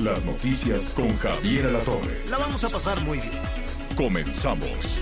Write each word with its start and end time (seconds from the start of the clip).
Las 0.00 0.26
noticias 0.26 0.92
con 0.92 1.16
Javier 1.18 1.66
Alatorre. 1.66 2.24
La 2.28 2.36
vamos 2.36 2.64
a 2.64 2.68
pasar 2.68 3.00
muy 3.02 3.18
bien. 3.18 3.30
Comenzamos. 3.96 5.00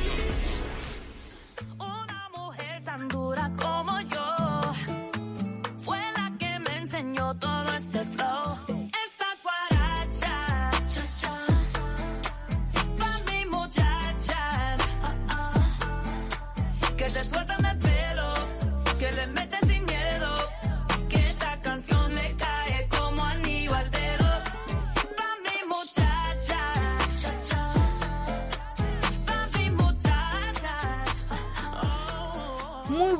Una 1.78 2.28
mujer 2.36 2.84
tan 2.84 3.08
dura 3.08 3.50
como 3.56 3.98
yo 4.02 4.60
fue 5.80 5.98
la 6.14 6.30
que 6.38 6.58
me 6.58 6.76
enseñó 6.76 7.34
todo 7.38 7.72
este 7.74 7.91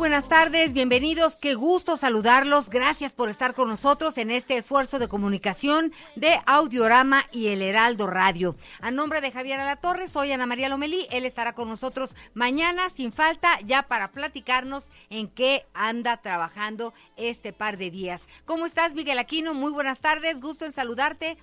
buenas 0.03 0.27
tardes, 0.27 0.73
bienvenidos, 0.73 1.37
qué 1.37 1.55
gusto 1.55 1.97
saludarlos, 1.97 2.69
gracias 2.71 3.15
por 3.15 3.29
estar 3.29 3.55
con 3.55 3.69
nosotros 3.69 4.19
en 4.19 4.33
este 4.33 4.57
esfuerzo 4.57 4.99
de 4.99 5.07
comunicación 5.07 5.93
de 6.17 6.41
Audiorama 6.45 7.23
y 7.31 7.47
el 7.47 7.63
Heraldo 7.63 8.09
Radio. 8.09 8.57
A 8.81 8.91
nombre 8.91 9.21
de 9.21 9.31
Javier 9.31 9.61
Alatorre, 9.61 10.09
soy 10.09 10.33
Ana 10.33 10.45
María 10.45 10.69
Lomelí, 10.69 11.07
él 11.13 11.25
estará 11.25 11.53
con 11.53 11.69
nosotros 11.69 12.17
mañana 12.35 12.89
sin 12.91 13.13
falta 13.13 13.61
ya 13.65 13.85
para 13.85 14.11
platicarnos 14.11 14.91
en 15.09 15.29
qué 15.29 15.67
anda 15.73 16.17
trabajando 16.17 16.93
este 17.17 17.53
par 17.53 17.77
de 17.77 17.93
días. 17.93 18.27
¿Cómo 18.45 18.67
estás 18.67 18.95
Miguel 18.95 19.21
Aquino? 19.21 19.55
Muy 19.55 19.71
buenas 19.71 20.01
tardes, 20.01 20.41
gusto 20.41 20.65
en 20.65 20.73
saludarte. 20.73 21.37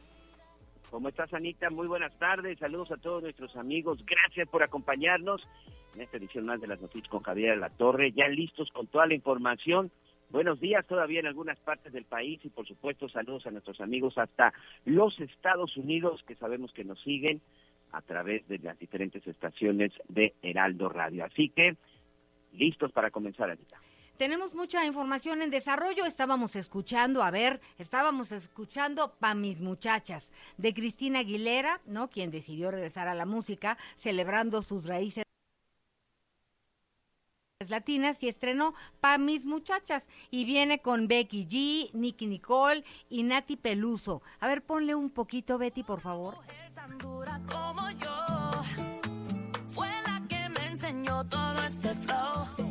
¿Cómo 0.92 1.08
estás, 1.08 1.34
Anita? 1.34 1.70
Muy 1.70 1.88
buenas 1.88 2.18
tardes. 2.20 2.60
Saludos 2.60 2.92
a 2.92 2.98
todos 2.98 3.24
nuestros 3.24 3.56
amigos. 3.56 4.04
Gracias 4.06 4.50
por 4.50 4.64
acompañarnos 4.64 5.48
en 5.96 6.02
esta 6.02 6.18
edición 6.18 6.46
más 6.46 6.62
de 6.62 6.68
las 6.68 6.82
noticias 6.82 7.10
con 7.10 7.24
Javier 7.24 7.58
La 7.58 7.70
Torre. 7.70 8.12
Ya 8.12 8.28
listos 8.28 8.70
con 8.72 8.88
toda 8.88 9.08
la 9.08 9.14
información. 9.14 9.92
Buenos 10.30 10.60
días 10.60 10.86
todavía 10.86 11.22
en 11.22 11.28
algunas 11.28 11.58
partes 11.60 11.92
del 11.92 12.06
país 12.06 12.40
y 12.44 12.50
por 12.50 12.68
supuesto 12.68 13.10
saludos 13.10 13.48
a 13.48 13.52
nuestros 13.52 13.82
amigos 13.82 14.18
hasta 14.18 14.54
los 14.86 15.20
Estados 15.20 15.76
Unidos 15.76 16.24
que 16.28 16.36
sabemos 16.36 16.72
que 16.72 16.84
nos 16.84 17.02
siguen 17.02 17.42
a 17.92 18.02
través 18.02 18.48
de 18.48 18.60
las 18.60 18.78
diferentes 18.78 19.26
estaciones 19.26 19.92
de 20.08 20.36
Heraldo 20.44 20.90
Radio. 20.90 21.26
Así 21.26 21.50
que 21.50 21.76
listos 22.54 22.92
para 22.92 23.10
comenzar, 23.10 23.50
Anita. 23.50 23.80
Tenemos 24.18 24.54
mucha 24.54 24.86
información 24.86 25.42
en 25.42 25.50
desarrollo. 25.50 26.06
Estábamos 26.06 26.56
escuchando, 26.58 27.24
a 27.24 27.32
ver, 27.32 27.62
estábamos 27.78 28.34
escuchando 28.34 29.14
Pa' 29.18 29.34
mis 29.34 29.62
muchachas 29.62 30.30
de 30.58 30.74
Cristina 30.74 31.20
Aguilera, 31.20 31.80
¿no? 31.86 32.10
Quien 32.10 32.30
decidió 32.30 32.70
regresar 32.70 33.08
a 33.08 33.16
la 33.16 33.26
música, 33.26 33.78
celebrando 33.98 34.62
sus 34.62 34.86
raíces 34.86 35.24
latinas 37.70 38.22
y 38.22 38.28
estrenó 38.28 38.74
Pa' 39.02 39.18
mis 39.18 39.46
muchachas 39.46 40.08
y 40.32 40.46
viene 40.46 40.80
con 40.80 41.08
Becky 41.08 41.48
G, 41.48 41.92
Nicky 41.94 42.28
Nicole 42.28 42.84
y 43.10 43.24
Nati 43.24 43.56
Peluso. 43.56 44.22
A 44.40 44.48
ver, 44.48 44.62
ponle 44.62 44.96
un 44.96 45.10
poquito, 45.10 45.58
Betty, 45.58 45.84
por 45.84 46.02
favor. 46.02 46.38
fue 49.70 49.88
la 50.06 50.22
que 50.28 50.50
me 50.50 50.68
enseñó 50.68 51.26
todo 51.26 51.64
este 51.66 51.94
flow. 51.94 52.69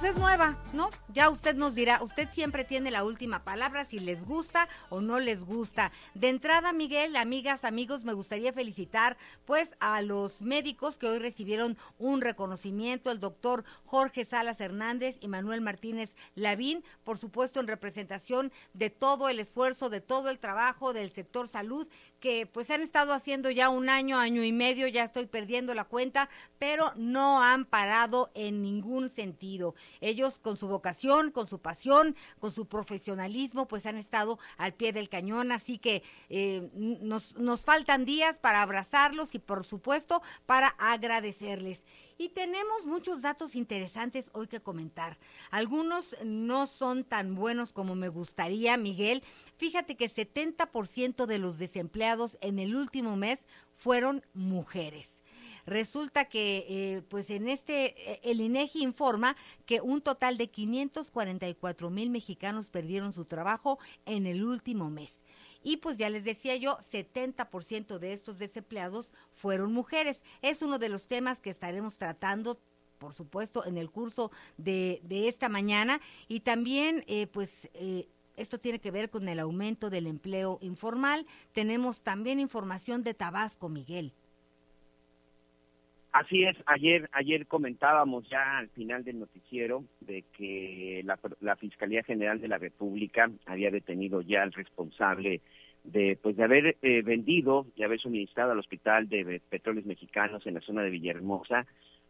Pues 0.00 0.14
es 0.14 0.18
nueva, 0.18 0.56
¿no? 0.72 0.88
Ya 1.12 1.28
usted 1.28 1.54
nos 1.54 1.74
dirá, 1.74 2.02
usted 2.02 2.26
siempre 2.32 2.64
tiene 2.64 2.90
la 2.90 3.04
última 3.04 3.44
palabra 3.44 3.84
si 3.84 4.00
les 4.00 4.24
gusta 4.24 4.66
o 4.88 5.02
no 5.02 5.20
les 5.20 5.42
gusta. 5.42 5.92
De 6.14 6.30
entrada, 6.30 6.72
Miguel, 6.72 7.16
amigas, 7.16 7.66
amigos, 7.66 8.02
me 8.02 8.14
gustaría 8.14 8.54
felicitar 8.54 9.18
pues 9.44 9.76
a 9.78 10.00
los 10.00 10.40
médicos 10.40 10.96
que 10.96 11.06
hoy 11.06 11.18
recibieron 11.18 11.76
un 11.98 12.22
reconocimiento, 12.22 13.10
el 13.10 13.20
doctor 13.20 13.64
Jorge 13.84 14.24
Salas 14.24 14.58
Hernández 14.58 15.18
y 15.20 15.28
Manuel 15.28 15.60
Martínez 15.60 16.14
Lavín, 16.34 16.82
por 17.04 17.18
supuesto 17.18 17.60
en 17.60 17.68
representación 17.68 18.52
de 18.72 18.88
todo 18.88 19.28
el 19.28 19.38
esfuerzo, 19.38 19.90
de 19.90 20.00
todo 20.00 20.30
el 20.30 20.38
trabajo 20.38 20.94
del 20.94 21.10
sector 21.10 21.46
salud 21.46 21.86
que 22.20 22.46
pues 22.46 22.70
han 22.70 22.82
estado 22.82 23.12
haciendo 23.12 23.50
ya 23.50 23.68
un 23.68 23.88
año, 23.88 24.18
año 24.18 24.44
y 24.44 24.52
medio, 24.52 24.86
ya 24.86 25.04
estoy 25.04 25.26
perdiendo 25.26 25.74
la 25.74 25.84
cuenta, 25.84 26.28
pero 26.58 26.92
no 26.96 27.42
han 27.42 27.64
parado 27.64 28.30
en 28.34 28.62
ningún 28.62 29.10
sentido. 29.10 29.74
Ellos 30.00 30.38
con 30.38 30.56
su 30.56 30.68
vocación, 30.68 31.30
con 31.30 31.48
su 31.48 31.58
pasión, 31.58 32.16
con 32.38 32.52
su 32.52 32.66
profesionalismo, 32.66 33.68
pues 33.68 33.86
han 33.86 33.96
estado 33.96 34.38
al 34.56 34.74
pie 34.74 34.92
del 34.92 35.08
cañón, 35.08 35.52
así 35.52 35.78
que 35.78 36.02
eh, 36.28 36.68
nos, 36.74 37.36
nos 37.36 37.62
faltan 37.62 38.04
días 38.04 38.38
para 38.38 38.62
abrazarlos 38.62 39.34
y 39.34 39.38
por 39.38 39.66
supuesto 39.66 40.22
para 40.46 40.68
agradecerles. 40.78 41.84
Y 42.18 42.28
tenemos 42.28 42.84
muchos 42.84 43.22
datos 43.22 43.54
interesantes 43.56 44.26
hoy 44.32 44.46
que 44.46 44.60
comentar. 44.60 45.16
Algunos 45.50 46.04
no 46.22 46.66
son 46.66 47.04
tan 47.04 47.34
buenos 47.34 47.72
como 47.72 47.94
me 47.94 48.08
gustaría, 48.08 48.76
Miguel. 48.76 49.22
Fíjate 49.56 49.96
que 49.96 50.10
70% 50.10 51.26
de 51.26 51.38
los 51.38 51.58
desempleados 51.58 52.36
en 52.42 52.58
el 52.58 52.76
último 52.76 53.16
mes 53.16 53.46
fueron 53.74 54.22
mujeres. 54.34 55.19
Resulta 55.66 56.26
que, 56.26 56.66
eh, 56.68 57.02
pues 57.08 57.30
en 57.30 57.48
este, 57.48 58.12
eh, 58.12 58.20
el 58.24 58.40
INEGI 58.40 58.82
informa 58.82 59.36
que 59.66 59.80
un 59.80 60.00
total 60.00 60.36
de 60.36 60.48
544 60.48 61.90
mil 61.90 62.10
mexicanos 62.10 62.66
perdieron 62.66 63.12
su 63.12 63.24
trabajo 63.24 63.78
en 64.06 64.26
el 64.26 64.44
último 64.44 64.90
mes. 64.90 65.24
Y 65.62 65.76
pues 65.76 65.98
ya 65.98 66.08
les 66.08 66.24
decía 66.24 66.56
yo, 66.56 66.78
70% 66.90 67.98
de 67.98 68.12
estos 68.12 68.38
desempleados 68.38 69.10
fueron 69.34 69.72
mujeres. 69.72 70.22
Es 70.40 70.62
uno 70.62 70.78
de 70.78 70.88
los 70.88 71.06
temas 71.06 71.40
que 71.40 71.50
estaremos 71.50 71.96
tratando 71.96 72.58
por 73.00 73.14
supuesto, 73.14 73.64
en 73.64 73.78
el 73.78 73.90
curso 73.90 74.30
de, 74.58 75.00
de 75.02 75.26
esta 75.26 75.48
mañana. 75.48 76.00
Y 76.28 76.40
también, 76.40 77.02
eh, 77.08 77.26
pues, 77.26 77.68
eh, 77.72 78.06
esto 78.36 78.60
tiene 78.60 78.78
que 78.78 78.90
ver 78.90 79.10
con 79.10 79.26
el 79.28 79.40
aumento 79.40 79.90
del 79.90 80.06
empleo 80.06 80.58
informal. 80.60 81.26
Tenemos 81.52 82.02
también 82.02 82.38
información 82.38 83.02
de 83.02 83.14
Tabasco, 83.14 83.68
Miguel. 83.68 84.12
Así 86.12 86.42
es, 86.42 86.56
ayer 86.66 87.08
ayer 87.12 87.46
comentábamos 87.46 88.28
ya 88.28 88.58
al 88.58 88.68
final 88.70 89.04
del 89.04 89.20
noticiero 89.20 89.84
de 90.00 90.24
que 90.36 91.02
la, 91.04 91.18
la 91.40 91.54
Fiscalía 91.54 92.02
General 92.02 92.40
de 92.40 92.48
la 92.48 92.58
República 92.58 93.30
había 93.46 93.70
detenido 93.70 94.20
ya 94.20 94.42
al 94.42 94.52
responsable 94.52 95.40
de 95.84 96.18
pues 96.20 96.36
de 96.36 96.44
haber 96.44 96.76
eh, 96.82 97.02
vendido 97.02 97.66
y 97.76 97.84
haber 97.84 98.00
suministrado 98.00 98.52
al 98.52 98.58
Hospital 98.58 99.08
de 99.08 99.40
Petróleos 99.48 99.86
Mexicanos 99.86 100.44
en 100.46 100.54
la 100.54 100.60
zona 100.60 100.82
de 100.82 100.90
Villahermosa 100.90 101.66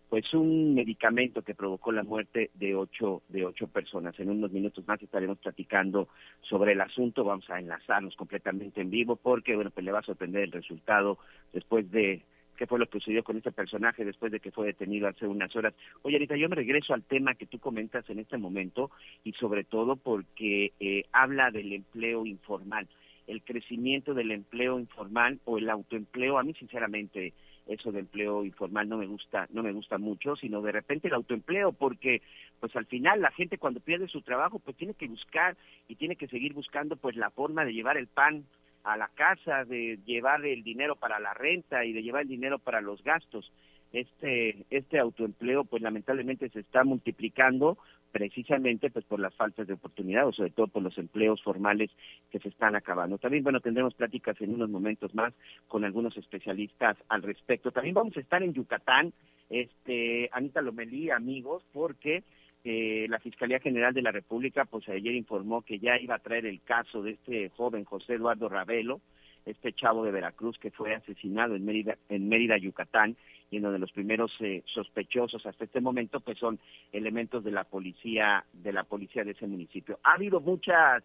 pues 0.08 0.34
un 0.34 0.74
medicamento 0.74 1.42
que 1.42 1.54
provocó 1.54 1.92
la 1.92 2.02
muerte 2.02 2.50
de 2.54 2.74
ocho 2.74 3.22
de 3.28 3.44
ocho 3.44 3.68
personas. 3.68 4.18
En 4.18 4.28
unos 4.28 4.50
minutos 4.50 4.84
más 4.88 5.00
estaremos 5.00 5.38
platicando 5.38 6.08
sobre 6.40 6.72
el 6.72 6.80
asunto. 6.80 7.22
Vamos 7.22 7.48
a 7.48 7.60
enlazarnos 7.60 8.16
completamente 8.16 8.80
en 8.80 8.90
vivo 8.90 9.14
porque 9.16 9.54
bueno 9.54 9.70
pues 9.70 9.84
le 9.84 9.92
va 9.92 10.00
a 10.00 10.04
sorprender 10.04 10.42
el 10.42 10.52
resultado 10.52 11.18
después 11.52 11.88
de 11.92 12.22
qué 12.60 12.66
fue 12.66 12.78
lo 12.78 12.84
que 12.84 12.98
sucedió 12.98 13.24
con 13.24 13.38
este 13.38 13.52
personaje 13.52 14.04
después 14.04 14.30
de 14.30 14.38
que 14.38 14.50
fue 14.50 14.66
detenido 14.66 15.08
hace 15.08 15.26
unas 15.26 15.56
horas. 15.56 15.72
Oye, 16.02 16.16
ahorita 16.16 16.36
yo 16.36 16.46
me 16.50 16.56
regreso 16.56 16.92
al 16.92 17.02
tema 17.02 17.34
que 17.34 17.46
tú 17.46 17.58
comentas 17.58 18.04
en 18.10 18.18
este 18.18 18.36
momento 18.36 18.90
y 19.24 19.32
sobre 19.32 19.64
todo 19.64 19.96
porque 19.96 20.74
eh, 20.78 21.04
habla 21.10 21.50
del 21.50 21.72
empleo 21.72 22.26
informal, 22.26 22.86
el 23.26 23.42
crecimiento 23.42 24.12
del 24.12 24.30
empleo 24.30 24.78
informal 24.78 25.40
o 25.46 25.56
el 25.56 25.70
autoempleo. 25.70 26.36
A 26.36 26.42
mí, 26.42 26.52
sinceramente, 26.52 27.32
eso 27.66 27.92
de 27.92 28.00
empleo 28.00 28.44
informal 28.44 28.90
no 28.90 28.98
me 28.98 29.06
gusta, 29.06 29.48
no 29.54 29.62
me 29.62 29.72
gusta 29.72 29.96
mucho, 29.96 30.36
sino 30.36 30.60
de 30.60 30.72
repente 30.72 31.08
el 31.08 31.14
autoempleo, 31.14 31.72
porque 31.72 32.20
pues 32.60 32.76
al 32.76 32.84
final 32.84 33.22
la 33.22 33.30
gente 33.30 33.56
cuando 33.56 33.80
pierde 33.80 34.06
su 34.06 34.20
trabajo, 34.20 34.58
pues 34.58 34.76
tiene 34.76 34.92
que 34.92 35.08
buscar 35.08 35.56
y 35.88 35.94
tiene 35.94 36.16
que 36.16 36.28
seguir 36.28 36.52
buscando 36.52 36.96
pues 36.96 37.16
la 37.16 37.30
forma 37.30 37.64
de 37.64 37.72
llevar 37.72 37.96
el 37.96 38.06
pan 38.06 38.44
a 38.84 38.96
la 38.96 39.08
casa, 39.08 39.64
de 39.64 39.98
llevar 40.04 40.44
el 40.44 40.62
dinero 40.62 40.96
para 40.96 41.20
la 41.20 41.34
renta 41.34 41.84
y 41.84 41.92
de 41.92 42.02
llevar 42.02 42.22
el 42.22 42.28
dinero 42.28 42.58
para 42.58 42.80
los 42.80 43.02
gastos. 43.04 43.50
este 43.92 44.64
este 44.70 44.98
autoempleo 45.00 45.64
pues 45.64 45.82
lamentablemente 45.82 46.48
se 46.48 46.60
está 46.60 46.84
multiplicando 46.84 47.76
precisamente 48.12 48.88
pues 48.90 49.04
por 49.04 49.18
las 49.18 49.34
faltas 49.34 49.66
de 49.66 49.74
oportunidad 49.74 50.26
o 50.26 50.32
sobre 50.32 50.50
todo 50.50 50.68
por 50.68 50.82
los 50.82 50.96
empleos 50.96 51.42
formales 51.42 51.90
que 52.30 52.38
se 52.38 52.48
están 52.48 52.76
acabando. 52.76 53.18
También 53.18 53.42
bueno 53.42 53.60
tendremos 53.60 53.94
pláticas 53.94 54.40
en 54.40 54.54
unos 54.54 54.70
momentos 54.70 55.14
más 55.14 55.34
con 55.66 55.84
algunos 55.84 56.16
especialistas 56.16 56.96
al 57.08 57.22
respecto. 57.22 57.72
También 57.72 57.94
vamos 57.94 58.16
a 58.16 58.20
estar 58.20 58.42
en 58.42 58.54
Yucatán, 58.54 59.12
este 59.48 60.28
Anita 60.32 60.62
Lomelí, 60.62 61.10
amigos, 61.10 61.64
porque 61.72 62.22
eh, 62.64 63.06
la 63.08 63.18
Fiscalía 63.18 63.60
General 63.60 63.94
de 63.94 64.02
la 64.02 64.12
República 64.12 64.64
pues 64.64 64.88
ayer 64.88 65.14
informó 65.14 65.62
que 65.62 65.78
ya 65.78 65.98
iba 65.98 66.14
a 66.14 66.20
traer 66.20 66.46
el 66.46 66.60
caso 66.62 67.02
de 67.02 67.12
este 67.12 67.50
joven 67.50 67.84
José 67.84 68.14
Eduardo 68.14 68.48
Ravelo, 68.48 69.00
este 69.46 69.72
chavo 69.72 70.04
de 70.04 70.10
Veracruz 70.10 70.58
que 70.58 70.70
fue 70.70 70.94
asesinado 70.94 71.54
en 71.54 71.64
Mérida, 71.64 71.96
en 72.08 72.28
Mérida, 72.28 72.58
Yucatán, 72.58 73.16
y 73.50 73.56
en 73.56 73.62
donde 73.62 73.78
los 73.78 73.92
primeros 73.92 74.32
eh, 74.40 74.62
sospechosos 74.66 75.44
hasta 75.44 75.64
este 75.64 75.80
momento 75.80 76.20
pues 76.20 76.38
son 76.38 76.58
elementos 76.92 77.42
de 77.42 77.50
la 77.50 77.64
policía 77.64 78.44
de 78.52 78.72
la 78.72 78.84
policía 78.84 79.24
de 79.24 79.32
ese 79.32 79.46
municipio. 79.46 79.98
Ha 80.02 80.14
habido 80.14 80.40
muchas 80.40 81.02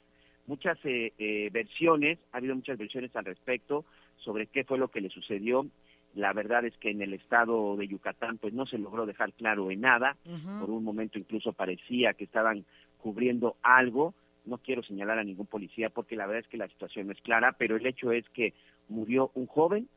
muchas 0.47 0.77
eh, 0.83 1.13
eh, 1.17 1.49
versiones, 1.51 2.19
ha 2.31 2.37
habido 2.37 2.55
muchas 2.55 2.77
versiones 2.77 3.15
al 3.15 3.25
respecto 3.25 3.85
sobre 4.17 4.47
qué 4.47 4.63
fue 4.63 4.77
lo 4.77 4.89
que 4.89 5.01
le 5.01 5.09
sucedió. 5.09 5.65
La 6.15 6.31
verdad 6.31 6.65
es 6.65 6.75
que 6.77 6.89
en 6.89 7.01
el 7.01 7.13
estado 7.13 7.75
de 7.75 7.87
Yucatán 7.87 8.37
pues 8.37 8.53
no 8.53 8.65
se 8.65 8.77
logró 8.77 9.05
dejar 9.05 9.33
claro 9.33 9.69
en 9.69 9.81
nada. 9.81 10.15
Por 10.59 10.69
un 10.69 10.83
momento 10.83 11.19
incluso 11.19 11.51
parecía 11.53 12.13
que 12.13 12.23
estaban 12.23 12.65
cubriendo 12.97 13.57
algo. 13.61 14.13
No 14.45 14.57
quiero 14.57 14.81
señalar 14.81 15.19
a 15.19 15.23
ningún 15.23 15.45
policía 15.45 15.89
porque 15.89 16.15
la 16.15 16.25
verdad 16.25 16.43
es 16.45 16.49
que 16.49 16.57
la 16.57 16.69
situación 16.69 17.07
no 17.07 17.13
es 17.13 17.21
clara, 17.21 17.55
pero 17.57 17.75
el 17.75 17.85
hecho 17.85 18.11
es 18.13 18.27
que 18.29 18.53
murió 18.87 19.31
un 19.33 19.45
joven 19.45 19.89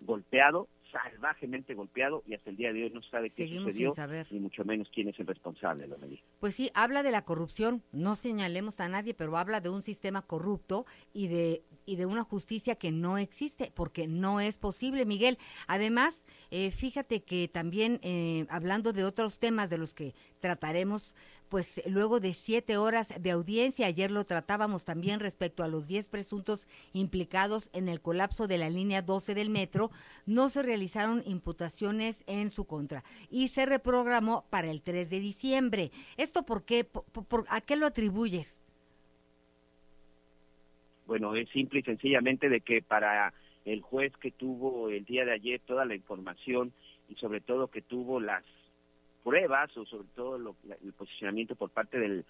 golpeado, 0.00 0.68
salvajemente 0.90 1.74
golpeado 1.74 2.22
y 2.26 2.34
hasta 2.34 2.50
el 2.50 2.56
día 2.56 2.72
de 2.72 2.84
hoy 2.84 2.90
no 2.90 3.02
sabe 3.02 3.30
qué 3.30 3.44
Seguimos 3.44 3.70
sucedió 3.70 3.94
saber. 3.94 4.26
ni 4.30 4.40
mucho 4.40 4.64
menos 4.64 4.88
quién 4.94 5.08
es 5.08 5.18
el 5.18 5.26
responsable. 5.26 5.86
Lomelí. 5.86 6.22
Pues 6.40 6.54
sí, 6.54 6.70
habla 6.74 7.02
de 7.02 7.10
la 7.10 7.24
corrupción, 7.24 7.82
no 7.92 8.16
señalemos 8.16 8.80
a 8.80 8.88
nadie, 8.88 9.14
pero 9.14 9.36
habla 9.36 9.60
de 9.60 9.70
un 9.70 9.82
sistema 9.82 10.22
corrupto 10.22 10.86
y 11.12 11.28
de 11.28 11.62
y 11.86 11.96
de 11.96 12.04
una 12.04 12.24
justicia 12.24 12.74
que 12.74 12.90
no 12.90 13.16
existe, 13.16 13.72
porque 13.72 14.08
no 14.08 14.40
es 14.40 14.58
posible, 14.58 15.06
Miguel. 15.06 15.38
Además, 15.68 16.26
eh, 16.50 16.72
fíjate 16.72 17.22
que 17.22 17.48
también, 17.48 18.00
eh, 18.02 18.44
hablando 18.50 18.92
de 18.92 19.04
otros 19.04 19.38
temas 19.38 19.70
de 19.70 19.78
los 19.78 19.94
que 19.94 20.12
trataremos, 20.40 21.14
pues 21.48 21.80
luego 21.86 22.20
de 22.20 22.34
siete 22.34 22.76
horas 22.76 23.08
de 23.20 23.30
audiencia, 23.30 23.86
ayer 23.86 24.10
lo 24.10 24.24
tratábamos 24.24 24.84
también 24.84 25.20
respecto 25.20 25.62
a 25.62 25.68
los 25.68 25.86
diez 25.86 26.08
presuntos 26.08 26.66
implicados 26.92 27.68
en 27.72 27.88
el 27.88 28.00
colapso 28.00 28.46
de 28.48 28.58
la 28.58 28.70
línea 28.70 29.02
12 29.02 29.34
del 29.34 29.50
metro, 29.50 29.90
no 30.26 30.48
se 30.50 30.62
realizaron 30.62 31.22
imputaciones 31.26 32.24
en 32.26 32.50
su 32.50 32.64
contra 32.66 33.04
y 33.30 33.48
se 33.48 33.66
reprogramó 33.66 34.44
para 34.50 34.70
el 34.70 34.82
3 34.82 35.10
de 35.10 35.20
diciembre. 35.20 35.90
¿Esto 36.16 36.44
por 36.44 36.64
qué? 36.64 36.84
¿Por- 36.84 37.04
por- 37.04 37.44
¿A 37.48 37.60
qué 37.60 37.76
lo 37.76 37.86
atribuyes? 37.86 38.58
Bueno, 41.06 41.34
es 41.36 41.48
simple 41.50 41.80
y 41.80 41.82
sencillamente 41.82 42.48
de 42.48 42.60
que 42.60 42.82
para 42.82 43.32
el 43.64 43.80
juez 43.80 44.12
que 44.16 44.32
tuvo 44.32 44.88
el 44.90 45.04
día 45.04 45.24
de 45.24 45.32
ayer 45.32 45.60
toda 45.64 45.84
la 45.84 45.94
información 45.94 46.72
y 47.08 47.14
sobre 47.14 47.40
todo 47.40 47.68
que 47.68 47.82
tuvo 47.82 48.20
las 48.20 48.44
pruebas 49.26 49.76
o 49.76 49.84
sobre 49.84 50.06
todo 50.14 50.38
lo- 50.38 50.56
el 50.84 50.92
posicionamiento 50.92 51.56
por 51.56 51.70
parte 51.70 51.98
del, 51.98 52.24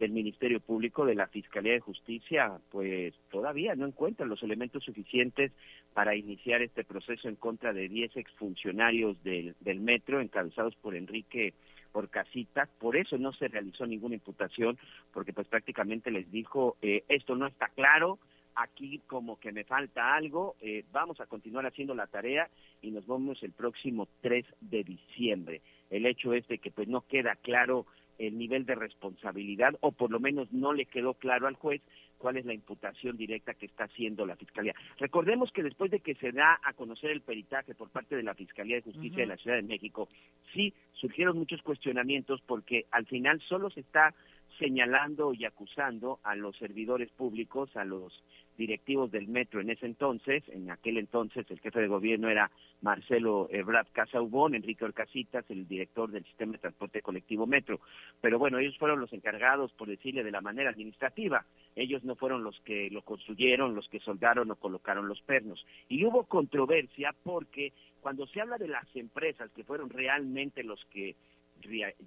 del 0.00 0.10
Ministerio 0.10 0.58
Público, 0.58 1.06
de 1.06 1.14
la 1.14 1.28
Fiscalía 1.28 1.74
de 1.74 1.80
Justicia, 1.80 2.58
pues 2.72 3.14
todavía 3.30 3.76
no 3.76 3.86
encuentran 3.86 4.28
los 4.28 4.42
elementos 4.42 4.82
suficientes 4.82 5.52
para 5.94 6.16
iniciar 6.16 6.60
este 6.62 6.82
proceso 6.82 7.28
en 7.28 7.36
contra 7.36 7.72
de 7.72 7.88
10 7.88 8.16
exfuncionarios 8.16 9.22
del, 9.22 9.54
del 9.60 9.78
metro 9.80 10.20
encabezados 10.20 10.74
por 10.82 10.96
Enrique 10.96 11.54
Orcasita. 11.92 12.68
Por 12.80 12.96
eso 12.96 13.16
no 13.18 13.32
se 13.32 13.46
realizó 13.48 13.86
ninguna 13.86 14.16
imputación, 14.16 14.76
porque 15.12 15.32
pues 15.32 15.46
prácticamente 15.46 16.10
les 16.10 16.28
dijo, 16.32 16.76
eh, 16.82 17.04
esto 17.08 17.36
no 17.36 17.46
está 17.46 17.68
claro, 17.68 18.18
aquí 18.54 19.00
como 19.06 19.38
que 19.38 19.52
me 19.52 19.64
falta 19.64 20.14
algo, 20.14 20.56
eh, 20.60 20.84
vamos 20.92 21.20
a 21.20 21.26
continuar 21.26 21.66
haciendo 21.66 21.94
la 21.94 22.06
tarea 22.06 22.48
y 22.80 22.90
nos 22.90 23.06
vemos 23.06 23.42
el 23.42 23.52
próximo 23.52 24.08
3 24.20 24.44
de 24.60 24.84
diciembre. 24.84 25.62
El 25.90 26.06
hecho 26.06 26.32
es 26.34 26.46
de 26.48 26.58
que 26.58 26.70
pues 26.70 26.88
no 26.88 27.02
queda 27.02 27.36
claro 27.36 27.86
el 28.18 28.38
nivel 28.38 28.64
de 28.66 28.74
responsabilidad 28.74 29.74
o 29.80 29.92
por 29.92 30.10
lo 30.10 30.20
menos 30.20 30.52
no 30.52 30.72
le 30.72 30.86
quedó 30.86 31.14
claro 31.14 31.46
al 31.46 31.56
juez 31.56 31.82
cuál 32.18 32.36
es 32.36 32.44
la 32.44 32.54
imputación 32.54 33.16
directa 33.16 33.54
que 33.54 33.66
está 33.66 33.84
haciendo 33.84 34.24
la 34.24 34.36
Fiscalía. 34.36 34.74
Recordemos 34.98 35.50
que 35.50 35.64
después 35.64 35.90
de 35.90 36.00
que 36.00 36.14
se 36.14 36.30
da 36.30 36.60
a 36.62 36.72
conocer 36.72 37.10
el 37.10 37.20
peritaje 37.20 37.74
por 37.74 37.90
parte 37.90 38.14
de 38.14 38.22
la 38.22 38.34
Fiscalía 38.34 38.76
de 38.76 38.82
Justicia 38.82 39.22
de 39.22 39.26
la 39.26 39.36
Ciudad 39.36 39.56
de 39.56 39.62
México, 39.62 40.08
sí 40.54 40.72
surgieron 40.92 41.36
muchos 41.36 41.62
cuestionamientos 41.62 42.40
porque 42.46 42.86
al 42.92 43.06
final 43.06 43.40
solo 43.40 43.70
se 43.70 43.80
está 43.80 44.14
señalando 44.58 45.32
y 45.34 45.44
acusando 45.44 46.20
a 46.22 46.34
los 46.34 46.56
servidores 46.56 47.10
públicos, 47.10 47.74
a 47.76 47.84
los 47.84 48.22
directivos 48.56 49.10
del 49.10 49.28
metro 49.28 49.60
en 49.60 49.70
ese 49.70 49.86
entonces, 49.86 50.42
en 50.48 50.70
aquel 50.70 50.98
entonces 50.98 51.46
el 51.50 51.60
jefe 51.60 51.80
de 51.80 51.88
gobierno 51.88 52.28
era 52.28 52.50
Marcelo 52.82 53.48
Ebrard 53.50 53.88
Casaubón, 53.92 54.54
Enrique 54.54 54.84
Orcasitas, 54.84 55.44
el 55.48 55.66
director 55.66 56.10
del 56.10 56.24
sistema 56.24 56.52
de 56.52 56.58
transporte 56.58 57.02
colectivo 57.02 57.46
metro. 57.46 57.80
Pero 58.20 58.38
bueno, 58.38 58.58
ellos 58.58 58.76
fueron 58.78 59.00
los 59.00 59.12
encargados, 59.12 59.72
por 59.72 59.88
decirle 59.88 60.22
de 60.22 60.30
la 60.30 60.40
manera 60.40 60.70
administrativa. 60.70 61.44
Ellos 61.74 62.04
no 62.04 62.16
fueron 62.16 62.44
los 62.44 62.60
que 62.60 62.90
lo 62.90 63.02
construyeron, 63.02 63.74
los 63.74 63.88
que 63.88 64.00
soldaron 64.00 64.50
o 64.50 64.56
colocaron 64.56 65.08
los 65.08 65.20
pernos. 65.22 65.64
Y 65.88 66.04
hubo 66.04 66.24
controversia 66.24 67.14
porque 67.22 67.72
cuando 68.00 68.26
se 68.26 68.40
habla 68.40 68.58
de 68.58 68.68
las 68.68 68.84
empresas 68.94 69.50
que 69.52 69.64
fueron 69.64 69.88
realmente 69.88 70.62
los 70.64 70.84
que 70.86 71.14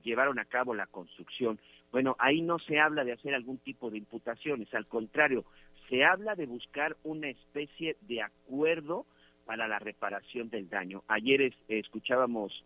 llevaron 0.04 0.40
a 0.40 0.46
cabo 0.46 0.74
la 0.74 0.88
construcción, 0.88 1.60
bueno, 1.92 2.16
ahí 2.20 2.42
no 2.42 2.60
se 2.60 2.80
habla 2.80 3.04
de 3.04 3.14
hacer 3.14 3.34
algún 3.34 3.58
tipo 3.60 3.90
de 3.90 3.98
imputaciones, 3.98 4.74
al 4.74 4.86
contrario, 4.88 5.46
se 5.90 6.04
habla 6.04 6.36
de 6.36 6.46
buscar 6.46 6.98
una 7.04 7.30
especie 7.30 7.96
de 8.02 8.22
acuerdo 8.22 9.06
para 9.46 9.68
la 9.68 9.80
reparación 9.80 10.50
del 10.50 10.68
daño. 10.70 11.04
Ayer 11.08 11.42
es- 11.44 11.56
escuchábamos 11.68 12.64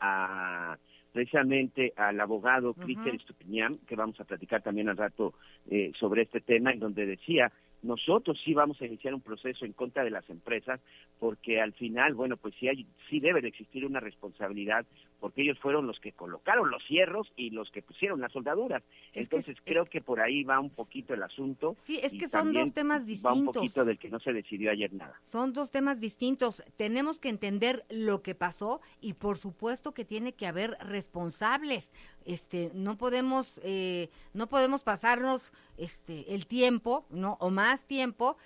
a 0.00 0.78
precisamente 1.12 1.92
al 1.96 2.20
abogado 2.20 2.74
Cristian 2.74 3.16
Estupiñán, 3.16 3.78
que 3.88 3.96
vamos 3.96 4.20
a 4.20 4.24
platicar 4.24 4.62
también 4.62 4.88
al 4.88 4.96
rato 4.96 5.34
eh, 5.70 5.90
sobre 5.98 6.22
este 6.22 6.40
tema, 6.40 6.70
en 6.70 6.78
donde 6.78 7.06
decía, 7.06 7.50
nosotros 7.82 8.40
sí 8.44 8.54
vamos 8.54 8.80
a 8.82 8.86
iniciar 8.86 9.14
un 9.14 9.20
proceso 9.20 9.64
en 9.64 9.72
contra 9.72 10.02
de 10.04 10.10
las 10.10 10.28
empresas, 10.30 10.80
porque 11.20 11.60
al 11.60 11.72
final, 11.74 12.14
bueno, 12.14 12.36
pues 12.36 12.54
sí, 12.58 12.68
hay, 12.68 12.86
sí 13.08 13.20
debe 13.20 13.40
de 13.40 13.48
existir 13.48 13.84
una 13.86 14.00
responsabilidad, 14.00 14.84
porque 15.20 15.42
ellos 15.42 15.58
fueron 15.60 15.86
los 15.86 15.98
que 16.00 16.12
colocaron 16.12 16.70
los 16.70 16.82
cierros 16.86 17.32
y 17.36 17.50
los 17.50 17.70
que 17.70 17.82
pusieron 17.82 18.20
las 18.20 18.32
soldaduras. 18.32 18.82
Es 19.08 19.12
que 19.12 19.20
Entonces 19.36 19.54
es- 19.56 19.62
creo 19.64 19.84
que 19.86 20.00
por 20.00 20.20
ahí 20.20 20.44
va 20.44 20.60
un 20.60 20.70
poquito 20.70 21.14
el 21.14 21.22
asunto. 21.22 21.74
Sí, 21.78 21.98
es 22.02 22.12
que 22.14 22.28
son 22.28 22.52
dos 22.52 22.72
temas 22.72 23.02
Va 23.02 23.32
un 23.32 23.38
distintos. 23.40 23.54
poquito 23.54 23.84
del 23.84 23.98
que 23.98 24.08
no 24.10 24.20
se 24.20 24.32
decidió 24.32 24.70
ayer 24.70 24.92
nada. 24.92 25.14
Son 25.24 25.52
dos 25.52 25.70
temas 25.70 26.00
distintos. 26.00 26.62
Tenemos 26.76 27.20
que 27.20 27.28
entender 27.28 27.84
lo 27.90 28.22
que 28.22 28.34
pasó 28.34 28.80
y 29.00 29.14
por 29.14 29.38
supuesto 29.38 29.92
que 29.92 30.04
tiene 30.04 30.32
que 30.34 30.46
haber 30.46 30.76
responsables. 30.80 31.92
Este, 32.28 32.70
no 32.74 32.98
podemos, 32.98 33.46
eh, 33.62 34.10
no 34.34 34.48
podemos 34.48 34.82
pasarnos 34.82 35.50
este 35.78 36.34
el 36.34 36.46
tiempo, 36.46 37.06
no, 37.08 37.38
o 37.40 37.48
más 37.48 37.86
tiempo, 37.86 38.36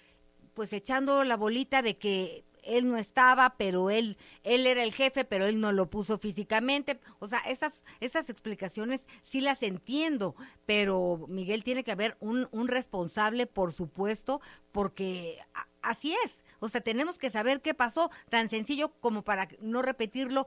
pues 0.54 0.72
echando 0.72 1.24
la 1.24 1.36
bolita 1.36 1.82
de 1.82 1.98
que 1.98 2.44
él 2.62 2.88
no 2.88 2.96
estaba, 2.96 3.56
pero 3.56 3.90
él, 3.90 4.16
él 4.44 4.68
era 4.68 4.84
el 4.84 4.92
jefe, 4.92 5.24
pero 5.24 5.46
él 5.46 5.60
no 5.60 5.72
lo 5.72 5.90
puso 5.90 6.18
físicamente. 6.18 7.00
O 7.18 7.26
sea, 7.26 7.40
esas, 7.40 7.82
esas 7.98 8.30
explicaciones 8.30 9.04
sí 9.24 9.40
las 9.40 9.64
entiendo, 9.64 10.36
pero 10.64 11.26
Miguel 11.28 11.64
tiene 11.64 11.82
que 11.82 11.90
haber 11.90 12.16
un, 12.20 12.46
responsable, 12.68 13.48
por 13.48 13.72
supuesto, 13.72 14.40
porque 14.70 15.40
así 15.82 16.14
es. 16.24 16.44
O 16.60 16.68
sea, 16.68 16.80
tenemos 16.80 17.18
que 17.18 17.30
saber 17.30 17.60
qué 17.60 17.74
pasó, 17.74 18.12
tan 18.30 18.48
sencillo 18.48 18.92
como 19.00 19.22
para 19.22 19.48
no 19.60 19.82
repetirlo 19.82 20.46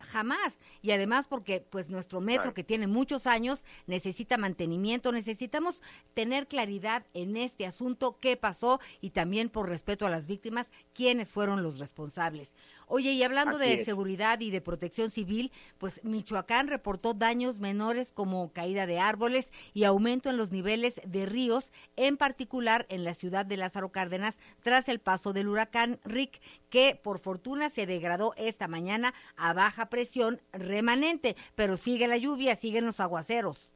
jamás. 0.00 0.60
Y 0.82 0.92
además 0.92 1.26
porque 1.28 1.60
pues 1.60 1.90
nuestro 1.90 2.20
metro 2.20 2.54
que 2.54 2.64
tiene 2.64 2.86
muchos 2.86 3.26
años 3.26 3.64
necesita 3.86 4.36
mantenimiento 4.36 5.12
necesitamos 5.12 5.80
tener 6.14 6.46
claridad 6.46 7.04
en 7.14 7.36
este 7.36 7.66
asunto 7.66 8.18
qué 8.20 8.36
pasó 8.36 8.80
y 9.00 9.10
también 9.10 9.48
por 9.48 9.68
respeto 9.68 10.06
a 10.06 10.10
las 10.10 10.26
víctimas 10.26 10.66
quiénes 10.94 11.28
fueron 11.28 11.62
los 11.62 11.78
responsables 11.78 12.54
oye 12.88 13.12
y 13.12 13.22
hablando 13.22 13.56
Así 13.56 13.66
de 13.66 13.74
es. 13.74 13.84
seguridad 13.84 14.40
y 14.40 14.50
de 14.50 14.60
protección 14.60 15.10
civil 15.10 15.52
pues 15.78 16.02
Michoacán 16.04 16.68
reportó 16.68 17.14
daños 17.14 17.58
menores 17.58 18.12
como 18.12 18.52
caída 18.52 18.86
de 18.86 18.98
árboles 18.98 19.52
y 19.74 19.84
aumento 19.84 20.30
en 20.30 20.36
los 20.36 20.50
niveles 20.50 20.94
de 21.06 21.26
ríos 21.26 21.70
en 21.96 22.16
particular 22.16 22.86
en 22.88 23.04
la 23.04 23.14
ciudad 23.14 23.46
de 23.46 23.56
Lázaro 23.56 23.90
Cárdenas 23.90 24.36
tras 24.62 24.88
el 24.88 24.98
paso 24.98 25.32
del 25.32 25.48
huracán 25.48 26.00
Rick 26.04 26.40
que 26.70 26.98
por 27.02 27.18
fortuna 27.18 27.70
se 27.70 27.86
degradó 27.86 28.34
esta 28.36 28.68
mañana 28.68 29.14
a 29.36 29.52
baja 29.52 29.86
presión 29.88 30.40
remanente, 30.52 31.36
pero 31.54 31.76
sigue 31.76 32.08
la 32.08 32.16
lluvia, 32.16 32.56
siguen 32.56 32.86
los 32.86 33.00
aguaceros. 33.00 33.70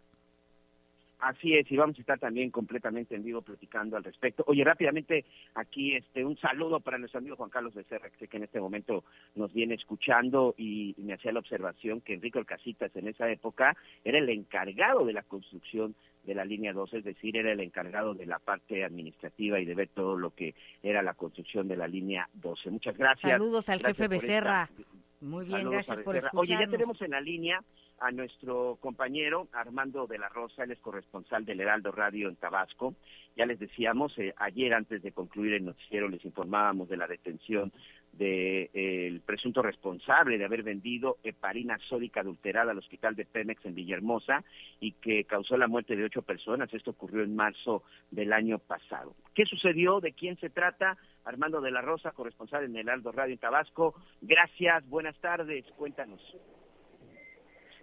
Así 1.23 1.55
es, 1.55 1.71
y 1.71 1.76
vamos 1.76 1.97
a 1.97 2.00
estar 2.00 2.19
también 2.19 2.50
completamente 2.50 3.14
en 3.14 3.23
vivo 3.23 3.43
platicando 3.43 3.97
al 3.97 4.02
respecto. 4.02 4.43
Oye, 4.49 4.64
rápidamente, 4.64 5.25
aquí 5.55 5.95
este 5.95 6.25
un 6.25 6.37
saludo 6.37 6.81
para 6.81 6.99
nuestro 6.99 7.21
amigo 7.21 7.37
Juan 7.37 7.49
Carlos 7.49 7.75
Becerra, 7.75 8.11
que 8.11 8.19
sé 8.19 8.26
que 8.26 8.38
en 8.38 8.43
este 8.43 8.59
momento 8.59 9.05
nos 9.37 9.52
viene 9.52 9.75
escuchando 9.75 10.52
y, 10.59 10.97
me 10.99 11.14
hacía 11.14 11.31
la 11.31 11.38
observación 11.38 12.00
que 12.00 12.14
Enrique 12.14 12.45
Casitas 12.45 12.91
en 12.97 13.07
esa 13.07 13.31
época 13.31 13.76
era 14.02 14.19
el 14.19 14.29
encargado 14.31 15.07
de 15.07 15.12
la 15.12 15.23
construcción 15.23 15.95
de 16.25 16.35
la 16.35 16.45
línea 16.45 16.73
2, 16.73 16.93
es 16.95 17.05
decir, 17.05 17.37
era 17.37 17.52
el 17.52 17.61
encargado 17.61 18.14
de 18.14 18.26
la 18.26 18.41
parte 18.41 18.85
administrativa 18.85 19.61
y 19.61 19.64
de 19.64 19.76
ver 19.76 19.91
todo 19.95 20.17
lo 20.17 20.35
que 20.35 20.57
era 20.83 21.02
la 21.02 21.14
construcción 21.14 21.69
de 21.69 21.76
la 21.76 21.87
línea 21.87 22.29
12. 22.33 22.69
Muchas 22.71 22.99
gracias. 22.99 23.31
Saludos 23.31 23.69
al 23.69 23.79
Gracias 23.79 24.09
jefe 24.09 24.21
Becerra. 24.21 24.69
esta- 24.69 24.91
Muy 25.21 25.45
bien, 25.45 25.59
Saludos 25.59 25.73
gracias 25.73 25.97
por 25.99 26.14
Becerra. 26.14 26.29
escucharnos. 26.31 26.50
Oye, 26.50 26.67
ya 26.67 26.69
tenemos 26.69 27.00
en 27.00 27.11
la 27.12 27.21
línea 27.21 27.62
a 28.00 28.11
nuestro 28.11 28.78
compañero 28.80 29.49
Armando 29.52 30.06
de 30.06 30.18
la 30.18 30.28
Rosa, 30.28 30.64
él 30.64 30.72
es 30.72 30.78
corresponsal 30.80 31.44
del 31.44 31.61
Heraldo 31.61 31.92
Radio 31.92 32.28
en 32.28 32.37
Tabasco. 32.37 32.94
Ya 33.37 33.46
les 33.46 33.58
decíamos, 33.58 34.18
eh, 34.18 34.34
ayer 34.37 34.75
antes 34.75 35.02
de 35.02 35.12
concluir 35.12 35.54
el 35.54 35.64
noticiero 35.64 36.08
les 36.08 36.25
informábamos 36.25 36.88
de 36.88 36.96
la 36.96 37.06
detención 37.06 37.72
del 38.12 39.20
presunto 39.25 39.62
responsable 39.62 40.37
de 40.37 40.44
haber 40.44 40.62
vendido 40.62 41.16
heparina 41.22 41.78
sódica 41.88 42.20
adulterada 42.20 42.72
al 42.72 42.78
hospital 42.78 43.16
de 43.16 43.25
Pemex 43.25 43.64
en 43.64 43.75
Villahermosa 43.75 44.44
y 44.80 44.92
que 44.92 45.25
causó 45.25 45.56
la 45.56 45.66
muerte 45.66 45.96
de 45.96 46.04
ocho 46.04 46.22
personas. 46.22 46.72
Esto 46.75 46.90
ocurrió 46.90 47.22
en 47.22 47.34
marzo 47.34 47.82
del 48.11 48.32
año 48.32 48.58
pasado. 48.58 49.14
¿Qué 49.34 49.46
sucedió? 49.46 50.00
¿De 50.00 50.12
quién 50.12 50.37
se 50.38 50.50
trata? 50.50 50.99
Armando 51.25 51.61
de 51.61 51.70
la 51.70 51.80
Rosa, 51.80 52.11
corresponsal 52.11 52.64
en 52.64 52.76
el 52.76 52.88
Heraldo 52.88 53.12
Radio 53.12 53.32
en 53.32 53.38
Tabasco. 53.38 53.94
Gracias, 54.20 54.87
buenas 54.88 55.16
tardes, 55.20 55.64
cuéntanos. 55.76 56.20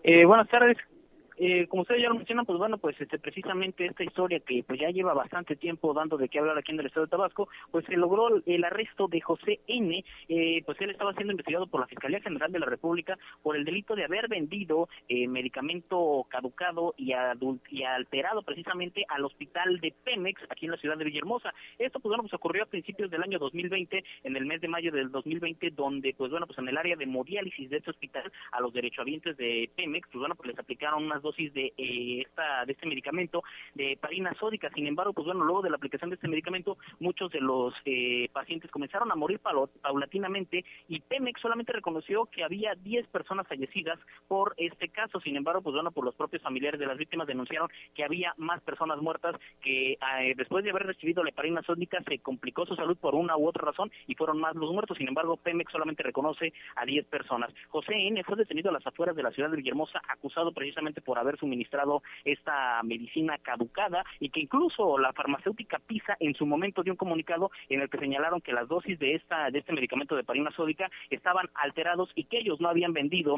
Eh, 0.03 0.25
buenas 0.25 0.47
tardes. 0.49 0.77
Eh, 1.41 1.67
como 1.67 1.83
ustedes 1.83 2.01
ya 2.01 2.09
lo 2.09 2.15
mencionan, 2.15 2.45
pues 2.45 2.59
bueno, 2.59 2.77
pues 2.77 2.99
este, 2.99 3.17
precisamente 3.17 3.85
esta 3.85 4.03
historia 4.03 4.41
que 4.41 4.61
pues 4.67 4.77
ya 4.77 4.89
lleva 4.89 5.13
bastante 5.13 5.55
tiempo 5.55 5.93
dando 5.93 6.17
de 6.17 6.27
qué 6.27 6.39
hablar 6.39 6.57
aquí 6.57 6.73
en 6.73 6.81
el 6.81 6.87
estado 6.87 7.05
de 7.05 7.11
Tabasco, 7.11 7.47
pues 7.71 7.85
se 7.85 7.95
logró 7.95 8.41
el 8.45 8.63
arresto 8.65 9.07
de 9.07 9.21
José 9.21 9.61
N. 9.67 10.03
Eh, 10.27 10.61
pues 10.65 10.79
él 10.81 10.89
estaba 10.89 11.13
siendo 11.13 11.31
investigado 11.31 11.67
por 11.67 11.79
la 11.79 11.87
Fiscalía 11.87 12.19
General 12.19 12.51
de 12.51 12.59
la 12.59 12.65
República 12.65 13.17
por 13.41 13.55
el 13.55 13.63
delito 13.63 13.95
de 13.95 14.03
haber 14.03 14.27
vendido 14.27 14.89
eh, 15.07 15.29
medicamento 15.29 16.25
caducado 16.27 16.93
y, 16.97 17.13
y 17.69 17.83
alterado 17.83 18.41
precisamente 18.41 19.05
al 19.07 19.23
hospital 19.23 19.79
de 19.79 19.93
Pemex 20.03 20.41
aquí 20.49 20.65
en 20.65 20.71
la 20.71 20.77
ciudad 20.77 20.97
de 20.97 21.05
Villahermosa. 21.05 21.53
Esto 21.77 22.01
pues 22.01 22.09
bueno, 22.09 22.23
pues 22.23 22.33
ocurrió 22.33 22.63
a 22.63 22.65
principios 22.65 23.09
del 23.09 23.23
año 23.23 23.39
2020, 23.39 24.03
en 24.25 24.35
el 24.35 24.45
mes 24.45 24.59
de 24.59 24.67
mayo 24.67 24.91
del 24.91 25.09
2020, 25.09 25.71
donde 25.71 26.13
pues 26.17 26.31
bueno, 26.31 26.47
pues 26.47 26.59
en 26.59 26.67
el 26.67 26.77
área 26.77 26.97
de 26.97 27.05
hemodiálisis 27.05 27.69
de 27.69 27.77
este 27.77 27.91
hospital 27.91 28.29
a 28.51 28.59
los 28.59 28.73
derechohabientes 28.73 29.37
de 29.37 29.71
Pemex, 29.77 30.05
pues 30.11 30.19
bueno, 30.19 30.35
pues 30.35 30.49
les 30.49 30.59
aplicaron 30.59 31.05
unas 31.05 31.21
dosis 31.29 31.53
de 31.53 31.73
eh, 31.77 32.21
esta 32.25 32.65
de 32.65 32.73
este 32.73 32.87
medicamento 32.87 33.43
de 33.75 33.97
parina 34.01 34.33
sódica. 34.39 34.69
Sin 34.73 34.87
embargo, 34.87 35.13
pues 35.13 35.25
bueno, 35.25 35.43
luego 35.43 35.61
de 35.61 35.69
la 35.69 35.75
aplicación 35.75 36.09
de 36.09 36.15
este 36.15 36.27
medicamento, 36.27 36.77
muchos 36.99 37.31
de 37.31 37.39
los 37.39 37.73
eh, 37.85 38.29
pacientes 38.33 38.71
comenzaron 38.71 39.11
a 39.11 39.15
morir 39.15 39.39
paulatinamente 39.39 40.65
y 40.87 40.99
Pemex 41.01 41.39
solamente 41.41 41.73
reconoció 41.73 42.25
que 42.25 42.43
había 42.43 42.73
10 42.75 43.07
personas 43.07 43.47
fallecidas 43.47 43.99
por 44.27 44.53
este 44.57 44.89
caso. 44.89 45.19
Sin 45.19 45.35
embargo, 45.35 45.61
pues 45.61 45.75
bueno, 45.75 45.91
por 45.91 46.03
los 46.03 46.15
propios 46.15 46.41
familiares 46.41 46.79
de 46.79 46.87
las 46.87 46.97
víctimas 46.97 47.27
denunciaron 47.27 47.69
que 47.93 48.03
había 48.03 48.33
más 48.37 48.61
personas 48.61 48.99
muertas 49.01 49.35
que 49.61 49.93
eh, 49.93 50.33
después 50.35 50.63
de 50.63 50.71
haber 50.71 50.87
recibido 50.87 51.23
la 51.23 51.29
heparina 51.29 51.61
sódica 51.63 52.01
se 52.07 52.19
complicó 52.19 52.65
su 52.65 52.75
salud 52.75 52.97
por 52.97 53.15
una 53.15 53.37
u 53.37 53.47
otra 53.47 53.65
razón 53.65 53.91
y 54.07 54.15
fueron 54.15 54.39
más 54.39 54.55
los 54.55 54.71
muertos. 54.71 54.97
Sin 54.97 55.07
embargo, 55.07 55.37
Pemex 55.37 55.71
solamente 55.71 56.03
reconoce 56.03 56.53
a 56.75 56.85
10 56.85 57.05
personas. 57.07 57.53
José 57.69 57.93
N. 58.07 58.23
fue 58.23 58.35
detenido 58.35 58.69
a 58.69 58.73
las 58.73 58.87
afueras 58.87 59.15
de 59.15 59.23
la 59.23 59.31
ciudad 59.31 59.49
de 59.49 59.57
Villahermosa 59.57 60.01
acusado 60.07 60.51
precisamente 60.51 61.01
por 61.01 61.18
haber 61.19 61.37
suministrado 61.37 62.01
esta 62.25 62.81
medicina 62.83 63.37
caducada 63.37 64.03
y 64.19 64.29
que 64.29 64.41
incluso 64.41 64.97
la 64.97 65.13
farmacéutica 65.13 65.79
PISA 65.79 66.17
en 66.19 66.33
su 66.35 66.45
momento 66.45 66.83
dio 66.83 66.93
un 66.93 66.97
comunicado 66.97 67.51
en 67.69 67.81
el 67.81 67.89
que 67.89 67.99
señalaron 67.99 68.41
que 68.41 68.53
las 68.53 68.67
dosis 68.67 68.97
de 68.99 69.15
esta 69.15 69.49
de 69.51 69.59
este 69.59 69.73
medicamento 69.73 70.15
de 70.15 70.23
parina 70.23 70.51
sódica 70.51 70.89
estaban 71.09 71.49
alterados 71.55 72.11
y 72.15 72.25
que 72.25 72.39
ellos 72.39 72.59
no 72.59 72.69
habían 72.69 72.93
vendido 72.93 73.37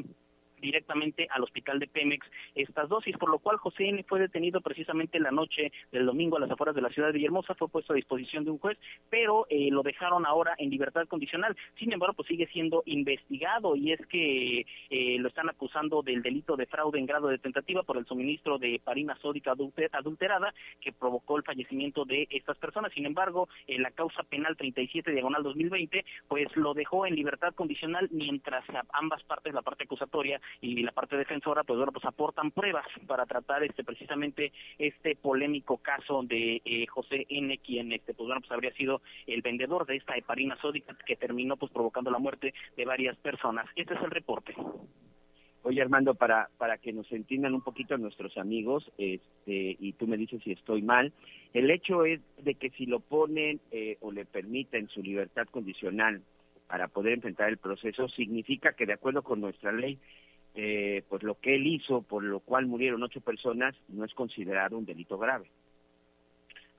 directamente 0.61 1.27
al 1.29 1.43
hospital 1.43 1.79
de 1.79 1.87
Pemex 1.87 2.25
estas 2.55 2.87
dosis, 2.89 3.17
por 3.17 3.29
lo 3.29 3.39
cual 3.39 3.57
José 3.57 3.89
N. 3.89 4.03
fue 4.03 4.19
detenido 4.19 4.61
precisamente 4.61 5.19
la 5.19 5.31
noche 5.31 5.71
del 5.91 6.05
domingo 6.05 6.37
a 6.37 6.39
las 6.39 6.51
afueras 6.51 6.75
de 6.75 6.81
la 6.81 6.89
ciudad 6.89 7.09
de 7.09 7.13
Villahermosa, 7.13 7.55
fue 7.55 7.67
puesto 7.67 7.93
a 7.93 7.95
disposición 7.95 8.45
de 8.45 8.51
un 8.51 8.59
juez, 8.59 8.77
pero 9.09 9.45
eh, 9.49 9.69
lo 9.71 9.83
dejaron 9.83 10.25
ahora 10.25 10.55
en 10.57 10.69
libertad 10.69 11.07
condicional. 11.07 11.55
Sin 11.77 11.91
embargo, 11.91 12.13
pues 12.13 12.27
sigue 12.27 12.47
siendo 12.47 12.83
investigado 12.85 13.75
y 13.75 13.91
es 13.91 14.05
que 14.07 14.65
eh, 14.89 15.17
lo 15.19 15.27
están 15.27 15.49
acusando 15.49 16.01
del 16.01 16.21
delito 16.21 16.55
de 16.55 16.65
fraude 16.67 16.99
en 16.99 17.05
grado 17.05 17.27
de 17.27 17.37
tentativa 17.37 17.83
por 17.83 17.97
el 17.97 18.05
suministro 18.05 18.57
de 18.57 18.79
parina 18.83 19.17
sódica 19.21 19.53
adulter- 19.53 19.89
adulterada 19.93 20.53
que 20.79 20.91
provocó 20.93 21.37
el 21.37 21.43
fallecimiento 21.43 22.05
de 22.05 22.27
estas 22.29 22.57
personas. 22.57 22.93
Sin 22.93 23.05
embargo, 23.05 23.49
la 23.67 23.91
causa 23.91 24.23
penal 24.23 24.55
37 24.55 25.11
diagonal 25.11 25.43
2020 25.43 26.05
pues 26.27 26.47
lo 26.55 26.73
dejó 26.73 27.05
en 27.05 27.15
libertad 27.15 27.53
condicional 27.55 28.07
mientras 28.11 28.63
ambas 28.93 29.23
partes, 29.23 29.53
la 29.53 29.61
parte 29.61 29.83
acusatoria 29.85 30.39
y 30.59 30.81
la 30.83 30.91
parte 30.91 31.17
defensora, 31.17 31.63
pues 31.63 31.77
bueno, 31.77 31.91
pues 31.91 32.05
aportan 32.05 32.51
pruebas 32.51 32.85
para 33.07 33.25
tratar 33.25 33.63
este 33.63 33.83
precisamente 33.83 34.51
este 34.77 35.15
polémico 35.15 35.77
caso 35.77 36.21
de 36.23 36.61
eh, 36.65 36.85
José 36.87 37.25
N, 37.29 37.57
quien 37.59 37.91
este 37.91 38.13
pues 38.13 38.27
bueno, 38.27 38.41
pues 38.41 38.51
habría 38.51 38.73
sido 38.73 39.01
el 39.27 39.41
vendedor 39.41 39.85
de 39.85 39.97
esta 39.97 40.15
heparina 40.15 40.57
sódica 40.61 40.95
que 41.05 41.15
terminó 41.15 41.57
pues 41.57 41.71
provocando 41.71 42.11
la 42.11 42.19
muerte 42.19 42.53
de 42.75 42.85
varias 42.85 43.17
personas. 43.17 43.67
Este 43.75 43.93
es 43.93 44.01
el 44.01 44.11
reporte. 44.11 44.55
Oye, 45.63 45.79
Armando, 45.81 46.15
para, 46.15 46.49
para 46.57 46.79
que 46.79 46.91
nos 46.91 47.11
entiendan 47.11 47.53
un 47.53 47.61
poquito 47.61 47.95
nuestros 47.97 48.35
amigos, 48.37 48.91
este, 48.97 49.77
y 49.79 49.93
tú 49.93 50.07
me 50.07 50.17
dices 50.17 50.41
si 50.43 50.51
estoy 50.51 50.81
mal, 50.81 51.13
el 51.53 51.69
hecho 51.69 52.03
es 52.03 52.19
de 52.37 52.55
que 52.55 52.71
si 52.71 52.87
lo 52.87 52.99
ponen 52.99 53.59
eh, 53.69 53.97
o 54.01 54.11
le 54.11 54.25
permiten 54.25 54.87
su 54.87 55.03
libertad 55.03 55.45
condicional 55.51 56.23
para 56.67 56.87
poder 56.87 57.13
enfrentar 57.13 57.49
el 57.49 57.57
proceso, 57.57 58.07
significa 58.09 58.73
que 58.73 58.87
de 58.87 58.93
acuerdo 58.93 59.21
con 59.21 59.39
nuestra 59.39 59.71
ley, 59.71 59.99
eh, 60.55 61.03
pues 61.07 61.23
lo 61.23 61.39
que 61.39 61.55
él 61.55 61.67
hizo, 61.67 62.01
por 62.01 62.23
lo 62.23 62.39
cual 62.39 62.65
murieron 62.65 63.03
ocho 63.03 63.21
personas, 63.21 63.75
no 63.87 64.03
es 64.03 64.13
considerado 64.13 64.77
un 64.77 64.85
delito 64.85 65.17
grave. 65.17 65.49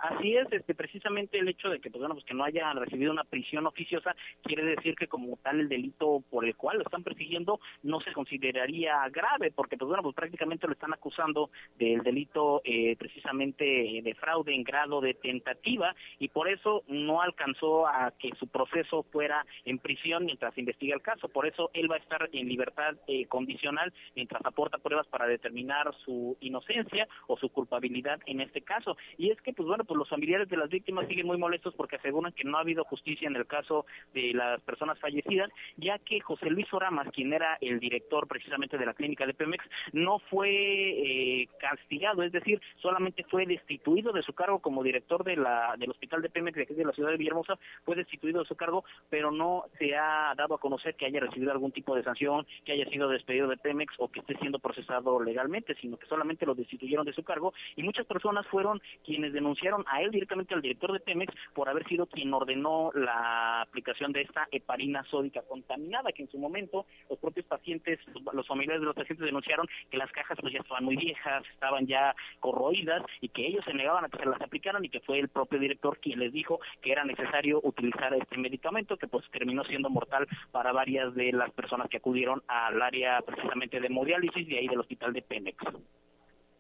Así 0.03 0.37
es, 0.37 0.49
este, 0.51 0.75
precisamente 0.75 1.39
el 1.39 1.47
hecho 1.47 1.69
de 1.69 1.79
que, 1.79 1.89
pues, 1.89 2.01
bueno, 2.01 2.17
pues 2.17 2.25
que 2.25 2.35
no 2.35 2.43
haya 2.43 2.73
recibido 2.73 3.13
una 3.13 3.23
prisión 3.23 3.69
oficiosa 3.69 4.17
quiere 4.43 4.65
decir 4.65 4.97
que 4.97 5.07
como 5.07 5.37
tal 5.37 5.61
el 5.61 5.69
delito 5.69 6.25
por 6.29 6.45
el 6.45 6.57
cual 6.57 6.79
lo 6.79 6.83
están 6.83 7.05
persiguiendo 7.05 7.61
no 7.85 8.01
se 8.01 8.13
consideraría 8.13 9.09
grave, 9.11 9.53
porque, 9.53 9.77
pues 9.77 9.87
bueno, 9.87 10.03
pues 10.03 10.17
prácticamente 10.17 10.67
lo 10.67 10.73
están 10.73 10.93
acusando 10.93 11.51
del 11.79 12.03
delito 12.03 12.63
eh, 12.65 12.97
precisamente 12.97 13.65
de 14.03 14.15
fraude 14.17 14.53
en 14.53 14.65
grado 14.65 15.01
de 15.01 15.15
tentativa 15.15 15.95
y 16.19 16.27
por 16.31 16.49
eso 16.49 16.83
no 16.89 17.23
alcanzó 17.23 17.87
a 17.87 18.13
que 18.19 18.31
su 18.41 18.49
proceso 18.49 19.05
fuera 19.05 19.47
en 19.65 19.79
prisión 19.79 20.25
mientras 20.25 20.59
investiga 20.59 20.97
el 20.97 21.03
caso. 21.03 21.29
Por 21.29 21.47
eso 21.47 21.71
él 21.75 21.89
va 21.89 21.95
a 21.95 22.01
estar 22.01 22.29
en 22.33 22.49
libertad 22.49 22.97
eh, 23.07 23.27
condicional 23.27 23.93
mientras 24.17 24.45
aporta 24.45 24.79
pruebas 24.79 25.07
para 25.07 25.29
determinar 25.29 25.95
su 26.05 26.37
inocencia 26.41 27.07
o 27.29 27.37
su 27.37 27.51
culpabilidad 27.51 28.19
en 28.27 28.41
este 28.41 28.63
caso. 28.63 28.97
Y 29.17 29.31
es 29.31 29.41
que, 29.43 29.53
pues 29.53 29.69
bueno, 29.69 29.85
pues 29.92 29.92
los 29.97 30.09
familiares 30.09 30.49
de 30.49 30.57
las 30.57 30.69
víctimas 30.69 31.07
siguen 31.09 31.27
muy 31.27 31.39
molestos 31.39 31.75
porque 31.75 31.97
aseguran 31.97 32.33
que 32.33 32.45
no 32.45 32.59
ha 32.59 32.61
habido 32.61 32.85
justicia 32.85 33.29
en 33.29 33.37
el 33.37 33.47
caso 33.47 33.87
de 34.15 34.33
las 34.35 34.61
personas 34.63 34.99
fallecidas, 34.99 35.51
ya 35.77 35.99
que 35.99 36.21
José 36.21 36.51
Luis 36.51 36.73
Oramas, 36.73 37.09
quien 37.13 37.33
era 37.33 37.59
el 37.61 37.81
director 37.81 38.27
precisamente 38.27 38.79
de 38.79 38.87
la 38.87 38.95
clínica 38.95 39.27
de 39.27 39.35
Pemex, 39.35 39.65
no 39.93 40.19
fue 40.19 40.51
eh, 40.51 41.49
castigado, 41.59 42.23
es 42.23 42.33
decir, 42.33 42.61
solamente 42.77 43.25
fue 43.25 43.47
destituido 43.47 44.13
de 44.13 44.23
su 44.23 44.33
cargo 44.33 44.61
como 44.61 44.83
director 44.83 45.25
de 45.25 45.37
la, 45.37 45.75
del 45.79 45.91
hospital 45.91 46.23
de 46.23 46.31
Pemex 46.31 46.57
de 46.57 46.63
aquí 46.63 46.75
de 46.75 46.85
la 46.85 46.93
ciudad 46.93 47.11
de 47.11 47.17
Villahermosa, 47.17 47.59
fue 47.85 47.97
destituido 47.97 48.41
de 48.41 48.49
su 48.49 48.57
cargo, 48.57 48.85
pero 49.11 49.31
no 49.31 49.65
se 49.79 49.97
ha 49.97 50.35
dado 50.37 50.55
a 50.55 50.61
conocer 50.61 50.95
que 50.95 51.07
haya 51.07 51.21
recibido 51.21 51.53
algún 51.53 51.73
tipo 51.73 51.95
de 51.95 52.03
sanción, 52.03 52.47
que 52.65 52.73
haya 52.73 52.87
sido 52.87 53.09
despedido 53.09 53.49
de 53.49 53.57
Pemex 53.57 53.95
o 53.99 54.09
que 54.09 54.21
esté 54.21 54.37
siendo 54.39 54.59
procesado 54.59 55.23
legalmente, 55.23 55.75
sino 55.81 55.97
que 55.97 56.07
solamente 56.07 56.47
lo 56.47 56.55
destituyeron 56.55 57.07
de 57.07 57.13
su 57.13 57.23
cargo. 57.23 57.53
Y 57.77 57.83
muchas 57.83 58.07
personas 58.07 58.47
fueron 58.47 58.81
quienes 59.05 59.33
denunciaron 59.33 59.82
a 59.87 60.03
él 60.03 60.11
directamente 60.11 60.55
al 60.55 60.63
director 60.63 60.93
de 60.93 61.01
Pemex 61.01 61.35
por 61.55 61.69
haber 61.69 61.87
sido 61.89 62.07
quien 62.07 62.33
ordenó 62.33 62.91
la 62.95 63.63
aplicación 63.63 64.13
de 64.13 64.23
esta 64.23 64.49
heparina 64.51 65.05
sódica 65.05 65.43
contaminada, 65.43 66.13
que 66.13 66.23
en 66.23 66.31
su 66.31 66.39
momento 66.39 66.87
los 67.09 67.19
propios 67.19 67.47
pacientes, 67.47 67.99
los, 68.33 68.47
familiares 68.47 68.81
de 68.81 68.87
los 68.87 68.95
pacientes 68.95 69.25
denunciaron 69.25 69.67
que 69.91 69.97
las 69.97 70.11
cajas 70.13 70.39
pues 70.41 70.53
ya 70.53 70.61
estaban 70.61 70.85
muy 70.85 70.97
viejas, 70.97 71.45
estaban 71.53 71.87
ya 71.87 72.15
corroídas 72.41 73.03
y 73.21 73.29
que 73.29 73.47
ellos 73.47 73.65
se 73.65 73.75
negaban 73.75 74.05
a 74.05 74.09
que 74.09 74.19
se 74.19 74.27
las 74.27 74.41
aplicaran 74.41 74.85
y 74.85 74.89
que 74.89 75.01
fue 75.01 75.19
el 75.19 75.29
propio 75.29 75.59
director 75.59 75.99
quien 75.99 76.19
les 76.19 76.33
dijo 76.33 76.61
que 76.81 76.93
era 76.93 77.05
necesario 77.05 77.61
utilizar 77.63 78.15
este 78.15 78.39
medicamento 78.39 78.97
que 78.97 79.09
pues 79.09 79.25
terminó 79.31 79.65
siendo 79.65 79.91
mortal 79.91 80.27
para 80.51 80.73
varias 80.73 81.15
de 81.15 81.33
las 81.33 81.51
personas 81.53 81.89
que 81.89 81.99
acudieron 81.99 82.43
al 82.49 82.81
área 82.81 83.21
precisamente 83.23 83.81
de 83.81 83.87
hemodiálisis 83.87 84.49
y 84.49 84.57
ahí 84.57 84.69
del 84.69 84.81
hospital 84.81 85.13
de 85.13 85.23
Pemex. 85.23 85.57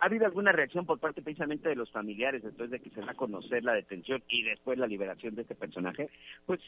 ¿Ha 0.02 0.06
habido 0.06 0.26
alguna 0.26 0.50
reacción 0.50 0.85
por 0.85 0.99
parte 0.99 1.23
precisamente 1.23 1.68
de 1.68 1.76
los 1.76 1.88
familiares 1.92 2.42
después 2.42 2.68
de 2.71 2.80
que 2.80 2.90
se 2.90 3.02
da 3.02 3.12
a 3.12 3.14
conocer 3.14 3.62
la 3.62 3.73
detención 3.73 4.21
y 4.26 4.42
después 4.42 4.76
la 4.76 4.88
liberación 4.88 5.37
de 5.37 5.42
este 5.42 5.54
personaje? 5.54 6.11
Pues 6.44 6.59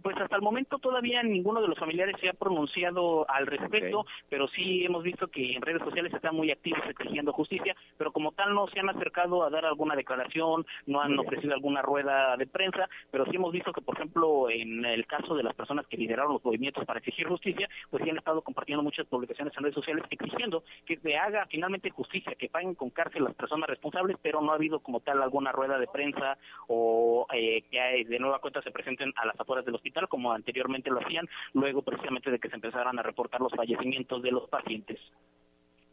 Pues 0.00 0.16
hasta 0.18 0.36
el 0.36 0.42
momento 0.42 0.78
todavía 0.78 1.22
ninguno 1.24 1.60
de 1.60 1.66
los 1.66 1.78
familiares 1.78 2.14
se 2.20 2.28
ha 2.28 2.34
pronunciado 2.34 3.28
al 3.28 3.48
respecto, 3.48 4.06
pero 4.28 4.46
sí 4.46 4.84
hemos 4.84 5.02
visto 5.02 5.26
que 5.26 5.54
en 5.54 5.62
redes 5.62 5.82
sociales 5.82 6.12
están 6.14 6.36
muy 6.36 6.52
activos 6.52 6.82
exigiendo 6.88 7.32
justicia, 7.32 7.74
pero 7.96 8.12
como 8.12 8.30
tal 8.30 8.54
no 8.54 8.68
se 8.68 8.78
han 8.78 8.88
acercado 8.88 9.42
a 9.42 9.50
dar 9.50 9.64
alguna 9.64 9.96
declaración, 9.96 10.64
no 10.86 11.00
han 11.00 11.18
ofrecido 11.18 11.54
alguna 11.54 11.82
rueda 11.82 12.36
de 12.36 12.46
prensa, 12.46 12.88
pero 13.10 13.24
sí 13.24 13.34
hemos 13.34 13.50
visto 13.50 13.72
que, 13.72 13.80
por 13.80 13.96
ejemplo, 13.96 14.50
en 14.50 14.84
el 14.84 15.04
caso 15.06 15.34
de 15.34 15.42
las 15.42 15.54
personas 15.54 15.86
que 15.88 15.96
lideraron 15.96 16.34
los 16.34 16.44
movimientos 16.44 16.84
para 16.84 17.00
exigir 17.00 17.26
justicia, 17.26 17.68
pues 17.90 18.04
sí 18.04 18.10
han 18.10 18.18
estado 18.18 18.42
compartiendo 18.42 18.84
muchas 18.84 19.06
publicaciones 19.06 19.52
en 19.56 19.64
redes 19.64 19.74
sociales 19.74 20.04
exigiendo 20.10 20.62
que 20.86 20.98
se 20.98 21.16
haga 21.16 21.46
finalmente 21.50 21.90
justicia, 21.90 22.36
que 22.36 22.48
paguen 22.48 22.76
con 22.84 22.90
cárcel 22.90 23.24
las 23.24 23.34
personas 23.34 23.66
responsables, 23.66 24.18
pero 24.20 24.42
no 24.42 24.52
ha 24.52 24.56
habido 24.56 24.80
como 24.80 25.00
tal 25.00 25.22
alguna 25.22 25.52
rueda 25.52 25.78
de 25.78 25.86
prensa 25.86 26.36
o 26.68 27.26
eh, 27.32 27.62
que 27.70 28.04
de 28.06 28.18
nueva 28.18 28.40
cuenta 28.40 28.60
se 28.60 28.70
presenten 28.70 29.10
a 29.16 29.24
las 29.24 29.40
afueras 29.40 29.64
del 29.64 29.74
hospital 29.74 30.06
como 30.06 30.32
anteriormente 30.32 30.90
lo 30.90 31.00
hacían, 31.00 31.26
luego 31.54 31.80
precisamente 31.80 32.30
de 32.30 32.38
que 32.38 32.50
se 32.50 32.56
empezaran 32.56 32.98
a 32.98 33.02
reportar 33.02 33.40
los 33.40 33.54
fallecimientos 33.54 34.22
de 34.22 34.32
los 34.32 34.50
pacientes. 34.50 35.00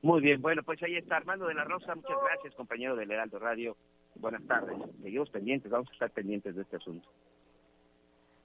Muy 0.02 0.20
bien, 0.20 0.42
bueno, 0.42 0.64
pues 0.64 0.84
ahí 0.84 0.98
está 0.98 1.16
Armando 1.16 1.48
de 1.48 1.54
la 1.54 1.64
Rosa, 1.64 1.96
muchas 1.96 2.18
gracias, 2.26 2.56
compañero 2.56 2.98
del 2.98 3.10
Heraldo 3.10 3.40
Radio. 3.40 3.78
Buenas 4.16 4.46
tardes. 4.46 4.76
Seguimos 5.02 5.30
pendientes, 5.30 5.72
vamos 5.72 5.88
a 5.92 5.94
estar 5.94 6.12
pendientes 6.12 6.56
de 6.58 6.64
este 6.64 6.76
asunto. 6.76 7.08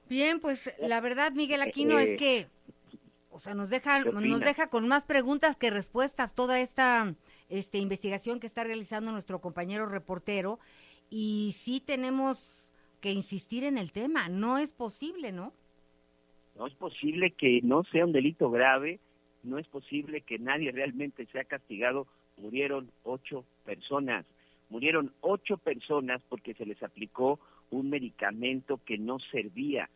Bien, 0.09 0.38
pues 0.38 0.73
la 0.79 1.00
verdad, 1.00 1.33
Miguel 1.33 1.62
Aquino, 1.62 1.99
es 1.99 2.11
Eh, 2.11 2.17
que, 2.17 2.47
o 3.31 3.41
sea, 3.41 3.55
nos 3.55 3.71
deja, 3.71 4.05
¿qué 4.05 4.12
nos 4.12 4.38
deja 4.38 4.69
con 4.69 4.87
más 4.87 5.05
preguntas 5.05 5.57
que 5.57 5.71
respuestas 5.71 6.33
toda 6.33 6.61
esta 6.61 7.12
este, 7.49 7.79
investigación 7.79 8.41
que 8.41 8.47
está 8.47 8.65
realizando 8.65 9.12
nuestro 9.12 9.41
compañero 9.41 9.87
reportero 9.87 10.59
y 11.11 11.55
sí 11.57 11.81
tenemos 11.81 12.67
que 13.00 13.12
insistir 13.12 13.65
en 13.65 13.79
el 13.79 13.93
tema. 13.93 14.29
No 14.29 14.59
es 14.59 14.73
posible, 14.73 15.33
¿no? 15.33 15.53
No 16.57 16.67
es 16.67 16.75
posible 16.75 17.33
que 17.33 17.61
no 17.62 17.85
sea 17.85 18.05
un 18.05 18.12
delito 18.12 18.50
grave, 18.50 18.99
no 19.43 19.59
es 19.59 19.67
posible 19.69 20.23
que 20.23 20.38
nadie 20.38 20.73
realmente 20.73 21.26
sea 21.26 21.45
castigado. 21.45 22.07
Murieron 22.38 22.91
ocho 23.05 23.45
personas, 23.65 24.26
murieron 24.69 25.12
ocho 25.21 25.59
personas 25.59 26.23
porque 26.29 26.55
se 26.55 26.67
les 26.67 26.83
aplicó 26.83 27.38
un 27.71 27.91
medicamento 27.91 28.81
que 28.85 28.99
no 28.99 29.19
servía. 29.19 29.88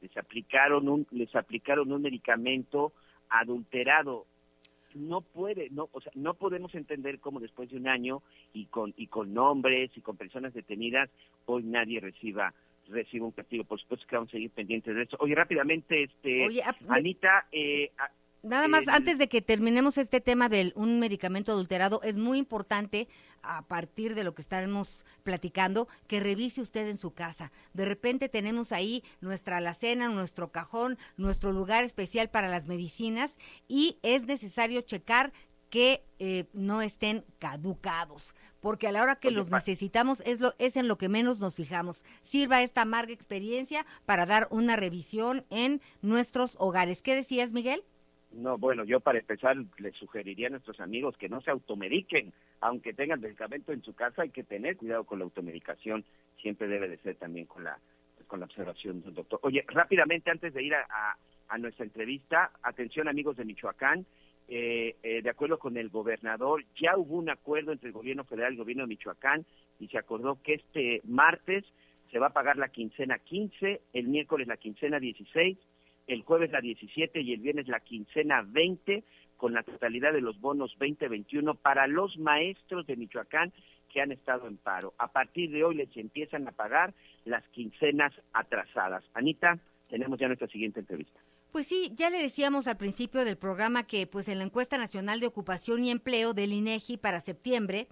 Les 0.00 0.16
aplicaron 0.16 0.88
un, 0.88 1.06
les 1.10 1.34
aplicaron 1.34 1.90
un 1.92 2.02
medicamento 2.02 2.92
adulterado. 3.28 4.26
No 4.94 5.20
puede, 5.20 5.68
no, 5.70 5.88
o 5.92 6.00
sea, 6.00 6.12
no 6.14 6.34
podemos 6.34 6.74
entender 6.74 7.18
cómo 7.18 7.40
después 7.40 7.70
de 7.70 7.76
un 7.76 7.88
año 7.88 8.22
y 8.52 8.66
con 8.66 8.94
y 8.96 9.06
con 9.06 9.34
nombres 9.34 9.90
y 9.96 10.00
con 10.00 10.16
personas 10.16 10.54
detenidas 10.54 11.10
hoy 11.46 11.62
nadie 11.62 12.00
reciba 12.00 12.52
reciba 12.88 13.26
un 13.26 13.32
castigo. 13.32 13.64
Por 13.64 13.80
supuesto 13.80 14.06
que 14.06 14.16
vamos 14.16 14.30
a 14.30 14.32
seguir 14.32 14.50
pendientes 14.50 14.94
de 14.94 15.02
eso. 15.02 15.16
Oye, 15.20 15.34
rápidamente, 15.34 16.04
este, 16.04 16.46
Oye, 16.46 16.62
ah, 16.64 16.74
Anita, 16.88 17.46
eh, 17.52 17.90
Nada 18.42 18.68
más, 18.68 18.82
el- 18.82 18.90
antes 18.90 19.18
de 19.18 19.28
que 19.28 19.42
terminemos 19.42 19.98
este 19.98 20.20
tema 20.20 20.48
de 20.48 20.72
un 20.76 21.00
medicamento 21.00 21.52
adulterado, 21.52 22.00
es 22.02 22.16
muy 22.16 22.38
importante, 22.38 23.08
a 23.42 23.62
partir 23.62 24.14
de 24.14 24.24
lo 24.24 24.34
que 24.34 24.42
estaremos 24.42 25.04
platicando, 25.22 25.88
que 26.06 26.20
revise 26.20 26.60
usted 26.60 26.88
en 26.88 26.98
su 26.98 27.12
casa. 27.12 27.52
De 27.72 27.84
repente 27.84 28.28
tenemos 28.28 28.72
ahí 28.72 29.02
nuestra 29.20 29.58
alacena, 29.58 30.08
nuestro 30.08 30.50
cajón, 30.52 30.98
nuestro 31.16 31.52
lugar 31.52 31.84
especial 31.84 32.30
para 32.30 32.48
las 32.48 32.66
medicinas 32.66 33.36
y 33.68 33.98
es 34.02 34.26
necesario 34.26 34.80
checar 34.82 35.32
que 35.70 36.02
eh, 36.18 36.46
no 36.54 36.80
estén 36.80 37.24
caducados, 37.38 38.34
porque 38.60 38.88
a 38.88 38.92
la 38.92 39.02
hora 39.02 39.16
que 39.16 39.30
los 39.30 39.50
necesitamos 39.66 40.22
es, 40.24 40.40
lo, 40.40 40.54
es 40.58 40.76
en 40.76 40.88
lo 40.88 40.96
que 40.96 41.08
menos 41.10 41.38
nos 41.40 41.54
fijamos. 41.56 42.04
Sirva 42.24 42.62
esta 42.62 42.82
amarga 42.82 43.12
experiencia 43.12 43.84
para 44.06 44.24
dar 44.24 44.48
una 44.50 44.76
revisión 44.76 45.44
en 45.50 45.82
nuestros 46.00 46.52
hogares. 46.58 47.02
¿Qué 47.02 47.14
decías, 47.14 47.50
Miguel? 47.50 47.84
No, 48.32 48.58
bueno, 48.58 48.84
yo 48.84 49.00
para 49.00 49.18
empezar 49.18 49.56
les 49.78 49.94
sugeriría 49.96 50.48
a 50.48 50.50
nuestros 50.50 50.80
amigos 50.80 51.16
que 51.16 51.28
no 51.28 51.40
se 51.40 51.50
automediquen, 51.50 52.32
aunque 52.60 52.92
tengan 52.92 53.20
medicamento 53.20 53.72
en 53.72 53.82
su 53.82 53.94
casa, 53.94 54.22
hay 54.22 54.30
que 54.30 54.44
tener 54.44 54.76
cuidado 54.76 55.04
con 55.04 55.18
la 55.18 55.24
automedicación, 55.24 56.04
siempre 56.40 56.68
debe 56.68 56.88
de 56.88 56.98
ser 56.98 57.16
también 57.16 57.46
con 57.46 57.64
la 57.64 57.78
con 58.26 58.40
la 58.40 58.46
observación 58.46 59.00
del 59.00 59.14
doctor. 59.14 59.40
Oye, 59.42 59.64
rápidamente 59.68 60.30
antes 60.30 60.52
de 60.52 60.62
ir 60.62 60.74
a, 60.74 60.86
a- 61.48 61.58
nuestra 61.58 61.86
entrevista, 61.86 62.50
atención 62.62 63.08
amigos 63.08 63.38
de 63.38 63.46
Michoacán, 63.46 64.04
eh, 64.48 64.96
eh, 65.02 65.22
de 65.22 65.30
acuerdo 65.30 65.58
con 65.58 65.78
el 65.78 65.88
gobernador, 65.88 66.62
ya 66.78 66.94
hubo 66.98 67.16
un 67.16 67.30
acuerdo 67.30 67.72
entre 67.72 67.88
el 67.88 67.94
gobierno 67.94 68.24
federal 68.24 68.52
y 68.52 68.56
el 68.56 68.58
gobierno 68.58 68.82
de 68.84 68.88
Michoacán 68.88 69.46
y 69.80 69.88
se 69.88 69.96
acordó 69.96 70.42
que 70.42 70.54
este 70.54 71.00
martes 71.04 71.64
se 72.10 72.18
va 72.18 72.26
a 72.26 72.32
pagar 72.34 72.58
la 72.58 72.68
quincena 72.68 73.18
15, 73.18 73.80
el 73.94 74.08
miércoles 74.08 74.46
la 74.46 74.58
quincena 74.58 75.00
16, 75.00 75.56
el 76.08 76.22
jueves 76.22 76.50
la 76.50 76.60
17 76.60 77.20
y 77.20 77.32
el 77.32 77.40
viernes 77.40 77.68
la 77.68 77.80
quincena 77.80 78.42
20, 78.46 79.04
con 79.36 79.54
la 79.54 79.62
totalidad 79.62 80.12
de 80.12 80.20
los 80.20 80.40
bonos 80.40 80.74
2021 80.78 81.54
para 81.54 81.86
los 81.86 82.18
maestros 82.18 82.86
de 82.86 82.96
Michoacán 82.96 83.52
que 83.92 84.00
han 84.00 84.10
estado 84.10 84.48
en 84.48 84.56
paro. 84.56 84.94
A 84.98 85.08
partir 85.08 85.50
de 85.50 85.64
hoy 85.64 85.76
les 85.76 85.96
empiezan 85.96 86.48
a 86.48 86.52
pagar 86.52 86.92
las 87.24 87.46
quincenas 87.48 88.12
atrasadas. 88.32 89.04
Anita, 89.14 89.58
tenemos 89.88 90.18
ya 90.18 90.26
nuestra 90.26 90.48
siguiente 90.48 90.80
entrevista. 90.80 91.20
Pues 91.52 91.66
sí, 91.66 91.92
ya 91.94 92.10
le 92.10 92.20
decíamos 92.20 92.66
al 92.66 92.76
principio 92.76 93.24
del 93.24 93.38
programa 93.38 93.86
que 93.86 94.06
pues 94.06 94.28
en 94.28 94.38
la 94.38 94.44
encuesta 94.44 94.76
nacional 94.76 95.18
de 95.18 95.28
ocupación 95.28 95.82
y 95.82 95.90
empleo 95.90 96.34
del 96.34 96.52
INEGI 96.52 96.98
para 96.98 97.20
septiembre, 97.20 97.88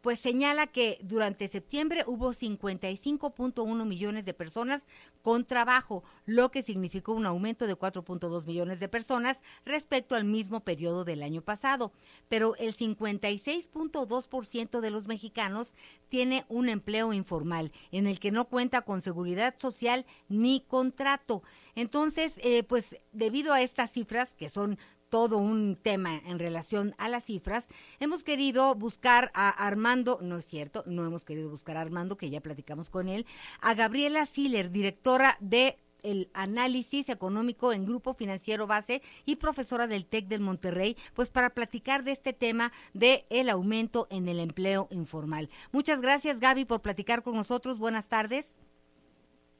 pues 0.00 0.20
señala 0.20 0.66
que 0.66 0.98
durante 1.02 1.48
septiembre 1.48 2.04
hubo 2.06 2.32
55.1 2.32 3.84
millones 3.84 4.24
de 4.24 4.34
personas 4.34 4.82
con 5.22 5.44
trabajo, 5.44 6.04
lo 6.26 6.50
que 6.50 6.62
significó 6.62 7.12
un 7.12 7.26
aumento 7.26 7.66
de 7.66 7.76
4.2 7.76 8.46
millones 8.46 8.80
de 8.80 8.88
personas 8.88 9.38
respecto 9.64 10.14
al 10.14 10.24
mismo 10.24 10.60
periodo 10.60 11.04
del 11.04 11.22
año 11.22 11.42
pasado. 11.42 11.92
Pero 12.28 12.54
el 12.56 12.76
56.2% 12.76 14.80
de 14.80 14.90
los 14.90 15.06
mexicanos 15.06 15.74
tiene 16.08 16.44
un 16.48 16.68
empleo 16.68 17.12
informal 17.12 17.72
en 17.92 18.06
el 18.06 18.20
que 18.20 18.30
no 18.30 18.46
cuenta 18.46 18.82
con 18.82 19.02
seguridad 19.02 19.54
social 19.58 20.06
ni 20.28 20.60
contrato. 20.60 21.42
Entonces, 21.74 22.40
eh, 22.42 22.62
pues 22.62 22.96
debido 23.12 23.52
a 23.52 23.62
estas 23.62 23.92
cifras, 23.92 24.34
que 24.34 24.48
son 24.48 24.78
todo 25.08 25.38
un 25.38 25.76
tema 25.76 26.16
en 26.26 26.38
relación 26.38 26.94
a 26.98 27.08
las 27.08 27.24
cifras, 27.24 27.68
hemos 28.00 28.24
querido 28.24 28.74
buscar 28.74 29.30
a 29.34 29.48
Armando, 29.48 30.18
no 30.22 30.38
es 30.38 30.46
cierto, 30.46 30.82
no 30.86 31.06
hemos 31.06 31.24
querido 31.24 31.50
buscar 31.50 31.76
a 31.76 31.80
Armando, 31.80 32.16
que 32.16 32.30
ya 32.30 32.40
platicamos 32.40 32.90
con 32.90 33.08
él, 33.08 33.26
a 33.60 33.74
Gabriela 33.74 34.26
Siller, 34.26 34.70
directora 34.70 35.36
de 35.40 35.78
el 36.02 36.30
análisis 36.32 37.08
económico 37.08 37.72
en 37.72 37.84
Grupo 37.84 38.14
Financiero 38.14 38.66
Base 38.66 39.02
y 39.24 39.36
profesora 39.36 39.86
del 39.86 40.06
TEC 40.06 40.26
del 40.26 40.40
Monterrey, 40.40 40.96
pues 41.14 41.28
para 41.28 41.50
platicar 41.50 42.04
de 42.04 42.12
este 42.12 42.32
tema 42.32 42.72
de 42.94 43.26
el 43.30 43.50
aumento 43.50 44.06
en 44.10 44.28
el 44.28 44.40
empleo 44.40 44.88
informal. 44.90 45.50
Muchas 45.72 46.00
gracias 46.00 46.38
Gaby 46.38 46.64
por 46.64 46.82
platicar 46.82 47.22
con 47.22 47.34
nosotros. 47.34 47.78
Buenas 47.78 48.08
tardes. 48.08 48.54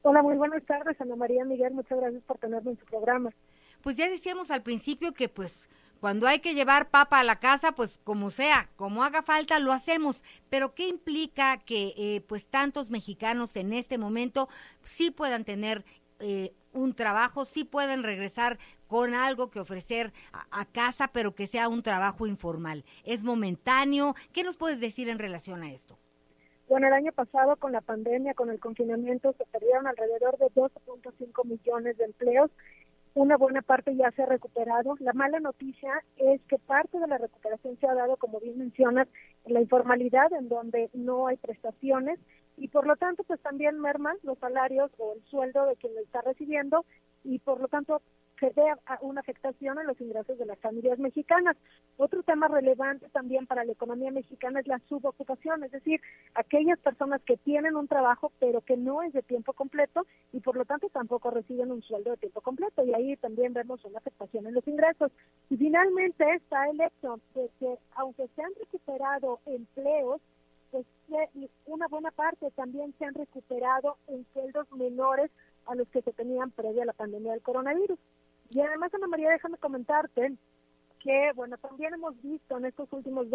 Hola, 0.01 0.23
muy 0.23 0.37
buenas 0.37 0.63
tardes, 0.63 0.99
Ana 1.01 1.17
María 1.17 1.43
Miguel. 1.43 1.73
Muchas 1.73 1.99
gracias 1.99 2.23
por 2.23 2.37
tenerme 2.37 2.71
en 2.71 2.79
su 2.79 2.85
programa. 2.85 3.31
Pues 3.81 3.97
ya 3.97 4.09
decíamos 4.09 4.51
al 4.51 4.63
principio 4.63 5.13
que 5.13 5.29
pues 5.29 5.69
cuando 5.99 6.27
hay 6.27 6.39
que 6.39 6.53
llevar 6.53 6.89
papa 6.89 7.19
a 7.19 7.23
la 7.23 7.39
casa, 7.39 7.73
pues 7.73 7.99
como 8.03 8.31
sea, 8.31 8.69
como 8.77 9.03
haga 9.03 9.21
falta, 9.21 9.59
lo 9.59 9.73
hacemos. 9.73 10.21
Pero 10.49 10.73
¿qué 10.73 10.87
implica 10.87 11.57
que 11.57 11.93
eh, 11.97 12.21
pues 12.27 12.47
tantos 12.47 12.89
mexicanos 12.89 13.55
en 13.55 13.73
este 13.73 13.97
momento 13.97 14.47
sí 14.83 15.11
puedan 15.11 15.43
tener 15.43 15.83
eh, 16.19 16.53
un 16.71 16.93
trabajo, 16.93 17.45
sí 17.45 17.63
pueden 17.63 18.03
regresar 18.03 18.59
con 18.87 19.13
algo 19.13 19.49
que 19.49 19.59
ofrecer 19.59 20.13
a, 20.31 20.61
a, 20.61 20.65
casa, 20.65 21.09
pero 21.11 21.35
que 21.35 21.47
sea 21.47 21.67
un 21.67 21.83
trabajo 21.83 22.27
informal? 22.27 22.85
¿Es 23.03 23.23
momentáneo? 23.23 24.15
¿Qué 24.31 24.43
nos 24.43 24.55
puedes 24.55 24.79
decir 24.79 25.09
en 25.09 25.19
relación 25.19 25.63
a 25.63 25.71
esto? 25.71 25.97
Bueno, 26.69 26.85
el 26.85 26.93
año 26.93 27.11
pasado 27.11 27.55
con 27.55 27.71
la 27.71 27.81
pandemia, 27.81 28.35
con 28.35 28.51
el 28.51 28.59
confinamiento, 28.59 29.33
se 29.33 29.45
perdieron 29.45 29.87
alrededor 29.87 30.37
de 30.37 30.45
12.5 30.49 31.45
millones 31.45 31.97
de 31.97 32.05
empleos 32.05 32.51
una 33.19 33.35
buena 33.35 33.61
parte 33.61 33.93
ya 33.97 34.11
se 34.11 34.23
ha 34.23 34.25
recuperado. 34.25 34.95
La 34.99 35.11
mala 35.11 35.41
noticia 35.41 35.91
es 36.15 36.41
que 36.43 36.57
parte 36.57 36.99
de 36.99 37.07
la 37.07 37.17
recuperación 37.17 37.77
se 37.77 37.85
ha 37.85 37.93
dado, 37.93 38.15
como 38.15 38.39
bien 38.39 38.57
mencionas, 38.57 39.09
en 39.43 39.55
la 39.55 39.61
informalidad, 39.61 40.31
en 40.31 40.47
donde 40.47 40.89
no 40.93 41.27
hay 41.27 41.35
prestaciones 41.35 42.17
y 42.55 42.69
por 42.69 42.87
lo 42.87 42.95
tanto 42.95 43.23
pues 43.23 43.41
también 43.41 43.79
merman 43.79 44.15
los 44.23 44.37
salarios 44.39 44.91
o 44.99 45.13
el 45.13 45.23
sueldo 45.25 45.65
de 45.65 45.75
quien 45.75 45.95
lo 45.95 46.01
está 46.01 46.21
recibiendo 46.21 46.85
y 47.25 47.39
por 47.39 47.59
lo 47.59 47.67
tanto 47.67 48.01
se 48.39 48.49
ve 48.49 48.63
una 49.01 49.21
afectación 49.21 49.79
en 49.79 49.87
los 49.87 49.99
ingresos 49.99 50.37
de 50.37 50.45
las 50.45 50.59
familias 50.59 50.99
mexicanas. 50.99 51.57
Otro 51.97 52.23
tema 52.23 52.47
relevante 52.47 53.09
también 53.09 53.45
para 53.47 53.63
la 53.63 53.73
economía 53.73 54.11
mexicana 54.11 54.59
es 54.59 54.67
la 54.67 54.79
subocupación, 54.87 55.63
es 55.63 55.71
decir, 55.71 56.01
aquellas 56.35 56.79
personas 56.79 57.21
que 57.23 57.37
tienen 57.37 57.75
un 57.75 57.87
trabajo 57.87 58.31
pero 58.39 58.61
que 58.61 58.77
no 58.77 59.01
es 59.03 59.13
de 59.13 59.21
tiempo 59.21 59.53
completo 59.53 60.05
y 60.31 60.39
por 60.39 60.55
lo 60.55 60.65
tanto 60.65 60.89
tampoco 60.89 61.31
reciben 61.31 61.71
un 61.71 61.81
sueldo 61.81 62.11
de 62.11 62.17
tiempo 62.17 62.41
completo 62.41 62.83
y 62.85 62.93
ahí 62.93 63.17
también 63.17 63.53
vemos 63.53 63.83
una 63.85 63.99
afectación 63.99 64.47
en 64.47 64.53
los 64.53 64.67
ingresos. 64.67 65.11
Y 65.49 65.57
finalmente 65.57 66.25
está 66.33 66.69
el 66.69 66.79
hecho 66.81 67.19
de 67.35 67.49
que 67.59 67.77
aunque 67.95 68.27
se 68.35 68.41
han 68.41 68.53
recuperado 68.59 69.39
empleos, 69.45 70.21
pues 70.71 70.85
una 71.65 71.87
buena 71.87 72.11
parte 72.11 72.51
también 72.51 72.93
se 72.97 73.05
han 73.05 73.13
recuperado 73.13 73.97
en 74.07 74.25
sueldos 74.33 74.71
menores 74.71 75.31
a 75.65 75.75
los 75.75 75.87
que 75.89 76.01
se 76.01 76.13
tenían 76.13 76.51
previa 76.51 76.83
a 76.83 76.87
la 76.87 76.93
pandemia 76.93 77.31
del 77.31 77.41
coronavirus. 77.41 77.99
Y 78.49 78.61
además, 78.61 78.93
Ana 78.93 79.07
María, 79.07 79.29
déjame 79.31 79.57
comentarte 79.57 80.35
que, 81.03 81.31
bueno, 81.35 81.57
también 81.57 81.93
hemos 81.93 82.21
visto 82.21 82.57
en 82.57 82.65
estos 82.65 82.91
últimos 82.91 83.27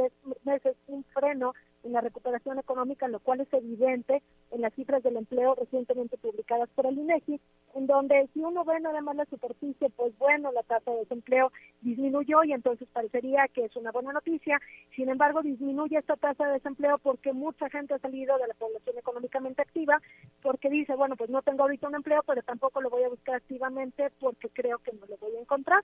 meses 0.44 0.76
un 0.86 1.04
freno 1.04 1.54
en 1.82 1.92
la 1.92 2.00
recuperación 2.00 2.58
económica, 2.58 3.08
lo 3.08 3.20
cual 3.20 3.40
es 3.40 3.52
evidente 3.52 4.22
en 4.50 4.60
las 4.60 4.72
cifras 4.74 5.02
del 5.02 5.16
empleo 5.16 5.54
recientemente 5.54 6.16
publicadas 6.16 6.68
por 6.74 6.86
el 6.86 6.98
INEGI, 6.98 7.40
en 7.74 7.86
donde 7.86 8.28
si 8.32 8.40
uno 8.40 8.64
ve 8.64 8.80
nada 8.80 9.00
más 9.00 9.16
la 9.16 9.24
superficie, 9.26 9.90
pues 9.90 10.16
bueno, 10.18 10.52
la 10.52 10.62
tasa 10.62 10.90
de 10.90 10.98
desempleo 10.98 11.52
disminuyó 11.82 12.44
y 12.44 12.52
entonces 12.52 12.88
parecería 12.92 13.48
que 13.48 13.64
es 13.66 13.76
una 13.76 13.90
buena 13.90 14.12
noticia. 14.12 14.60
Sin 14.94 15.08
embargo, 15.08 15.42
disminuye 15.42 15.98
esta 15.98 16.16
tasa 16.16 16.46
de 16.46 16.54
desempleo 16.54 16.98
porque 16.98 17.32
mucha 17.32 17.68
gente 17.68 17.94
ha 17.94 17.98
salido 17.98 18.38
de 18.38 18.48
la 18.48 18.54
población 18.54 18.96
económicamente 18.98 19.62
activa 19.62 20.00
porque 20.42 20.70
dice, 20.70 20.94
bueno, 20.94 21.16
pues 21.16 21.30
no 21.30 21.42
tengo 21.42 21.62
ahorita 21.62 21.88
un 21.88 21.96
empleo, 21.96 22.22
pero 22.26 22.42
tampoco 22.42 22.80
lo 22.80 22.90
voy 22.90 23.02
a 23.02 23.08
buscar 23.08 23.36
activamente 23.36 24.10
porque 24.20 24.48
creo 24.48 24.78
que 24.78 24.92
no 24.92 25.06
lo 25.06 25.16
voy 25.18 25.36
a 25.36 25.40
encontrar. 25.40 25.82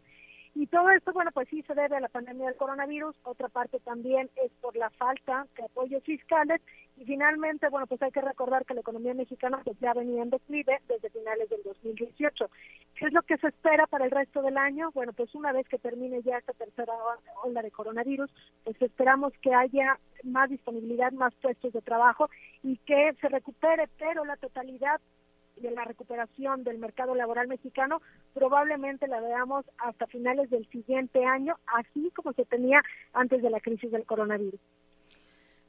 Y 0.54 0.66
todo 0.66 0.90
esto, 0.90 1.12
bueno, 1.12 1.30
pues 1.32 1.48
sí 1.48 1.62
se 1.62 1.74
debe 1.74 1.96
a 1.96 2.00
la 2.00 2.08
pandemia 2.08 2.46
del 2.46 2.56
coronavirus, 2.56 3.14
otra 3.22 3.48
parte 3.48 3.78
también 3.80 4.28
es 4.36 4.50
por 4.60 4.76
la 4.76 4.90
falta 4.90 5.46
de 5.56 5.64
apoyos 5.64 6.02
fiscales 6.02 6.60
y 6.96 7.04
finalmente, 7.04 7.68
bueno, 7.68 7.86
pues 7.86 8.02
hay 8.02 8.10
que 8.10 8.20
recordar 8.20 8.66
que 8.66 8.74
la 8.74 8.80
economía 8.80 9.14
mexicana 9.14 9.60
pues 9.64 9.78
ya 9.80 9.94
venía 9.94 10.22
en 10.22 10.30
declive 10.30 10.80
desde 10.88 11.08
finales 11.10 11.48
del 11.48 11.62
2018. 11.62 12.50
¿Qué 12.96 13.06
es 13.06 13.12
lo 13.12 13.22
que 13.22 13.38
se 13.38 13.48
espera 13.48 13.86
para 13.86 14.04
el 14.04 14.10
resto 14.10 14.42
del 14.42 14.58
año? 14.58 14.90
Bueno, 14.92 15.12
pues 15.12 15.34
una 15.34 15.52
vez 15.52 15.68
que 15.68 15.78
termine 15.78 16.20
ya 16.22 16.38
esta 16.38 16.52
tercera 16.52 16.92
ola 17.44 17.62
de 17.62 17.70
coronavirus, 17.70 18.30
pues 18.64 18.80
esperamos 18.82 19.32
que 19.40 19.54
haya 19.54 19.98
más 20.24 20.50
disponibilidad, 20.50 21.12
más 21.12 21.34
puestos 21.36 21.72
de 21.72 21.80
trabajo 21.80 22.28
y 22.62 22.76
que 22.78 23.14
se 23.20 23.28
recupere, 23.28 23.88
pero 23.98 24.24
la 24.24 24.36
totalidad 24.36 25.00
de 25.60 25.70
la 25.70 25.84
recuperación 25.84 26.64
del 26.64 26.78
mercado 26.78 27.14
laboral 27.14 27.48
mexicano 27.48 28.00
probablemente 28.34 29.06
la 29.08 29.20
veamos 29.20 29.64
hasta 29.78 30.06
finales 30.06 30.50
del 30.50 30.68
siguiente 30.70 31.24
año, 31.24 31.56
así 31.66 32.10
como 32.14 32.32
se 32.32 32.44
tenía 32.44 32.82
antes 33.12 33.42
de 33.42 33.50
la 33.50 33.60
crisis 33.60 33.90
del 33.90 34.04
coronavirus. 34.04 34.60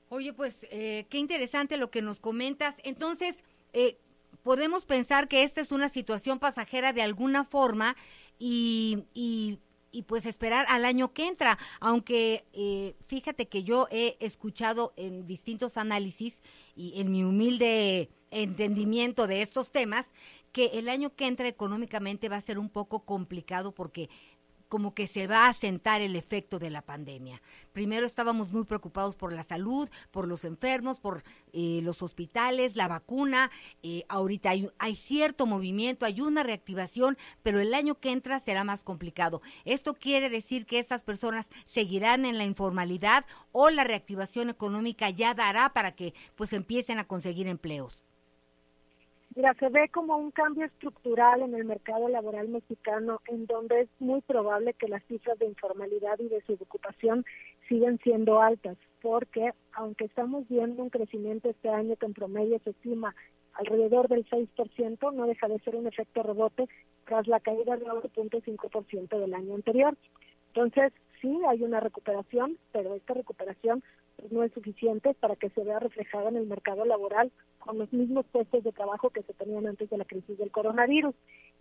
Oye, 0.09 0.33
pues 0.33 0.67
eh, 0.71 1.05
qué 1.09 1.19
interesante 1.19 1.77
lo 1.77 1.89
que 1.89 2.01
nos 2.01 2.19
comentas. 2.19 2.75
Entonces, 2.83 3.43
eh, 3.71 3.97
podemos 4.43 4.85
pensar 4.85 5.27
que 5.27 5.43
esta 5.43 5.61
es 5.61 5.71
una 5.71 5.89
situación 5.89 6.39
pasajera 6.39 6.93
de 6.93 7.01
alguna 7.01 7.43
forma 7.43 7.95
y, 8.37 9.05
y, 9.13 9.59
y, 9.91 10.03
pues 10.03 10.25
esperar 10.25 10.65
al 10.69 10.85
año 10.85 11.13
que 11.13 11.27
entra. 11.27 11.57
Aunque 11.79 12.45
eh, 12.53 12.95
fíjate 13.07 13.47
que 13.47 13.63
yo 13.63 13.87
he 13.91 14.17
escuchado 14.19 14.93
en 14.95 15.27
distintos 15.27 15.77
análisis 15.77 16.41
y 16.75 16.99
en 16.99 17.11
mi 17.11 17.23
humilde 17.23 18.09
entendimiento 18.31 19.27
de 19.27 19.41
estos 19.41 19.71
temas 19.71 20.11
que 20.51 20.67
el 20.73 20.89
año 20.89 21.15
que 21.15 21.27
entra 21.27 21.47
económicamente 21.47 22.29
va 22.29 22.37
a 22.37 22.41
ser 22.41 22.57
un 22.57 22.69
poco 22.69 23.05
complicado 23.05 23.73
porque 23.73 24.09
como 24.71 24.93
que 24.93 25.05
se 25.05 25.27
va 25.27 25.49
a 25.49 25.53
sentar 25.53 25.99
el 25.99 26.15
efecto 26.15 26.57
de 26.57 26.69
la 26.69 26.81
pandemia. 26.81 27.41
Primero 27.73 28.05
estábamos 28.05 28.53
muy 28.53 28.63
preocupados 28.63 29.17
por 29.17 29.33
la 29.33 29.43
salud, 29.43 29.89
por 30.11 30.29
los 30.29 30.45
enfermos, 30.45 30.97
por 30.97 31.25
eh, 31.51 31.81
los 31.83 32.01
hospitales, 32.01 32.77
la 32.77 32.87
vacuna. 32.87 33.51
Eh, 33.83 34.05
ahorita 34.07 34.51
hay, 34.51 34.69
hay 34.79 34.95
cierto 34.95 35.45
movimiento, 35.45 36.05
hay 36.05 36.21
una 36.21 36.43
reactivación, 36.43 37.17
pero 37.43 37.59
el 37.59 37.73
año 37.73 37.99
que 37.99 38.13
entra 38.13 38.39
será 38.39 38.63
más 38.63 38.81
complicado. 38.81 39.41
Esto 39.65 39.93
quiere 39.93 40.29
decir 40.29 40.65
que 40.65 40.79
estas 40.79 41.03
personas 41.03 41.47
seguirán 41.65 42.23
en 42.23 42.37
la 42.37 42.45
informalidad 42.45 43.25
o 43.51 43.69
la 43.71 43.83
reactivación 43.83 44.49
económica 44.49 45.09
ya 45.09 45.33
dará 45.33 45.73
para 45.73 45.95
que 45.95 46.13
pues 46.37 46.53
empiecen 46.53 46.97
a 46.97 47.07
conseguir 47.07 47.49
empleos. 47.49 48.01
Mira, 49.33 49.53
se 49.53 49.69
ve 49.69 49.87
como 49.87 50.17
un 50.17 50.31
cambio 50.31 50.65
estructural 50.65 51.41
en 51.41 51.55
el 51.55 51.63
mercado 51.63 52.09
laboral 52.09 52.49
mexicano, 52.49 53.21
en 53.27 53.45
donde 53.45 53.81
es 53.81 53.89
muy 53.99 54.19
probable 54.21 54.73
que 54.73 54.89
las 54.89 55.03
cifras 55.05 55.39
de 55.39 55.45
informalidad 55.45 56.19
y 56.19 56.27
de 56.27 56.41
subocupación 56.41 57.23
sigan 57.69 57.97
siendo 57.99 58.41
altas, 58.41 58.77
porque 59.01 59.51
aunque 59.71 60.05
estamos 60.05 60.47
viendo 60.49 60.83
un 60.83 60.89
crecimiento 60.89 61.49
este 61.49 61.69
año 61.69 61.95
que 61.95 62.07
en 62.07 62.13
promedio 62.13 62.59
se 62.59 62.71
estima 62.71 63.15
alrededor 63.53 64.09
del 64.09 64.27
6%, 64.29 65.13
no 65.13 65.25
deja 65.25 65.47
de 65.47 65.59
ser 65.59 65.77
un 65.77 65.87
efecto 65.87 66.23
rebote 66.23 66.67
tras 67.05 67.25
la 67.27 67.39
caída 67.39 67.77
del 67.77 67.87
9.5% 67.87 69.17
del 69.17 69.33
año 69.33 69.55
anterior. 69.55 69.97
Entonces, 70.47 70.91
sí, 71.21 71.39
hay 71.47 71.63
una 71.63 71.79
recuperación, 71.79 72.57
pero 72.71 72.95
esta 72.95 73.13
recuperación 73.13 73.83
pues, 74.17 74.31
no 74.31 74.43
es 74.43 74.51
suficiente 74.53 75.13
para 75.13 75.35
que 75.35 75.49
se 75.49 75.63
vea 75.63 75.79
reflejada 75.79 76.29
en 76.29 76.37
el 76.37 76.47
mercado 76.47 76.85
laboral 76.85 77.31
con 77.59 77.77
los 77.77 77.91
mismos 77.93 78.25
puestos 78.31 78.63
de 78.63 78.71
trabajo 78.71 79.09
que 79.09 79.23
se 79.23 79.33
tenían 79.33 79.67
antes 79.67 79.89
de 79.89 79.97
la 79.97 80.05
crisis 80.05 80.37
del 80.37 80.51
coronavirus. 80.51 81.15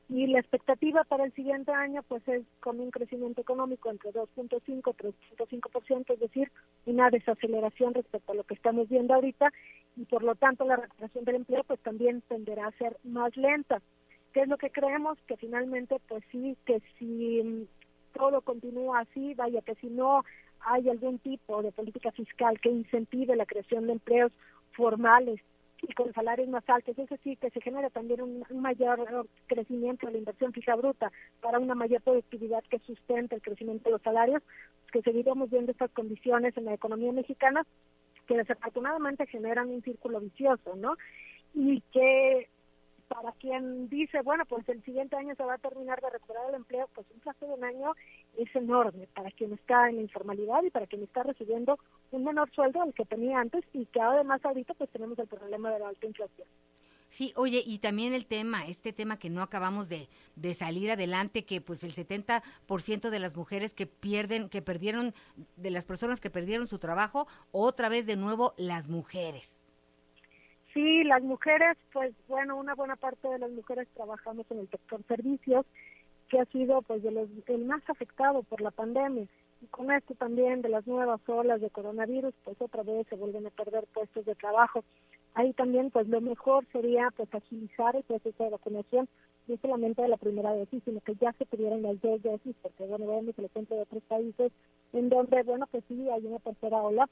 Y 0.09 0.27
la 0.27 0.41
expectativa 0.41 1.05
para 1.05 1.25
el 1.25 1.33
siguiente 1.35 1.71
año 1.71 2.03
pues 2.09 2.27
es 2.27 2.43
con 2.59 2.81
un 2.81 2.91
crecimiento 2.91 3.41
económico 3.41 3.91
entre 3.91 4.11
2.5 4.13 4.61
y 4.67 5.37
3.5%, 5.37 6.15
es 6.15 6.21
decir, 6.21 6.51
una 6.87 7.11
desaceleración 7.11 7.95
respecto 7.95 8.33
a 8.33 8.35
lo 8.35 8.43
que 8.43 8.55
estamos 8.55 8.89
viendo 8.89 9.15
ahorita 9.15 9.53
y 9.97 10.05
por 10.07 10.25
lo 10.25 10.35
tanto 10.35 10.65
la 10.65 10.77
recuperación 10.77 11.25
del 11.25 11.37
empleo 11.37 11.63
pues 11.63 11.79
también 11.81 12.23
tenderá 12.23 12.67
a 12.67 12.73
ser 12.73 12.97
más 13.05 13.37
lenta. 13.37 13.81
¿Qué 14.33 14.41
es 14.41 14.49
lo 14.49 14.59
que 14.59 14.71
creemos? 14.71 15.19
Que 15.29 15.37
finalmente 15.37 15.97
pues 16.09 16.25
sí, 16.33 16.57
que 16.67 16.83
si 16.99 17.69
todo 18.13 18.41
continúa 18.43 19.01
así, 19.01 19.35
vaya 19.35 19.63
que 19.63 19.75
si 19.77 19.89
no 19.89 20.25
hay 20.61 20.89
algún 20.89 21.19
tipo 21.19 21.63
de 21.63 21.73
política 21.73 22.13
fiscal 22.13 22.61
que 22.61 22.71
incentive 22.71 23.37
la 23.37 23.47
creación 23.47 23.87
de 23.87 23.93
empleos 23.93 24.33
formales 24.73 25.41
y 25.83 25.93
con 25.95 26.13
salarios 26.13 26.49
más 26.49 26.69
altos, 26.69 26.99
es 26.99 27.09
decir, 27.09 27.39
que 27.39 27.51
se 27.51 27.61
genera 27.61 27.89
también 27.89 28.21
un, 28.21 28.45
mayor 28.61 29.27
crecimiento 29.47 30.07
de 30.07 30.13
la 30.13 30.19
inversión 30.19 30.53
fija 30.53 30.75
bruta 30.77 31.11
para 31.41 31.59
una 31.59 31.75
mayor 31.75 32.03
productividad 32.03 32.63
que 32.65 32.79
sustente 32.81 33.35
el 33.35 33.43
crecimiento 33.43 33.85
de 33.85 33.93
los 33.93 34.03
salarios, 34.03 34.43
pues 34.83 34.93
que 34.93 35.11
seguiremos 35.11 35.51
viendo 35.51 35.73
estas 35.73 35.91
condiciones 35.93 36.57
en 36.57 36.67
la 36.67 36.75
economía 36.75 37.13
mexicana 37.13 37.65
que 38.27 38.37
desafortunadamente 38.37 39.27
generan 39.27 39.71
un 39.71 39.83
círculo 39.83 40.21
vicioso, 40.21 40.77
¿no? 40.77 40.97
Y 41.55 41.83
que 41.93 42.49
para 43.11 43.33
quien 43.33 43.89
dice, 43.89 44.23
bueno, 44.23 44.45
pues 44.47 44.69
el 44.69 44.85
siguiente 44.85 45.17
año 45.17 45.35
se 45.35 45.43
va 45.43 45.55
a 45.55 45.59
terminar 45.59 46.01
de 46.01 46.11
recuperar 46.11 46.49
el 46.49 46.55
empleo, 46.55 46.89
pues 46.95 47.07
un 47.13 47.19
plazo 47.19 47.45
de 47.45 47.55
un 47.55 47.65
año 47.65 47.93
es 48.39 48.55
enorme 48.55 49.09
para 49.15 49.33
quien 49.33 49.53
está 49.53 49.89
en 49.89 49.97
la 49.97 50.03
informalidad 50.03 50.63
y 50.63 50.71
para 50.71 50.87
quien 50.87 51.03
está 51.03 51.25
recibiendo 51.25 51.77
un 52.13 52.23
menor 52.23 52.49
sueldo 52.53 52.81
al 52.81 52.95
que 52.95 53.05
tenía 53.05 53.41
antes 53.41 53.65
y 53.73 53.87
que 53.87 54.01
además 54.01 54.45
ahorita 54.45 54.75
pues 54.75 54.91
tenemos 54.91 55.19
el 55.19 55.27
problema 55.27 55.73
de 55.73 55.81
la 55.81 55.89
alta 55.89 56.07
inflación. 56.07 56.47
Sí, 57.09 57.33
oye, 57.35 57.65
y 57.67 57.81
también 57.81 58.15
el 58.15 58.27
tema, 58.27 58.67
este 58.67 58.93
tema 58.93 59.19
que 59.19 59.29
no 59.29 59.43
acabamos 59.43 59.89
de, 59.89 60.09
de 60.37 60.55
salir 60.55 60.93
adelante, 60.93 61.45
que 61.45 61.61
pues 61.61 61.83
el 61.83 61.93
70% 61.93 63.11
de 63.11 63.19
las 63.19 63.35
mujeres 63.35 63.75
que 63.75 63.89
pierden, 63.89 64.49
que 64.49 64.63
perdieron, 64.63 65.13
de 65.57 65.71
las 65.71 65.85
personas 65.85 66.21
que 66.21 66.31
perdieron 66.31 66.69
su 66.69 66.79
trabajo, 66.79 67.27
otra 67.51 67.89
vez 67.89 68.07
de 68.07 68.17
nuevo 68.17 68.55
las 68.57 68.89
mujeres. 68.89 69.60
Sí, 70.73 71.03
las 71.03 71.23
mujeres, 71.23 71.77
pues 71.93 72.15
bueno, 72.29 72.57
una 72.57 72.75
buena 72.75 72.95
parte 72.95 73.27
de 73.29 73.39
las 73.39 73.51
mujeres 73.51 73.89
trabajamos 73.95 74.47
en 74.51 74.61
el 74.61 74.71
sector 74.71 75.03
servicios, 75.09 75.67
que 76.29 76.39
ha 76.39 76.45
sido 76.47 76.83
pues 76.83 77.03
de 77.03 77.11
los, 77.11 77.29
el 77.47 77.65
más 77.65 77.83
afectado 77.89 78.45
por 78.45 78.61
la 78.61 78.71
pandemia. 78.71 79.27
Y 79.63 79.67
con 79.67 79.91
esto 79.91 80.15
también 80.15 80.63
de 80.63 80.69
las 80.69 80.87
nuevas 80.87 81.21
olas 81.27 81.61
de 81.61 81.71
coronavirus, 81.71 82.33
pues 82.45 82.57
otra 82.61 82.85
vez 82.85 83.07
se 83.09 83.17
vuelven 83.17 83.47
a 83.47 83.51
perder 83.51 83.85
puestos 83.93 84.25
de 84.25 84.35
trabajo. 84.37 84.85
Ahí 85.35 85.53
también 85.55 85.91
pues 85.91 86.09
lo 86.09 86.21
mejor 86.21 86.65
sería 86.73 87.09
pues 87.17 87.29
agilizar 87.35 87.97
el 87.97 88.05
proceso 88.05 88.45
de 88.45 88.51
vacunación, 88.51 89.09
no 89.49 89.57
solamente 89.61 90.03
de 90.03 90.09
la 90.09 90.17
primera 90.19 90.55
dosis, 90.55 90.83
sino 90.85 91.01
que 91.01 91.17
ya 91.17 91.33
se 91.33 91.47
pidieran 91.47 91.83
las 91.83 92.01
dos 92.01 92.23
dosis, 92.23 92.55
porque 92.63 92.85
bueno, 92.87 93.07
vemos 93.09 93.37
el 93.37 93.45
ejemplo 93.45 93.75
de 93.77 93.83
otros 93.83 94.03
países 94.05 94.53
en 94.93 95.09
donde, 95.09 95.43
bueno, 95.43 95.67
pues 95.67 95.83
sí, 95.89 96.09
hay 96.09 96.25
una 96.27 96.39
tercera 96.39 96.79
ola, 96.79 97.09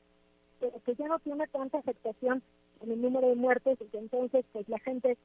que 0.84 0.94
ya 0.94 1.06
no 1.08 1.18
tiene 1.18 1.46
tanta 1.48 1.78
afectación 1.78 2.42
en 2.80 2.92
el 2.92 3.00
número 3.00 3.28
de 3.28 3.34
muertes 3.34 3.78
y 3.80 3.96
entonces 3.96 4.44
pues 4.52 4.68
la 4.68 4.78
gente 4.78 5.16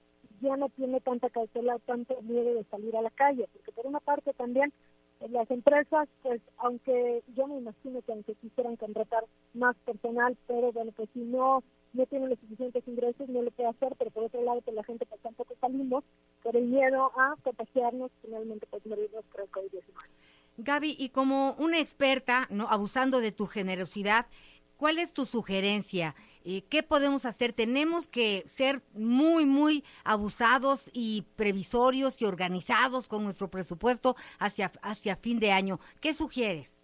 ya 0.41 0.57
no 0.57 0.69
tiene 0.69 0.99
tanta 1.01 1.29
cautela, 1.29 1.79
tanto 1.79 2.21
miedo 2.21 2.53
de 2.53 2.63
salir 2.65 2.95
a 2.95 3.01
la 3.01 3.11
calle, 3.11 3.47
porque 3.53 3.71
por 3.71 3.85
una 3.85 3.99
parte 3.99 4.33
también 4.33 4.73
pues, 5.19 5.31
las 5.31 5.49
empresas, 5.51 6.07
pues 6.21 6.41
aunque 6.57 7.23
yo 7.35 7.47
me 7.47 7.57
imagino 7.57 8.01
que 8.01 8.11
aunque 8.11 8.35
quisieran 8.35 8.75
contratar 8.75 9.25
más 9.53 9.75
personal, 9.85 10.37
pero 10.47 10.71
bueno, 10.71 10.91
pues 10.95 11.09
si 11.13 11.19
no 11.19 11.63
no 11.93 12.07
tienen 12.07 12.29
los 12.29 12.39
suficientes 12.39 12.87
ingresos, 12.87 13.29
no 13.29 13.43
lo 13.43 13.51
puede 13.51 13.69
hacer, 13.69 13.93
pero 13.99 14.09
por 14.09 14.23
otro 14.23 14.41
lado, 14.41 14.61
pues 14.61 14.75
la 14.75 14.83
gente 14.83 15.05
pues 15.05 15.21
tampoco 15.21 15.53
salimos 15.61 16.03
por 16.41 16.55
el 16.55 16.65
miedo 16.65 17.11
a 17.15 17.35
contagiarnos, 17.43 18.09
finalmente 18.23 18.65
pues 18.67 18.83
morirnos 18.87 19.23
por 19.25 19.41
el 19.41 19.51
COVID-19. 19.51 19.83
Gaby, 20.57 20.95
y 20.97 21.09
como 21.09 21.53
una 21.59 21.79
experta, 21.79 22.47
no 22.49 22.67
abusando 22.67 23.19
de 23.19 23.31
tu 23.31 23.45
generosidad, 23.45 24.25
¿Cuál 24.83 24.99
es 24.99 25.13
tu 25.13 25.25
sugerencia? 25.25 26.13
Eh, 26.45 26.63
¿Qué 26.69 26.83
podemos 26.83 27.25
hacer? 27.25 27.53
Tenemos 27.53 28.07
que 28.07 28.43
ser 28.49 28.81
muy, 28.93 29.45
muy 29.45 29.83
abusados 30.03 30.89
y 30.93 31.25
previsorios 31.35 32.21
y 32.21 32.25
organizados 32.25 33.07
con 33.07 33.23
nuestro 33.23 33.49
presupuesto 33.49 34.15
hacia, 34.39 34.71
hacia 34.81 35.15
fin 35.15 35.39
de 35.39 35.51
año. 35.51 35.79
¿Qué 36.01 36.13
sugieres? 36.13 36.75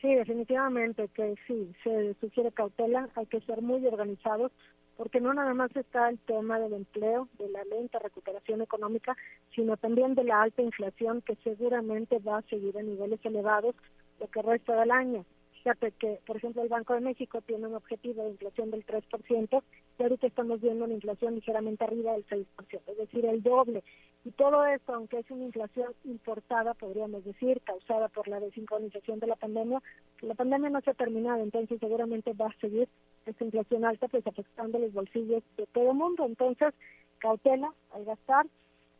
Sí, 0.00 0.14
definitivamente 0.14 1.08
que 1.08 1.34
sí, 1.46 1.72
se 1.82 2.14
sugiere 2.20 2.52
cautela, 2.52 3.08
hay 3.16 3.26
que 3.26 3.40
ser 3.40 3.62
muy 3.62 3.84
organizados 3.84 4.52
porque 4.96 5.20
no 5.20 5.32
nada 5.32 5.54
más 5.54 5.74
está 5.76 6.08
el 6.08 6.18
tema 6.18 6.58
del 6.58 6.72
empleo, 6.72 7.28
de 7.38 7.48
la 7.50 7.64
lenta 7.64 8.00
recuperación 8.00 8.62
económica, 8.62 9.16
sino 9.54 9.76
también 9.76 10.16
de 10.16 10.24
la 10.24 10.42
alta 10.42 10.60
inflación 10.60 11.22
que 11.22 11.36
seguramente 11.44 12.18
va 12.18 12.38
a 12.38 12.42
seguir 12.42 12.76
a 12.76 12.82
niveles 12.82 13.20
elevados 13.24 13.76
lo 14.18 14.28
que 14.28 14.42
resta 14.42 14.80
del 14.80 14.90
año. 14.90 15.24
Fíjate 15.68 15.92
que, 15.98 16.18
por 16.26 16.38
ejemplo, 16.38 16.62
el 16.62 16.70
Banco 16.70 16.94
de 16.94 17.02
México 17.02 17.42
tiene 17.42 17.66
un 17.66 17.74
objetivo 17.74 18.22
de 18.22 18.30
inflación 18.30 18.70
del 18.70 18.86
3% 18.86 19.62
y 19.98 20.02
ahorita 20.02 20.26
estamos 20.26 20.62
viendo 20.62 20.86
una 20.86 20.94
inflación 20.94 21.34
ligeramente 21.34 21.84
arriba 21.84 22.12
del 22.12 22.26
6%, 22.26 22.46
es 22.86 22.96
decir, 22.96 23.26
el 23.26 23.42
doble. 23.42 23.84
Y 24.24 24.30
todo 24.30 24.64
esto, 24.64 24.94
aunque 24.94 25.18
es 25.18 25.30
una 25.30 25.44
inflación 25.44 25.92
importada, 26.04 26.72
podríamos 26.72 27.22
decir, 27.22 27.60
causada 27.66 28.08
por 28.08 28.28
la 28.28 28.40
desincronización 28.40 29.18
de 29.18 29.26
la 29.26 29.36
pandemia, 29.36 29.82
la 30.22 30.34
pandemia 30.34 30.70
no 30.70 30.80
se 30.80 30.92
ha 30.92 30.94
terminado, 30.94 31.42
entonces 31.42 31.78
seguramente 31.80 32.32
va 32.32 32.46
a 32.46 32.60
seguir 32.62 32.88
esta 33.26 33.44
inflación 33.44 33.84
alta, 33.84 34.08
pues 34.08 34.26
afectando 34.26 34.78
los 34.78 34.94
bolsillos 34.94 35.42
de 35.58 35.66
todo 35.66 35.90
el 35.90 35.98
mundo. 35.98 36.24
Entonces, 36.24 36.72
cautela 37.18 37.74
al 37.92 38.06
gastar 38.06 38.46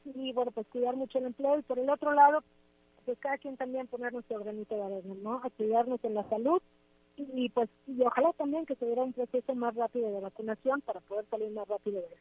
y, 0.05 0.35
bueno, 0.35 0.51
pues 0.51 0.67
cuidar 0.67 0.97
mucho 0.97 1.17
el 1.17 1.25
empleo. 1.25 1.59
Y 1.59 1.63
por 1.63 1.79
el 1.79 1.89
otro 1.89 2.13
lado, 2.13 2.45
pues 3.09 3.19
cada 3.21 3.39
quien 3.39 3.57
también 3.57 3.87
poner 3.87 4.13
nuestro 4.13 4.39
granito 4.41 4.75
de 4.75 4.83
arena, 4.83 5.15
¿no? 5.23 5.41
A 5.43 5.51
en 5.59 6.15
la 6.15 6.29
salud 6.29 6.61
y, 7.17 7.23
y, 7.33 7.49
pues 7.49 7.71
y 7.87 8.03
ojalá 8.03 8.35
también 8.35 8.67
que 8.67 8.75
se 8.75 8.85
diera 8.85 9.03
un 9.03 9.15
proceso 9.15 9.55
más 9.55 9.75
rápido 9.75 10.13
de 10.13 10.21
vacunación 10.21 10.83
para 10.83 11.01
poder 11.01 11.25
salir 11.31 11.51
más 11.53 11.67
rápido 11.67 12.03
de 12.03 12.07
esto. 12.07 12.19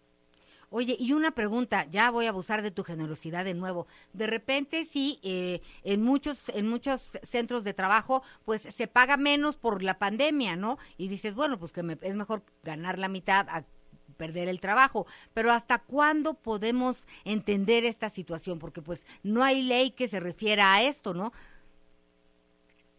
Oye, 0.69 0.95
y 0.97 1.11
una 1.11 1.31
pregunta, 1.31 1.87
ya 1.89 2.09
voy 2.09 2.27
a 2.27 2.29
abusar 2.29 2.61
de 2.61 2.71
tu 2.71 2.85
generosidad 2.85 3.43
de 3.43 3.53
nuevo. 3.53 3.85
De 4.13 4.27
repente 4.27 4.85
sí, 4.85 5.19
eh, 5.23 5.59
en 5.83 6.03
muchos 6.03 6.47
en 6.55 6.69
muchos 6.69 7.19
centros 7.23 7.65
de 7.65 7.73
trabajo, 7.73 8.23
pues 8.45 8.61
se 8.61 8.87
paga 8.87 9.17
menos 9.17 9.57
por 9.57 9.83
la 9.83 9.99
pandemia, 9.99 10.55
¿no? 10.55 10.77
Y 10.97 11.09
dices, 11.09 11.35
bueno, 11.35 11.59
pues 11.59 11.73
que 11.73 11.83
me, 11.83 11.97
es 12.01 12.15
mejor 12.15 12.43
ganar 12.63 12.97
la 12.97 13.09
mitad 13.09 13.45
a 13.49 13.65
perder 14.17 14.47
el 14.47 14.59
trabajo. 14.59 15.07
Pero 15.33 15.51
¿hasta 15.51 15.79
cuándo 15.79 16.33
podemos 16.33 17.07
entender 17.23 17.85
esta 17.85 18.09
situación? 18.09 18.59
Porque 18.59 18.81
pues 18.81 19.05
no 19.23 19.43
hay 19.43 19.61
ley 19.61 19.91
que 19.91 20.07
se 20.07 20.19
refiera 20.19 20.73
a 20.73 20.83
esto, 20.83 21.13
¿no? 21.13 21.31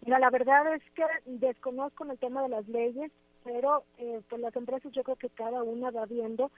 Mira, 0.04 0.18
la 0.18 0.30
verdad 0.30 0.74
es 0.74 0.82
que 0.94 1.04
desconozco 1.26 2.04
el 2.04 2.18
tema 2.18 2.42
de 2.42 2.48
las 2.48 2.66
leyes, 2.68 3.10
pero 3.44 3.84
eh, 3.98 4.22
pues 4.28 4.40
las 4.40 4.54
empresas 4.56 4.92
yo 4.92 5.02
creo 5.02 5.16
que 5.16 5.28
cada 5.30 5.62
una 5.62 5.90
va 5.90 6.06
viendo 6.06 6.50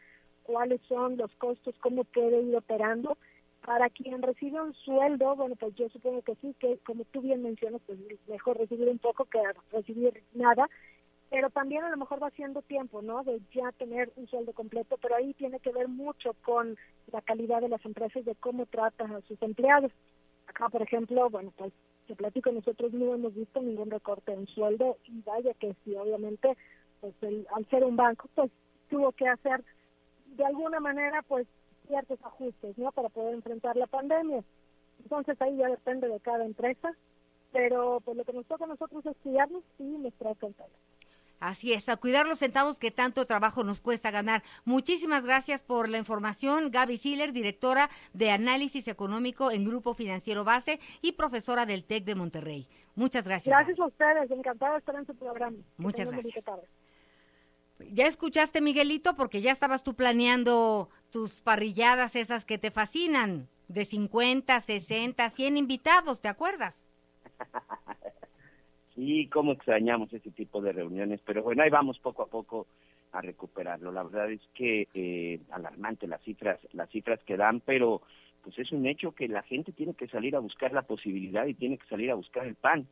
cuáles 0.42 0.80
son 0.88 1.16
los 1.16 1.34
costos, 1.36 1.74
cómo 1.80 2.04
puede 2.04 2.42
ir 2.42 2.56
operando. 2.56 3.16
Para 3.64 3.90
quien 3.90 4.22
recibe 4.22 4.60
un 4.60 4.74
sueldo, 4.74 5.36
bueno, 5.36 5.54
pues 5.54 5.74
yo 5.74 5.88
supongo 5.90 6.22
que 6.22 6.34
sí, 6.36 6.54
que 6.58 6.78
como 6.78 7.04
tú 7.04 7.20
bien 7.20 7.42
mencionas, 7.42 7.82
pues 7.86 7.98
mejor 8.26 8.56
recibir 8.56 8.88
un 8.88 8.98
poco 8.98 9.26
que 9.26 9.38
recibir 9.70 10.22
nada, 10.32 10.68
pero 11.30 11.48
también 11.48 11.84
a 11.84 11.90
lo 11.90 11.96
mejor 11.96 12.20
va 12.20 12.26
haciendo 12.26 12.60
tiempo, 12.62 13.02
¿no? 13.02 13.22
De 13.22 13.40
ya 13.54 13.70
tener 13.72 14.12
un 14.16 14.26
sueldo 14.26 14.52
completo, 14.52 14.98
pero 15.00 15.14
ahí 15.14 15.32
tiene 15.34 15.60
que 15.60 15.70
ver 15.70 15.86
mucho 15.86 16.34
con 16.42 16.76
la 17.12 17.22
calidad 17.22 17.60
de 17.60 17.68
las 17.68 17.84
empresas, 17.86 18.24
de 18.24 18.34
cómo 18.34 18.66
tratan 18.66 19.12
a 19.12 19.20
sus 19.22 19.40
empleados. 19.40 19.92
Acá, 20.48 20.68
por 20.68 20.82
ejemplo, 20.82 21.30
bueno, 21.30 21.52
pues 21.56 21.72
te 22.08 22.16
platico, 22.16 22.50
nosotros 22.50 22.92
no 22.92 23.14
hemos 23.14 23.32
visto 23.32 23.62
ningún 23.62 23.90
recorte 23.90 24.32
en 24.32 24.48
sueldo 24.48 24.98
y 25.04 25.22
vaya 25.22 25.54
que 25.54 25.76
sí, 25.84 25.94
obviamente, 25.94 26.56
pues 27.00 27.14
el, 27.22 27.46
al 27.54 27.64
ser 27.70 27.84
un 27.84 27.94
banco, 27.94 28.28
pues 28.34 28.50
tuvo 28.88 29.12
que 29.12 29.28
hacer 29.28 29.62
de 30.36 30.44
alguna 30.44 30.80
manera, 30.80 31.22
pues 31.22 31.46
ciertos 31.86 32.18
ajustes, 32.24 32.76
¿no? 32.76 32.90
Para 32.90 33.08
poder 33.08 33.34
enfrentar 33.34 33.76
la 33.76 33.86
pandemia. 33.86 34.42
Entonces 35.00 35.40
ahí 35.40 35.56
ya 35.56 35.68
depende 35.68 36.08
de 36.08 36.18
cada 36.18 36.44
empresa, 36.44 36.92
pero 37.52 38.00
pues 38.04 38.16
lo 38.16 38.24
que 38.24 38.32
nos 38.32 38.46
toca 38.46 38.64
a 38.64 38.68
nosotros 38.68 39.06
es 39.06 39.16
cuidarnos 39.22 39.62
y 39.78 39.84
nuestra 39.84 40.34
cautela. 40.34 40.68
Así 41.40 41.72
es, 41.72 41.88
a 41.88 41.96
cuidar 41.96 42.28
los 42.28 42.38
centavos 42.38 42.78
que 42.78 42.90
tanto 42.90 43.24
trabajo 43.24 43.64
nos 43.64 43.80
cuesta 43.80 44.10
ganar. 44.10 44.42
Muchísimas 44.66 45.24
gracias 45.24 45.62
por 45.62 45.88
la 45.88 45.96
información. 45.96 46.70
Gaby 46.70 46.98
Siller, 46.98 47.32
directora 47.32 47.88
de 48.12 48.30
Análisis 48.30 48.86
Económico 48.88 49.50
en 49.50 49.64
Grupo 49.64 49.94
Financiero 49.94 50.44
Base 50.44 50.80
y 51.00 51.12
profesora 51.12 51.64
del 51.64 51.84
TEC 51.84 52.04
de 52.04 52.14
Monterrey. 52.14 52.68
Muchas 52.94 53.24
gracias. 53.24 53.56
Gracias 53.56 53.80
a 53.80 53.86
ustedes, 53.86 54.30
encantada 54.30 54.72
de 54.72 54.78
estar 54.80 54.94
en 54.94 55.06
su 55.06 55.14
programa. 55.14 55.56
Muchas 55.78 56.10
gracias. 56.10 56.44
tarde. 56.44 56.68
Ya 57.90 58.06
escuchaste, 58.06 58.60
Miguelito, 58.60 59.16
porque 59.16 59.40
ya 59.40 59.52
estabas 59.52 59.82
tú 59.82 59.94
planeando 59.94 60.90
tus 61.08 61.40
parrilladas 61.40 62.16
esas 62.16 62.44
que 62.44 62.58
te 62.58 62.70
fascinan, 62.70 63.48
de 63.68 63.86
50, 63.86 64.60
60, 64.60 65.30
100 65.30 65.56
invitados, 65.56 66.20
¿te 66.20 66.28
acuerdas? 66.28 66.76
Sí, 69.00 69.28
cómo 69.32 69.52
extrañamos 69.52 70.12
ese 70.12 70.30
tipo 70.30 70.60
de 70.60 70.72
reuniones, 70.72 71.22
pero 71.24 71.42
bueno, 71.42 71.62
ahí 71.62 71.70
vamos 71.70 71.98
poco 72.00 72.22
a 72.22 72.26
poco 72.26 72.66
a 73.12 73.22
recuperarlo. 73.22 73.90
La 73.90 74.02
verdad 74.02 74.30
es 74.30 74.42
que 74.52 74.88
eh, 74.92 75.40
alarmante 75.52 76.06
las 76.06 76.20
cifras, 76.20 76.60
las 76.74 76.90
cifras 76.90 77.18
que 77.24 77.38
dan, 77.38 77.60
pero 77.60 78.02
pues 78.42 78.58
es 78.58 78.72
un 78.72 78.84
hecho 78.84 79.12
que 79.12 79.26
la 79.26 79.40
gente 79.42 79.72
tiene 79.72 79.94
que 79.94 80.06
salir 80.06 80.36
a 80.36 80.40
buscar 80.40 80.74
la 80.74 80.82
posibilidad 80.82 81.46
y 81.46 81.54
tiene 81.54 81.78
que 81.78 81.86
salir 81.86 82.10
a 82.10 82.14
buscar 82.14 82.46
el 82.46 82.56
pan, 82.56 82.86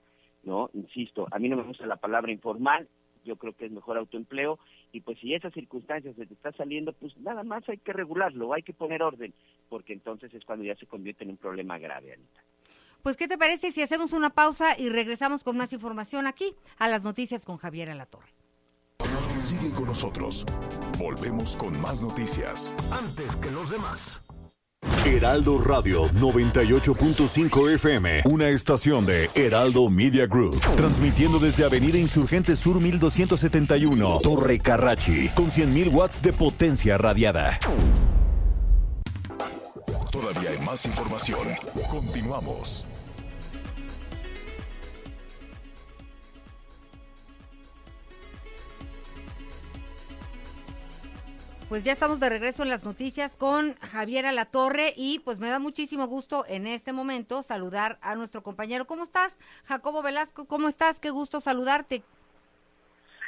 ¿no? 0.44 0.70
Insisto, 0.72 1.28
a 1.30 1.38
mí 1.38 1.50
no 1.50 1.58
me 1.58 1.64
gusta 1.64 1.84
la 1.84 1.96
palabra 1.96 2.32
informal, 2.32 2.88
yo 3.26 3.36
creo 3.36 3.52
que 3.52 3.66
es 3.66 3.70
mejor 3.70 3.98
autoempleo 3.98 4.58
y 4.92 5.02
pues 5.02 5.18
si 5.18 5.34
esas 5.34 5.52
circunstancias 5.52 6.16
se 6.16 6.24
te 6.24 6.32
está 6.32 6.52
saliendo, 6.52 6.94
pues 6.94 7.18
nada 7.18 7.42
más 7.42 7.68
hay 7.68 7.76
que 7.76 7.92
regularlo, 7.92 8.54
hay 8.54 8.62
que 8.62 8.72
poner 8.72 9.02
orden, 9.02 9.34
porque 9.68 9.92
entonces 9.92 10.32
es 10.32 10.42
cuando 10.46 10.64
ya 10.64 10.74
se 10.76 10.86
convierte 10.86 11.24
en 11.24 11.30
un 11.32 11.36
problema 11.36 11.78
grave, 11.78 12.14
Anita. 12.14 12.40
Pues, 13.02 13.16
¿qué 13.16 13.28
te 13.28 13.38
parece 13.38 13.72
si 13.72 13.82
hacemos 13.82 14.12
una 14.12 14.30
pausa 14.30 14.78
y 14.78 14.88
regresamos 14.88 15.44
con 15.44 15.56
más 15.56 15.72
información 15.72 16.26
aquí 16.26 16.54
a 16.78 16.88
las 16.88 17.02
noticias 17.02 17.44
con 17.44 17.56
Javier 17.56 17.90
Alatorre? 17.90 18.34
Sigue 19.42 19.70
con 19.70 19.86
nosotros. 19.86 20.44
Volvemos 20.98 21.56
con 21.56 21.80
más 21.80 22.02
noticias. 22.02 22.74
Antes 22.90 23.36
que 23.36 23.50
los 23.50 23.70
demás. 23.70 24.20
Heraldo 25.04 25.58
Radio 25.58 26.08
98.5 26.10 27.74
FM, 27.74 28.22
una 28.26 28.48
estación 28.48 29.06
de 29.06 29.30
Heraldo 29.34 29.88
Media 29.88 30.26
Group, 30.26 30.60
transmitiendo 30.76 31.38
desde 31.38 31.64
Avenida 31.64 31.98
Insurgente 31.98 32.54
Sur 32.56 32.80
1271, 32.80 34.20
Torre 34.22 34.58
Carrachi, 34.58 35.30
con 35.30 35.46
100.000 35.46 35.92
watts 35.92 36.20
de 36.20 36.32
potencia 36.32 36.98
radiada. 36.98 37.58
Todavía 40.28 40.50
hay 40.50 40.58
más 40.58 40.84
información. 40.84 41.48
Continuamos. 41.90 42.86
Pues 51.70 51.82
ya 51.82 51.92
estamos 51.92 52.20
de 52.20 52.28
regreso 52.28 52.62
en 52.62 52.68
las 52.68 52.84
noticias 52.84 53.36
con 53.36 53.74
Javier 53.76 54.26
Alatorre 54.26 54.92
y 54.96 55.20
pues 55.20 55.38
me 55.38 55.48
da 55.48 55.58
muchísimo 55.58 56.06
gusto 56.06 56.44
en 56.46 56.66
este 56.66 56.92
momento 56.92 57.42
saludar 57.42 57.98
a 58.02 58.14
nuestro 58.14 58.42
compañero. 58.42 58.86
¿Cómo 58.86 59.04
estás? 59.04 59.38
Jacobo 59.64 60.02
Velasco, 60.02 60.44
¿cómo 60.44 60.68
estás? 60.68 61.00
Qué 61.00 61.08
gusto 61.08 61.40
saludarte. 61.40 62.02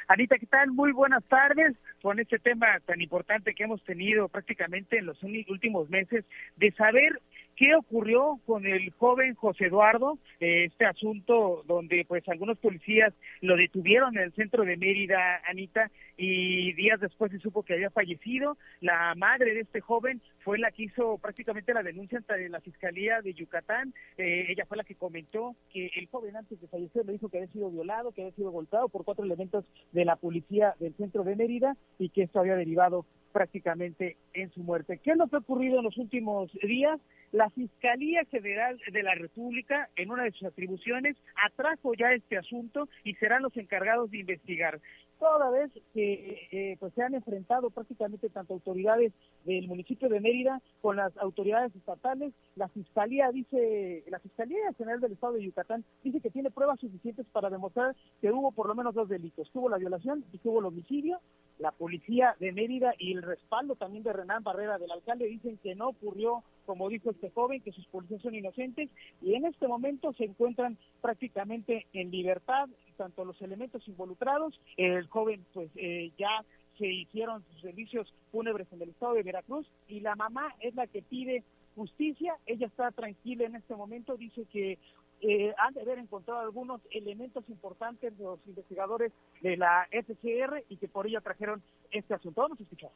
Anita, 0.07 0.37
¿qué 0.37 0.47
tal? 0.47 0.71
Muy 0.73 0.93
buenas 0.93 1.25
tardes 1.25 1.77
con 2.03 2.19
este 2.19 2.39
tema 2.39 2.81
tan 2.87 3.01
importante 3.01 3.55
que 3.55 3.65
hemos 3.65 3.83
tenido 3.85 4.29
prácticamente 4.29 4.99
en 4.99 5.07
los 5.07 5.23
últimos 5.23 5.89
meses 5.91 6.25
de 6.57 6.71
saber 6.73 7.21
qué 7.57 7.75
ocurrió 7.75 8.41
con 8.47 8.65
el 8.67 8.91
joven 8.93 9.35
José 9.35 9.67
Eduardo, 9.67 10.19
eh, 10.41 10.65
este 10.65 10.87
asunto 10.87 11.63
donde 11.67 12.07
pues 12.09 12.27
algunos 12.29 12.59
policías 12.59 13.13
lo 13.43 13.55
detuvieron 13.57 14.17
en 14.17 14.25
el 14.25 14.33
centro 14.33 14.65
de 14.65 14.79
Mérida, 14.79 15.43
Anita, 15.47 15.91
y 16.23 16.75
días 16.75 17.01
después 17.01 17.33
se 17.33 17.39
supo 17.39 17.63
que 17.63 17.73
había 17.73 17.89
fallecido. 17.89 18.59
La 18.83 19.15
madre 19.17 19.55
de 19.55 19.61
este 19.61 19.81
joven 19.81 20.21
fue 20.45 20.59
la 20.59 20.71
que 20.71 20.83
hizo 20.83 21.17
prácticamente 21.17 21.73
la 21.73 21.83
denuncia 21.83 22.19
ante 22.19 22.47
la 22.51 22.61
Fiscalía 22.61 23.23
de 23.23 23.33
Yucatán. 23.33 23.95
Eh, 24.19 24.45
ella 24.51 24.67
fue 24.67 24.77
la 24.77 24.85
que 24.85 24.97
comentó 24.97 25.57
que 25.73 25.91
el 25.97 26.09
joven 26.09 26.37
antes 26.37 26.61
de 26.61 26.69
fallecer 26.69 27.07
le 27.07 27.13
dijo 27.13 27.31
que 27.31 27.39
había 27.39 27.53
sido 27.53 27.71
violado, 27.71 28.13
que 28.13 28.21
había 28.21 28.35
sido 28.35 28.51
golpeado 28.51 28.91
por 28.91 29.07
cuatro 29.07 29.25
elementos 29.25 29.65
de 29.93 30.05
la 30.05 30.17
policía 30.17 30.75
del 30.79 30.95
centro 30.95 31.25
de 31.25 31.37
Mérida 31.37 31.75
y 31.99 32.11
que 32.11 32.25
esto 32.25 32.41
había 32.41 32.57
derivado 32.57 33.07
prácticamente 33.33 34.17
en 34.35 34.51
su 34.53 34.61
muerte. 34.61 34.99
¿Qué 34.99 35.13
es 35.13 35.17
lo 35.17 35.29
que 35.29 35.37
ha 35.37 35.41
ocurrido 35.41 35.79
en 35.79 35.85
los 35.85 35.97
últimos 35.97 36.53
días? 36.63 37.01
La 37.33 37.49
Fiscalía 37.51 38.25
Federal 38.25 38.81
de 38.93 39.03
la 39.05 39.15
República, 39.15 39.89
en 39.95 40.11
una 40.11 40.25
de 40.25 40.33
sus 40.33 40.49
atribuciones, 40.49 41.17
atrajo 41.47 41.95
ya 41.95 42.13
este 42.13 42.37
asunto 42.37 42.89
y 43.05 43.15
serán 43.15 43.43
los 43.43 43.57
encargados 43.57 44.11
de 44.11 44.19
investigar. 44.19 44.81
Toda 45.21 45.51
vez 45.51 45.71
que 45.95 46.10
eh, 46.13 46.77
pues 46.79 46.93
se 46.95 47.03
han 47.03 47.15
enfrentado 47.15 47.71
prácticamente 47.71 48.29
tanto 48.29 48.55
autoridades 48.55 49.13
del 49.45 49.69
municipio 49.69 50.09
de 50.09 50.21
Mérida 50.21 50.61
con 50.81 50.97
las 50.97 51.17
autoridades 51.19 51.75
estatales, 51.75 52.33
la 52.57 52.69
Fiscalía 52.69 53.31
dice, 53.31 54.05
la 54.09 54.19
Fiscalía 54.19 54.73
General 54.77 55.01
del 55.01 55.13
Estado 55.13 55.35
de 55.35 55.45
Yucatán 55.45 55.85
dice 56.03 56.21
que 56.21 56.31
tiene 56.31 56.51
pruebas 56.51 56.81
suficientes 56.81 57.27
para 57.33 57.51
demostrar 57.51 57.95
que 58.21 58.31
hubo 58.31 58.53
por 58.53 58.67
lo 58.67 58.75
menos 58.75 58.95
dos 58.95 59.09
delitos, 59.09 59.49
que 59.51 59.59
hubo 59.59 59.69
la 59.69 59.79
violación 59.79 60.25
y 60.33 60.39
que 60.39 60.49
hubo 60.49 60.61
el 60.61 60.67
homicidio. 60.67 61.21
La 61.61 61.71
policía 61.71 62.35
de 62.41 62.53
Mérida 62.53 62.95
y 62.99 63.13
el 63.13 63.23
respaldo 63.23 63.77
también 63.77 64.03
de 64.03 64.13
Renán 64.13 64.43
Barrera 64.43 64.79
del 64.79 64.91
alcalde 64.91 65.27
dicen 65.27 65.59
que 65.63 65.75
no 65.75 65.89
ocurrió 65.89 66.43
como 66.67 66.89
dijo 66.89 67.11
este 67.11 67.31
joven, 67.31 67.61
que 67.63 67.73
sus 67.73 67.85
policías 67.87 68.23
son 68.23 68.35
inocentes 68.35 68.89
y 69.23 69.35
en 69.35 69.45
este 69.45 69.67
momento 69.67 70.13
se 70.13 70.25
encuentran 70.25 70.79
prácticamente 71.01 71.87
en 71.93 72.13
libertad 72.13 72.69
tanto 72.97 73.25
los 73.25 73.41
elementos 73.43 73.89
involucrados, 73.89 74.61
el 74.77 75.07
joven 75.09 75.45
pues 75.53 75.71
eh, 75.75 76.13
ya 76.19 76.45
se 76.79 76.87
hicieron 76.87 77.43
sus 77.51 77.63
servicios 77.63 78.13
fúnebres 78.31 78.69
en 78.73 78.83
el 78.83 78.91
estado 78.91 79.15
de 79.15 79.23
Veracruz 79.23 79.67
y 79.89 80.01
la 80.01 80.15
mamá 80.17 80.55
es 80.61 80.75
la 80.75 80.87
que 80.87 81.03
pide 81.03 81.43
justicia. 81.75 82.37
Ella 82.47 82.67
está 82.67 82.91
tranquila 82.91 83.47
en 83.47 83.57
este 83.57 83.75
momento, 83.75 84.17
dice 84.17 84.45
que 84.53 84.79
eh, 85.23 85.55
han 85.59 85.75
de 85.75 85.83
haber 85.83 85.99
encontrado 85.99 86.41
algunos 86.41 86.81
elementos 86.91 87.45
importantes 87.49 88.17
de 88.17 88.25
los 88.25 88.39
investigadores 88.47 89.13
de 89.43 89.57
la 89.57 89.87
FCR 89.91 90.65
y 90.69 90.77
que 90.77 90.89
por 90.89 91.07
ello 91.07 91.21
trajeron 91.21 91.63
este 91.91 92.15
asunto. 92.15 92.43
Vamos 92.43 92.59
a 92.61 92.63
escuchar. 92.63 92.91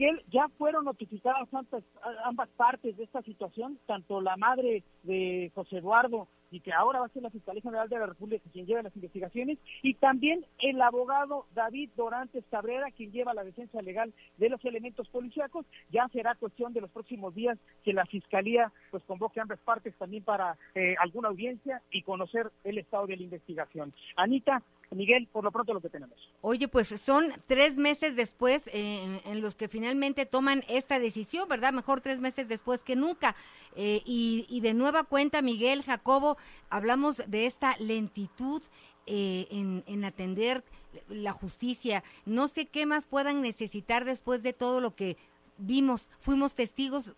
Miguel, 0.00 0.22
ya 0.30 0.48
fueron 0.56 0.86
notificadas 0.86 1.46
ambas, 1.52 1.84
ambas 2.24 2.48
partes 2.56 2.96
de 2.96 3.04
esta 3.04 3.20
situación, 3.20 3.78
tanto 3.86 4.22
la 4.22 4.34
madre 4.38 4.82
de 5.02 5.52
José 5.54 5.76
Eduardo 5.76 6.26
y 6.50 6.60
que 6.60 6.72
ahora 6.72 7.00
va 7.00 7.06
a 7.06 7.10
ser 7.10 7.22
la 7.22 7.30
Fiscalía 7.30 7.62
General 7.62 7.88
de 7.88 7.98
la 7.98 8.06
República 8.06 8.48
quien 8.52 8.66
lleva 8.66 8.82
las 8.82 8.94
investigaciones, 8.96 9.58
y 9.82 9.94
también 9.94 10.44
el 10.58 10.80
abogado 10.82 11.46
David 11.54 11.90
Dorantes 11.96 12.44
Cabrera, 12.50 12.90
quien 12.96 13.12
lleva 13.12 13.34
la 13.34 13.44
defensa 13.44 13.80
legal 13.82 14.12
de 14.38 14.48
los 14.48 14.64
elementos 14.64 15.08
policíacos. 15.08 15.66
Ya 15.90 16.08
será 16.08 16.34
cuestión 16.34 16.72
de 16.72 16.80
los 16.80 16.90
próximos 16.90 17.34
días 17.34 17.58
que 17.84 17.92
la 17.92 18.06
Fiscalía 18.06 18.72
pues 18.90 19.02
convoque 19.04 19.40
ambas 19.40 19.60
partes 19.60 19.94
también 19.96 20.24
para 20.24 20.56
eh, 20.74 20.94
alguna 21.00 21.28
audiencia 21.28 21.82
y 21.90 22.02
conocer 22.02 22.50
el 22.64 22.78
estado 22.78 23.06
de 23.06 23.16
la 23.16 23.22
investigación. 23.22 23.92
Anita, 24.16 24.62
Miguel, 24.90 25.28
por 25.30 25.44
lo 25.44 25.52
pronto 25.52 25.72
lo 25.72 25.80
que 25.80 25.88
tenemos. 25.88 26.16
Oye, 26.40 26.66
pues 26.66 26.88
son 26.88 27.32
tres 27.46 27.76
meses 27.76 28.16
después 28.16 28.66
eh, 28.68 29.04
en, 29.04 29.32
en 29.32 29.40
los 29.40 29.54
que 29.54 29.68
finalmente 29.68 30.26
toman 30.26 30.64
esta 30.68 30.98
decisión, 30.98 31.48
¿verdad? 31.48 31.72
Mejor 31.72 32.00
tres 32.00 32.18
meses 32.18 32.48
después 32.48 32.82
que 32.82 32.96
nunca. 32.96 33.36
Eh, 33.76 34.02
y, 34.04 34.46
y 34.48 34.60
de 34.62 34.74
nueva 34.74 35.04
cuenta, 35.04 35.42
Miguel, 35.42 35.82
Jacobo, 35.82 36.36
hablamos 36.68 37.22
de 37.28 37.46
esta 37.46 37.76
lentitud 37.78 38.62
eh, 39.06 39.48
en, 39.50 39.82
en 39.86 40.04
atender 40.04 40.64
la 41.08 41.32
justicia. 41.32 42.02
No 42.26 42.48
sé 42.48 42.66
qué 42.66 42.86
más 42.86 43.06
puedan 43.06 43.42
necesitar 43.42 44.04
después 44.04 44.42
de 44.42 44.52
todo 44.52 44.80
lo 44.80 44.94
que 44.94 45.16
vimos. 45.58 46.08
Fuimos 46.20 46.54
testigos, 46.54 47.14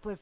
pues 0.00 0.20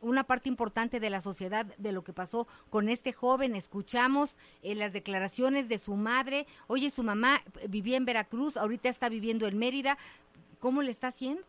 una 0.00 0.24
parte 0.24 0.48
importante 0.48 1.00
de 1.00 1.10
la 1.10 1.22
sociedad 1.22 1.66
de 1.66 1.92
lo 1.92 2.04
que 2.04 2.12
pasó 2.12 2.46
con 2.70 2.88
este 2.88 3.12
joven. 3.12 3.56
Escuchamos 3.56 4.36
eh, 4.62 4.74
las 4.74 4.92
declaraciones 4.92 5.68
de 5.68 5.78
su 5.78 5.94
madre. 5.96 6.46
Oye, 6.66 6.90
su 6.90 7.02
mamá 7.02 7.42
vivía 7.68 7.96
en 7.96 8.04
Veracruz, 8.04 8.56
ahorita 8.56 8.88
está 8.88 9.08
viviendo 9.08 9.46
en 9.46 9.58
Mérida. 9.58 9.98
¿Cómo 10.60 10.82
le 10.82 10.90
está 10.90 11.08
haciendo? 11.08 11.44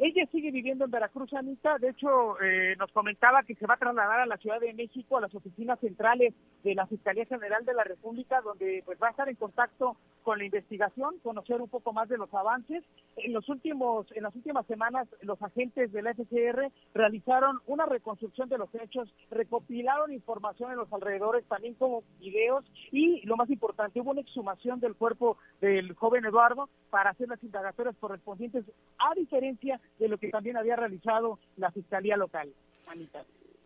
Ella 0.00 0.28
sigue 0.30 0.52
viviendo 0.52 0.84
en 0.84 0.92
Veracruz, 0.92 1.32
Anita. 1.34 1.76
De 1.78 1.90
hecho, 1.90 2.40
eh, 2.40 2.76
nos 2.78 2.92
comentaba 2.92 3.42
que 3.42 3.56
se 3.56 3.66
va 3.66 3.74
a 3.74 3.78
trasladar 3.78 4.20
a 4.20 4.26
la 4.26 4.36
Ciudad 4.36 4.60
de 4.60 4.72
México, 4.72 5.16
a 5.16 5.20
las 5.20 5.34
oficinas 5.34 5.80
centrales 5.80 6.34
de 6.62 6.74
la 6.76 6.86
Fiscalía 6.86 7.26
General 7.26 7.64
de 7.64 7.74
la 7.74 7.82
República, 7.82 8.40
donde 8.40 8.82
pues 8.86 8.96
va 9.02 9.08
a 9.08 9.10
estar 9.10 9.28
en 9.28 9.34
contacto 9.34 9.96
con 10.22 10.38
la 10.38 10.44
investigación, 10.44 11.18
conocer 11.22 11.60
un 11.60 11.68
poco 11.68 11.92
más 11.92 12.08
de 12.08 12.16
los 12.16 12.32
avances. 12.32 12.84
En 13.16 13.32
los 13.32 13.48
últimos, 13.48 14.06
en 14.14 14.22
las 14.22 14.36
últimas 14.36 14.66
semanas, 14.66 15.08
los 15.22 15.42
agentes 15.42 15.90
de 15.90 16.02
la 16.02 16.12
FCR 16.12 16.70
realizaron 16.94 17.58
una 17.66 17.86
reconstrucción 17.86 18.48
de 18.48 18.58
los 18.58 18.72
hechos, 18.76 19.12
recopilaron 19.32 20.12
información 20.12 20.70
en 20.70 20.76
los 20.76 20.92
alrededores, 20.92 21.44
también 21.46 21.74
como 21.74 22.04
videos, 22.20 22.64
y 22.92 23.26
lo 23.26 23.36
más 23.36 23.50
importante, 23.50 24.00
hubo 24.00 24.12
una 24.12 24.20
exhumación 24.20 24.78
del 24.78 24.94
cuerpo 24.94 25.38
del 25.60 25.94
joven 25.94 26.24
Eduardo 26.24 26.68
para 26.90 27.10
hacer 27.10 27.28
las 27.28 27.42
indagatorias 27.42 27.96
correspondientes, 27.98 28.64
a 28.98 29.14
diferencia 29.14 29.80
de 29.98 30.08
lo 30.08 30.18
que 30.18 30.28
también 30.30 30.56
había 30.56 30.76
realizado 30.76 31.38
la 31.56 31.70
Fiscalía 31.70 32.16
Local. 32.16 32.52
Anita. 32.86 33.24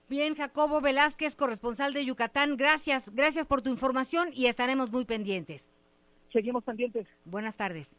Bien, 0.09 0.35
Jacobo 0.35 0.81
Velázquez, 0.81 1.37
corresponsal 1.37 1.95
de 1.95 2.05
Yucatán, 2.05 2.57
gracias, 2.57 3.09
gracias 3.15 3.47
por 3.47 3.63
tu 3.63 3.71
información 3.71 4.29
y 4.33 4.47
estaremos 4.47 4.91
muy 4.91 5.05
pendientes. 5.05 5.71
Seguimos 6.33 6.65
pendientes. 6.65 7.07
Buenas 7.25 7.57
tardes. 7.57 7.91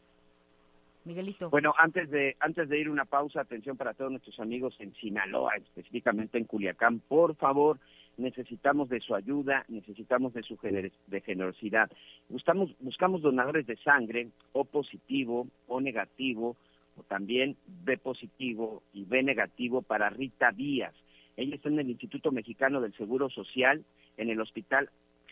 Miguelito. 1.04 1.50
Bueno, 1.50 1.74
antes 1.78 2.10
de 2.10 2.34
antes 2.40 2.68
de 2.68 2.78
ir 2.78 2.88
una 2.88 3.04
pausa, 3.04 3.40
atención 3.42 3.76
para 3.76 3.92
todos 3.92 4.10
nuestros 4.10 4.40
amigos 4.40 4.74
en 4.78 4.94
Sinaloa, 4.94 5.56
específicamente 5.56 6.38
en 6.38 6.44
Culiacán, 6.44 7.00
por 7.00 7.36
favor, 7.36 7.78
necesitamos 8.16 8.88
de 8.88 9.00
su 9.00 9.14
ayuda, 9.14 9.66
necesitamos 9.68 10.32
de 10.32 10.42
su 10.42 10.56
gener- 10.56 10.92
de 11.08 11.20
generosidad. 11.20 11.90
Buscamos 12.30 12.70
buscamos 12.80 13.20
donadores 13.20 13.66
de 13.66 13.76
sangre, 13.76 14.28
O 14.52 14.64
positivo, 14.64 15.46
O 15.68 15.80
negativo, 15.80 16.56
o 16.96 17.02
también 17.02 17.56
B 17.66 17.98
positivo 17.98 18.82
y 18.92 19.04
B 19.04 19.22
negativo 19.22 19.82
para 19.82 20.10
Rita 20.10 20.52
Díaz. 20.52 20.94
Ella 21.36 21.56
está 21.56 21.68
en 21.68 21.80
el 21.80 21.90
Instituto 21.90 22.30
Mexicano 22.32 22.80
del 22.80 22.94
Seguro 22.94 23.28
Social, 23.28 23.84
en 24.16 24.30
el 24.30 24.40
Hospital 24.40 24.90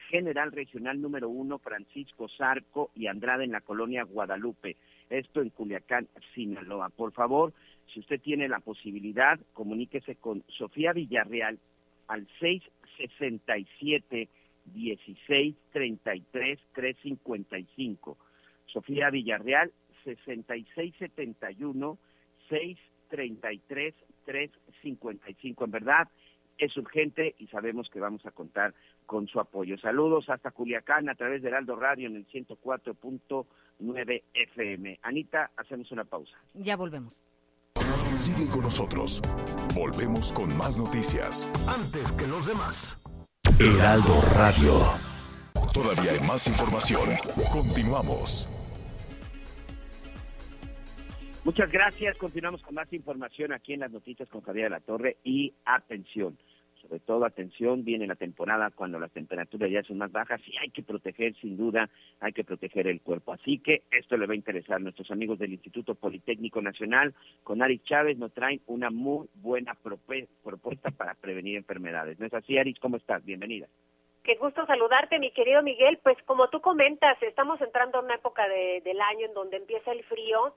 General 0.09 0.53
Regional 0.53 1.01
número 1.01 1.29
uno, 1.29 1.59
Francisco 1.59 2.29
Zarco 2.29 2.91
y 2.95 3.07
Andrade 3.07 3.45
en 3.45 3.53
la 3.53 3.61
colonia 3.61 4.03
Guadalupe. 4.05 4.77
Esto 5.09 5.41
en 5.41 5.51
Culiacán, 5.51 6.09
Sinaloa. 6.35 6.91
Por 6.91 7.13
favor, 7.13 7.53
si 7.93 8.01
usted 8.01 8.21
tiene 8.21 8.49
la 8.49 8.61
posibilidad, 8.61 9.39
comuníquese 9.53 10.17
con 10.17 10.43
Sofía 10.49 10.93
Villarreal 10.93 11.59
al 12.09 12.27
667 12.41 14.29
16 14.75 15.55
33 15.73 16.59
355. 16.75 18.19
Sofía 18.67 19.11
Villarreal 19.11 19.73
6671 20.05 21.99
633 22.49 23.95
355. 24.25 25.65
En 25.65 25.71
verdad, 25.71 26.09
es 26.59 26.77
urgente 26.77 27.35
y 27.39 27.47
sabemos 27.49 27.91
que 27.91 28.01
vamos 28.01 28.25
a 28.27 28.31
contar 28.31 28.75
con 29.07 29.27
su 29.27 29.41
apoyo. 29.41 29.77
Saludos 29.79 30.29
hasta 30.29 30.51
Culiacán 30.51 31.09
a 31.09 31.15
través 31.15 31.43
de 31.43 31.49
Heraldo 31.49 31.77
Radio 31.77 32.09
en 32.09 32.17
el 32.17 32.27
104.9 32.29 34.23
FM. 34.33 34.99
Anita, 35.03 35.51
hacemos 35.57 35.91
una 35.93 36.05
pausa. 36.05 36.37
Ya 36.55 36.77
volvemos. 36.77 37.15
Sigue 38.17 38.49
con 38.49 38.63
nosotros. 38.63 39.21
Volvemos 39.75 40.33
con 40.33 40.57
más 40.57 40.79
noticias. 40.79 41.51
Antes 41.67 42.13
que 42.13 42.27
los 42.27 42.47
demás. 42.47 42.99
Heraldo 43.59 44.21
Radio. 44.37 44.73
Todavía 45.73 46.13
hay 46.13 46.21
más 46.27 46.47
información. 46.47 47.09
Continuamos. 47.51 48.49
Muchas 51.45 51.71
gracias. 51.73 52.17
Continuamos 52.19 52.63
con 52.63 52.75
más 52.75 52.93
información 52.93 53.53
aquí 53.53 53.73
en 53.73 53.81
las 53.81 53.91
noticias 53.91 54.29
con 54.29 54.43
Javier 54.43 54.67
de 54.67 54.71
la 54.71 54.81
Torre 54.81 55.17
y 55.25 55.53
atención. 55.65 56.39
Sobre 56.81 57.01
todo 57.01 57.25
atención, 57.25 57.85
viene 57.85 58.07
la 58.09 58.17
temporada 58.17 58.71
cuando 58.75 58.99
las 58.99 59.13
temperaturas 59.13 59.71
ya 59.71 59.83
son 59.85 59.99
más 59.99 60.11
bajas 60.11 60.41
y 60.47 60.57
hay 60.59 60.71
que 60.71 60.83
proteger, 60.83 61.35
sin 61.37 61.57
duda, 61.57 61.89
hay 62.21 62.33
que 62.33 62.43
proteger 62.45 62.87
el 62.89 63.01
cuerpo. 63.01 63.33
Así 63.33 63.59
que 63.59 63.83
esto 63.93 64.17
le 64.17 64.27
va 64.27 64.33
a 64.33 64.37
interesar 64.37 64.77
a 64.77 64.81
nuestros 64.81 65.11
amigos 65.11 65.39
del 65.39 65.53
Instituto 65.53 65.95
Politécnico 65.95 66.61
Nacional. 66.61 67.15
Con 67.45 67.63
Aris 67.63 67.83
Chávez 67.85 68.19
nos 68.19 68.33
traen 68.33 68.61
una 68.67 68.91
muy 68.91 69.29
buena 69.35 69.75
propuesta 69.75 70.91
para 70.91 71.15
prevenir 71.15 71.57
enfermedades. 71.57 72.19
¿No 72.19 72.27
es 72.27 72.35
así, 72.35 72.59
Aris? 72.59 72.79
¿Cómo 72.81 72.97
estás? 72.97 73.25
Bienvenida. 73.25 73.67
Qué 74.25 74.37
gusto 74.37 74.65
saludarte, 74.67 75.19
mi 75.21 75.33
querido 75.33 75.63
Miguel. 75.63 75.99
Pues 76.03 76.17
como 76.25 76.49
tú 76.51 76.61
comentas, 76.61 77.21
estamos 77.23 77.61
entrando 77.61 77.99
en 78.01 78.07
una 78.07 78.15
época 78.17 78.47
de- 78.49 78.81
del 78.85 79.01
año 79.01 79.27
en 79.27 79.35
donde 79.35 79.57
empieza 79.57 79.91
el 79.93 80.03
frío 80.05 80.55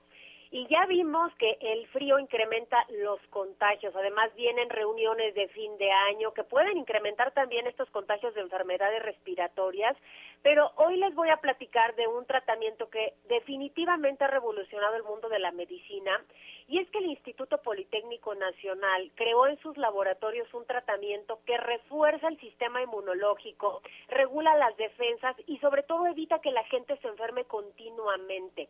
y 0.50 0.66
ya 0.68 0.86
vimos 0.86 1.34
que 1.36 1.56
el 1.60 1.86
frío 1.88 2.18
incrementa 2.18 2.84
los 2.90 3.20
contagios. 3.30 3.94
Además, 3.96 4.34
vienen 4.36 4.70
reuniones 4.70 5.34
de 5.34 5.48
fin 5.48 5.76
de 5.78 5.90
año 5.90 6.32
que 6.32 6.44
pueden 6.44 6.78
incrementar 6.78 7.32
también 7.32 7.66
estos 7.66 7.90
contagios 7.90 8.34
de 8.34 8.42
enfermedades 8.42 9.02
respiratorias. 9.02 9.96
Pero 10.42 10.70
hoy 10.76 10.96
les 10.98 11.14
voy 11.14 11.30
a 11.30 11.38
platicar 11.38 11.96
de 11.96 12.06
un 12.06 12.24
tratamiento 12.26 12.88
que 12.88 13.14
definitivamente 13.28 14.24
ha 14.24 14.28
revolucionado 14.28 14.94
el 14.94 15.02
mundo 15.02 15.28
de 15.28 15.40
la 15.40 15.50
medicina. 15.50 16.24
Y 16.68 16.78
es 16.78 16.90
que 16.90 16.98
el 16.98 17.06
Instituto 17.06 17.58
Politécnico 17.58 18.34
Nacional 18.34 19.10
creó 19.14 19.46
en 19.46 19.58
sus 19.58 19.76
laboratorios 19.76 20.52
un 20.54 20.66
tratamiento 20.66 21.40
que 21.46 21.56
refuerza 21.56 22.28
el 22.28 22.38
sistema 22.40 22.82
inmunológico, 22.82 23.82
regula 24.08 24.56
las 24.56 24.76
defensas 24.76 25.36
y 25.46 25.58
sobre 25.58 25.82
todo 25.84 26.06
evita 26.06 26.40
que 26.40 26.50
la 26.50 26.64
gente 26.64 26.96
se 26.98 27.08
enferme 27.08 27.44
continuamente. 27.44 28.68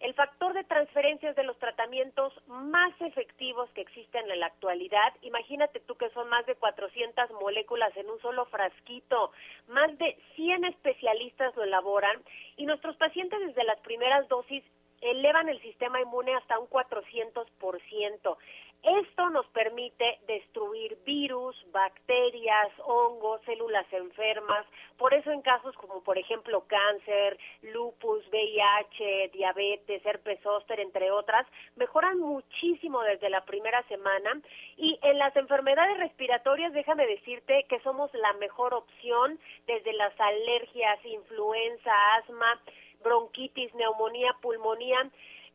El 0.00 0.14
factor 0.14 0.54
de 0.54 0.62
transferencia 0.62 1.30
es 1.30 1.36
de 1.36 1.42
los 1.42 1.58
tratamientos 1.58 2.32
más 2.46 2.92
efectivos 3.00 3.68
que 3.70 3.80
existen 3.80 4.30
en 4.30 4.38
la 4.38 4.46
actualidad. 4.46 5.12
Imagínate 5.22 5.80
tú 5.80 5.96
que 5.96 6.10
son 6.10 6.28
más 6.28 6.46
de 6.46 6.54
400 6.54 7.32
moléculas 7.32 7.96
en 7.96 8.08
un 8.08 8.20
solo 8.20 8.44
frasquito. 8.46 9.32
Más 9.66 9.96
de 9.98 10.16
100 10.36 10.66
especialistas 10.66 11.56
lo 11.56 11.64
elaboran 11.64 12.22
y 12.56 12.66
nuestros 12.66 12.96
pacientes 12.96 13.40
desde 13.40 13.64
las 13.64 13.80
primeras 13.80 14.28
dosis 14.28 14.62
elevan 15.00 15.48
el 15.48 15.60
sistema 15.62 16.00
inmune 16.00 16.34
hasta 16.34 16.58
un 16.58 16.68
400%. 16.68 18.36
Esto 18.82 19.28
nos 19.30 19.46
permite 19.48 20.20
destruir 20.28 20.96
virus, 21.04 21.56
bacterias, 21.72 22.68
hongos, 22.84 23.40
células 23.44 23.86
enfermas. 23.92 24.64
Por 24.96 25.12
eso 25.14 25.32
en 25.32 25.42
casos 25.42 25.74
como 25.76 26.02
por 26.04 26.16
ejemplo 26.16 26.64
cáncer, 26.68 27.38
lupus, 27.62 28.24
VIH, 28.28 29.30
diabetes, 29.32 30.06
herpes 30.06 30.40
zóster, 30.42 30.78
entre 30.78 31.10
otras, 31.10 31.44
mejoran 31.74 32.20
muchísimo 32.20 33.02
desde 33.02 33.30
la 33.30 33.44
primera 33.44 33.82
semana. 33.88 34.40
Y 34.76 34.98
en 35.02 35.18
las 35.18 35.34
enfermedades 35.34 35.98
respiratorias, 35.98 36.72
déjame 36.72 37.06
decirte 37.06 37.66
que 37.68 37.80
somos 37.80 38.14
la 38.14 38.32
mejor 38.34 38.74
opción 38.74 39.40
desde 39.66 39.92
las 39.94 40.18
alergias, 40.20 41.04
influenza, 41.04 42.14
asma, 42.14 42.60
bronquitis, 43.02 43.74
neumonía, 43.74 44.34
pulmonía. 44.40 45.10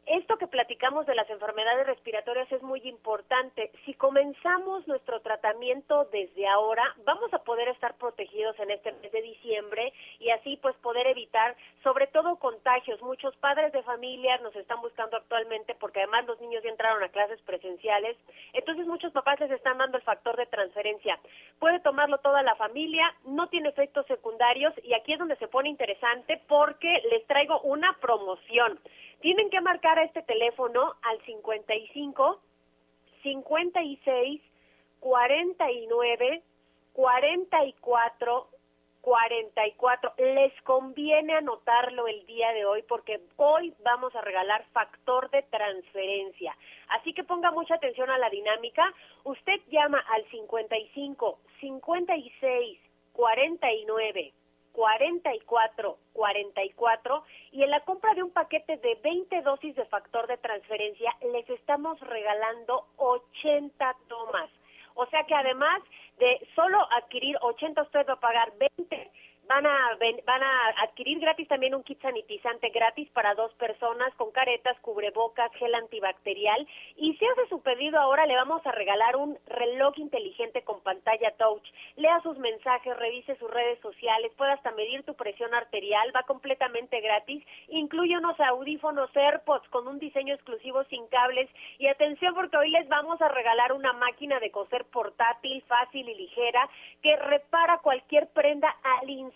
Esto 0.06 0.38
que 0.38 0.48
platicamos 0.48 1.06
de 1.06 1.16
las 1.16 1.30
enfermedades 1.30 1.88
respiratorias 1.88 2.52
es 2.52 2.62
muy 2.62 2.82
importante. 2.84 3.72
Si 3.86 3.94
comenzamos 3.94 4.86
nuestro 4.86 5.22
tratamiento 5.22 6.10
desde 6.12 6.46
ahora, 6.46 6.84
vamos 7.06 7.34
a 7.34 7.40
poder 7.40 7.70
estar 7.70 7.96
protegidos 7.96 8.60
en 8.60 8.72
este 8.72 8.92
mes 8.92 9.12
de 9.14 9.22
diciembre 9.22 9.94
y 10.20 10.30
así 10.32 10.60
pues 10.62 10.76
poder 10.78 11.08
evitar 11.08 11.56
sobre 11.84 12.08
todo 12.08 12.36
contagios. 12.36 13.02
Muchos 13.02 13.34
padres 13.38 13.72
de 13.72 13.82
familias 13.84 14.42
nos 14.42 14.54
están 14.58 14.82
buscando 14.82 15.16
actualmente 15.16 15.74
porque 15.76 16.00
además 16.00 16.26
los 16.26 16.40
niños 16.42 16.62
ya 16.64 16.70
entraron 16.70 17.02
a 17.02 17.08
clases 17.08 17.42
presenciales. 17.44 18.18
Entonces 18.52 18.86
muchos 18.86 19.14
papás 19.14 19.40
les 19.40 19.52
están 19.52 19.78
dando 19.78 19.98
el 19.98 20.04
factor 20.04 20.36
de 20.36 20.48
transferencia. 20.48 21.18
Puede 21.60 21.80
tomarlo 21.80 22.18
toda 22.18 22.44
la 22.44 22.56
familia, 22.56 23.16
no 23.24 23.48
tiene 23.48 23.70
efectos 23.70 24.06
secundarios 24.08 24.74
y 24.84 24.94
aquí 24.96 25.14
es 25.14 25.20
donde 25.20 25.38
se 25.38 25.48
pone 25.48 25.70
interesante 25.70 26.42
porque 26.50 27.02
les 27.10 27.26
traigo 27.26 27.62
una 27.62 27.98
promoción. 28.02 28.80
Tienen 29.24 29.50
que 29.50 29.62
marcar 29.62 29.98
a 29.98 30.04
este 30.04 30.22
teléfono 30.24 30.96
al 31.02 31.18
55 31.22 32.42
56 33.24 34.42
49 35.00 36.44
44 36.92 38.48
44. 39.00 40.14
Les 40.18 40.62
conviene 40.64 41.36
anotarlo 41.36 42.06
el 42.10 42.26
día 42.26 42.52
de 42.52 42.66
hoy 42.66 42.82
porque 42.82 43.22
hoy 43.38 43.74
vamos 43.82 44.14
a 44.14 44.20
regalar 44.20 44.66
factor 44.74 45.30
de 45.30 45.44
transferencia. 45.44 46.54
Así 46.90 47.14
que 47.14 47.24
ponga 47.24 47.50
mucha 47.52 47.76
atención 47.76 48.10
a 48.10 48.18
la 48.18 48.30
dinámica. 48.30 48.94
Usted 49.24 49.62
llama 49.70 50.00
al 50.00 50.30
55 50.32 51.40
56 51.62 52.80
49 53.14 54.34
44 54.74 55.98
44 56.14 57.24
y 57.52 57.64
en 57.64 57.70
la 57.70 57.80
compra 57.82 58.14
de 58.14 58.24
un 58.24 58.32
paquete 58.32 58.78
de 58.78 58.96
20 59.04 59.42
dosis 59.42 59.76
de 59.76 59.86
factor 59.86 60.28
de 60.28 60.38
transferencia 60.38 61.16
les 61.32 61.50
estamos 61.50 62.00
regalando 62.02 62.88
80 62.98 63.96
tomas. 64.08 64.50
O 64.96 65.06
sea 65.08 65.24
que 65.24 65.34
además 65.34 65.82
de 66.20 66.48
solo 66.56 66.78
adquirir 66.92 67.38
80 67.42 67.82
usted 67.82 68.06
va 68.08 68.14
a 68.14 68.20
pagar 68.20 68.52
20 68.58 69.12
van 69.48 69.66
a 69.66 69.98
van 70.26 70.44
a 70.44 70.84
adquirir 70.84 71.20
gratis 71.20 71.48
también 71.48 71.76
un 71.76 71.84
kit 71.84 72.02
sanitizante 72.02 72.70
gratis 72.70 73.10
para 73.12 73.36
dos 73.36 73.54
personas 73.56 74.14
con 74.16 74.32
caretas, 74.32 74.80
cubrebocas, 74.80 75.52
gel 75.56 75.76
antibacterial. 75.76 76.68
Y 76.96 77.14
si 77.16 77.26
hace 77.26 77.48
su 77.50 77.62
pedido 77.62 78.00
ahora 78.00 78.26
le 78.26 78.36
vamos 78.36 78.66
a 78.66 78.72
regalar 78.72 79.16
un 79.16 79.38
reloj 79.48 79.98
inteligente 79.98 80.64
con 80.64 80.82
pantalla 80.82 81.32
touch. 81.38 81.64
Lea 81.98 82.22
sus 82.22 82.38
mensajes, 82.38 82.96
revise 82.98 83.36
sus 83.36 83.52
redes 83.52 83.80
sociales, 83.82 84.32
puede 84.38 84.54
hasta 84.54 84.72
medir 84.72 85.04
tu 85.04 85.14
presión 85.16 85.54
arterial, 85.54 86.12
va 86.16 86.24
completamente 86.24 87.02
gratis, 87.02 87.44
incluye 87.68 88.18
unos 88.18 88.40
audífonos 88.40 89.10
AirPods 89.16 89.68
con 89.70 89.88
un 89.88 90.00
diseño 90.00 90.36
exclusivo 90.36 90.84
sin 90.86 91.06
cables. 91.08 91.50
Y 91.80 91.88
atención 91.88 92.34
porque 92.34 92.58
hoy 92.58 92.72
les 92.72 92.88
vamos 92.88 93.22
a 93.22 93.28
regalar 93.28 93.74
una 93.74 93.94
máquina 93.94 94.40
de 94.40 94.52
coser 94.52 94.86
portátil, 94.86 95.62
fácil 95.64 96.08
y 96.08 96.16
ligera 96.16 96.70
que 97.02 97.16
repara 97.18 97.80
cualquier 97.80 98.28
prenda 98.30 98.74
al 98.84 99.10
instante 99.10 99.33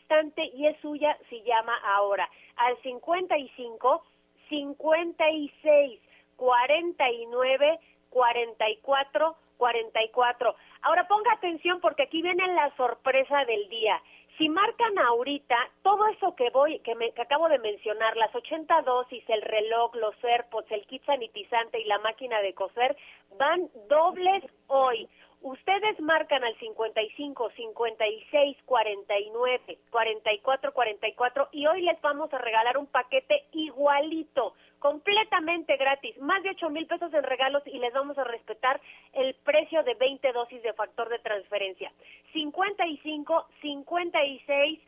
y 0.54 0.68
es 0.68 0.80
suya 0.82 1.18
si 1.30 1.42
llama 1.44 1.76
ahora 1.84 2.30
al 2.56 2.78
55 2.82 4.04
56 4.50 6.00
49 6.36 7.80
44 8.10 9.36
44. 9.58 10.56
Ahora 10.84 11.08
ponga 11.08 11.34
atención 11.34 11.82
porque 11.82 12.04
aquí 12.04 12.22
viene 12.22 12.48
la 12.54 12.74
sorpresa 12.76 13.44
del 13.46 13.68
día. 13.70 14.02
Si 14.38 14.50
marcan 14.50 15.00
ahorita 15.00 15.58
todo 15.82 16.08
eso 16.10 16.36
que 16.36 16.52
voy 16.52 16.80
que, 16.82 16.94
me, 16.94 17.12
que 17.12 17.24
acabo 17.24 17.50
de 17.50 17.58
mencionar, 17.58 18.16
las 18.18 18.34
80 18.36 18.84
dosis, 18.84 19.24
el 19.30 19.42
reloj, 19.42 19.96
los 19.96 20.16
AirPods, 20.24 20.72
el 20.72 20.86
kit 20.86 21.04
sanitizante 21.06 21.82
y 21.82 21.86
la 21.86 21.98
máquina 22.00 22.40
de 22.42 22.54
coser 22.54 22.96
van 23.40 23.68
dobles 23.90 24.44
hoy. 24.68 25.10
Ustedes 25.42 26.00
marcan 26.00 26.44
al 26.44 26.58
55 26.58 27.52
56 27.56 28.58
49 28.66 29.78
44 29.92 30.74
44 30.74 31.50
y 31.52 31.68
hoy 31.68 31.82
les 31.84 32.02
vamos 32.02 32.34
a 32.34 32.40
regalar 32.40 32.78
un 32.78 32.88
paquete 32.88 33.46
igualito, 33.52 34.56
completamente 34.80 35.78
gratis, 35.78 36.18
más 36.20 36.42
de 36.42 36.50
8 36.50 36.70
mil 36.72 36.88
pesos 36.88 37.14
en 37.14 37.24
regalos 37.24 37.62
y 37.68 37.78
les 37.78 37.94
vamos 37.94 38.18
a 38.18 38.24
respetar 38.24 38.82
el 39.14 39.36
precio 39.36 39.84
de 39.84 39.94
20 39.94 40.32
dosis 40.34 40.62
de 40.64 40.74
factor 40.74 41.08
de 41.08 41.20
transferencia. 41.20 41.92
55 42.34 43.48
56 43.62 44.80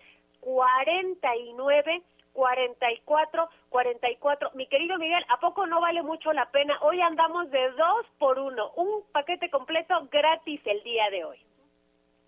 49 0.42 2.02
44 2.34 3.50
44. 3.70 4.52
Mi 4.56 4.68
querido 4.68 4.98
Miguel, 4.98 5.24
¿a 5.30 5.40
poco 5.40 5.66
no 5.68 5.82
vale 5.82 6.04
mucho 6.04 6.34
la 6.34 6.50
pena? 6.52 6.78
Hoy 6.82 7.02
andamos 7.02 7.50
de 7.52 7.72
dos 7.72 8.06
por 8.18 8.40
uno, 8.40 8.72
un 8.76 9.04
paquete 9.12 9.50
completo 9.50 10.08
gratis 10.12 10.62
el 10.66 10.84
día 10.84 11.10
de 11.10 11.24
hoy. 11.24 11.38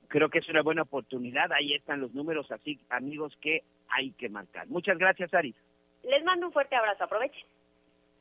Creo 0.08 0.30
que 0.30 0.40
es 0.40 0.50
una 0.50 0.62
buena 0.62 0.82
oportunidad. 0.82 1.52
Ahí 1.54 1.74
están 1.74 2.02
los 2.02 2.14
números, 2.14 2.52
así 2.52 2.80
amigos 2.90 3.36
que 3.40 3.64
hay 3.90 4.12
que 4.12 4.30
marcar. 4.30 4.68
Muchas 4.68 4.98
gracias, 4.98 5.34
Ari. 5.34 5.56
Les 6.04 6.24
mando 6.24 6.48
un 6.48 6.54
fuerte 6.54 6.76
abrazo, 6.76 7.04
aprovechen. 7.04 7.46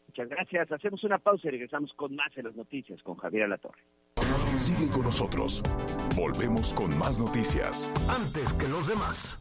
Muchas 0.07 0.29
gracias. 0.29 0.73
Hacemos 0.73 1.03
una 1.05 1.18
pausa 1.18 1.49
y 1.49 1.51
regresamos 1.51 1.93
con 1.95 2.14
más 2.14 2.37
en 2.37 2.45
las 2.45 2.55
noticias 2.55 3.03
con 3.03 3.16
Javier 3.16 3.45
Alatorre. 3.45 3.83
Sigue 4.59 4.91
con 4.91 5.03
nosotros. 5.03 5.62
Volvemos 6.16 6.75
con 6.75 6.97
más 6.99 7.21
noticias. 7.21 7.91
Antes 8.09 8.53
que 8.55 8.68
los 8.68 8.87
demás. 8.89 9.41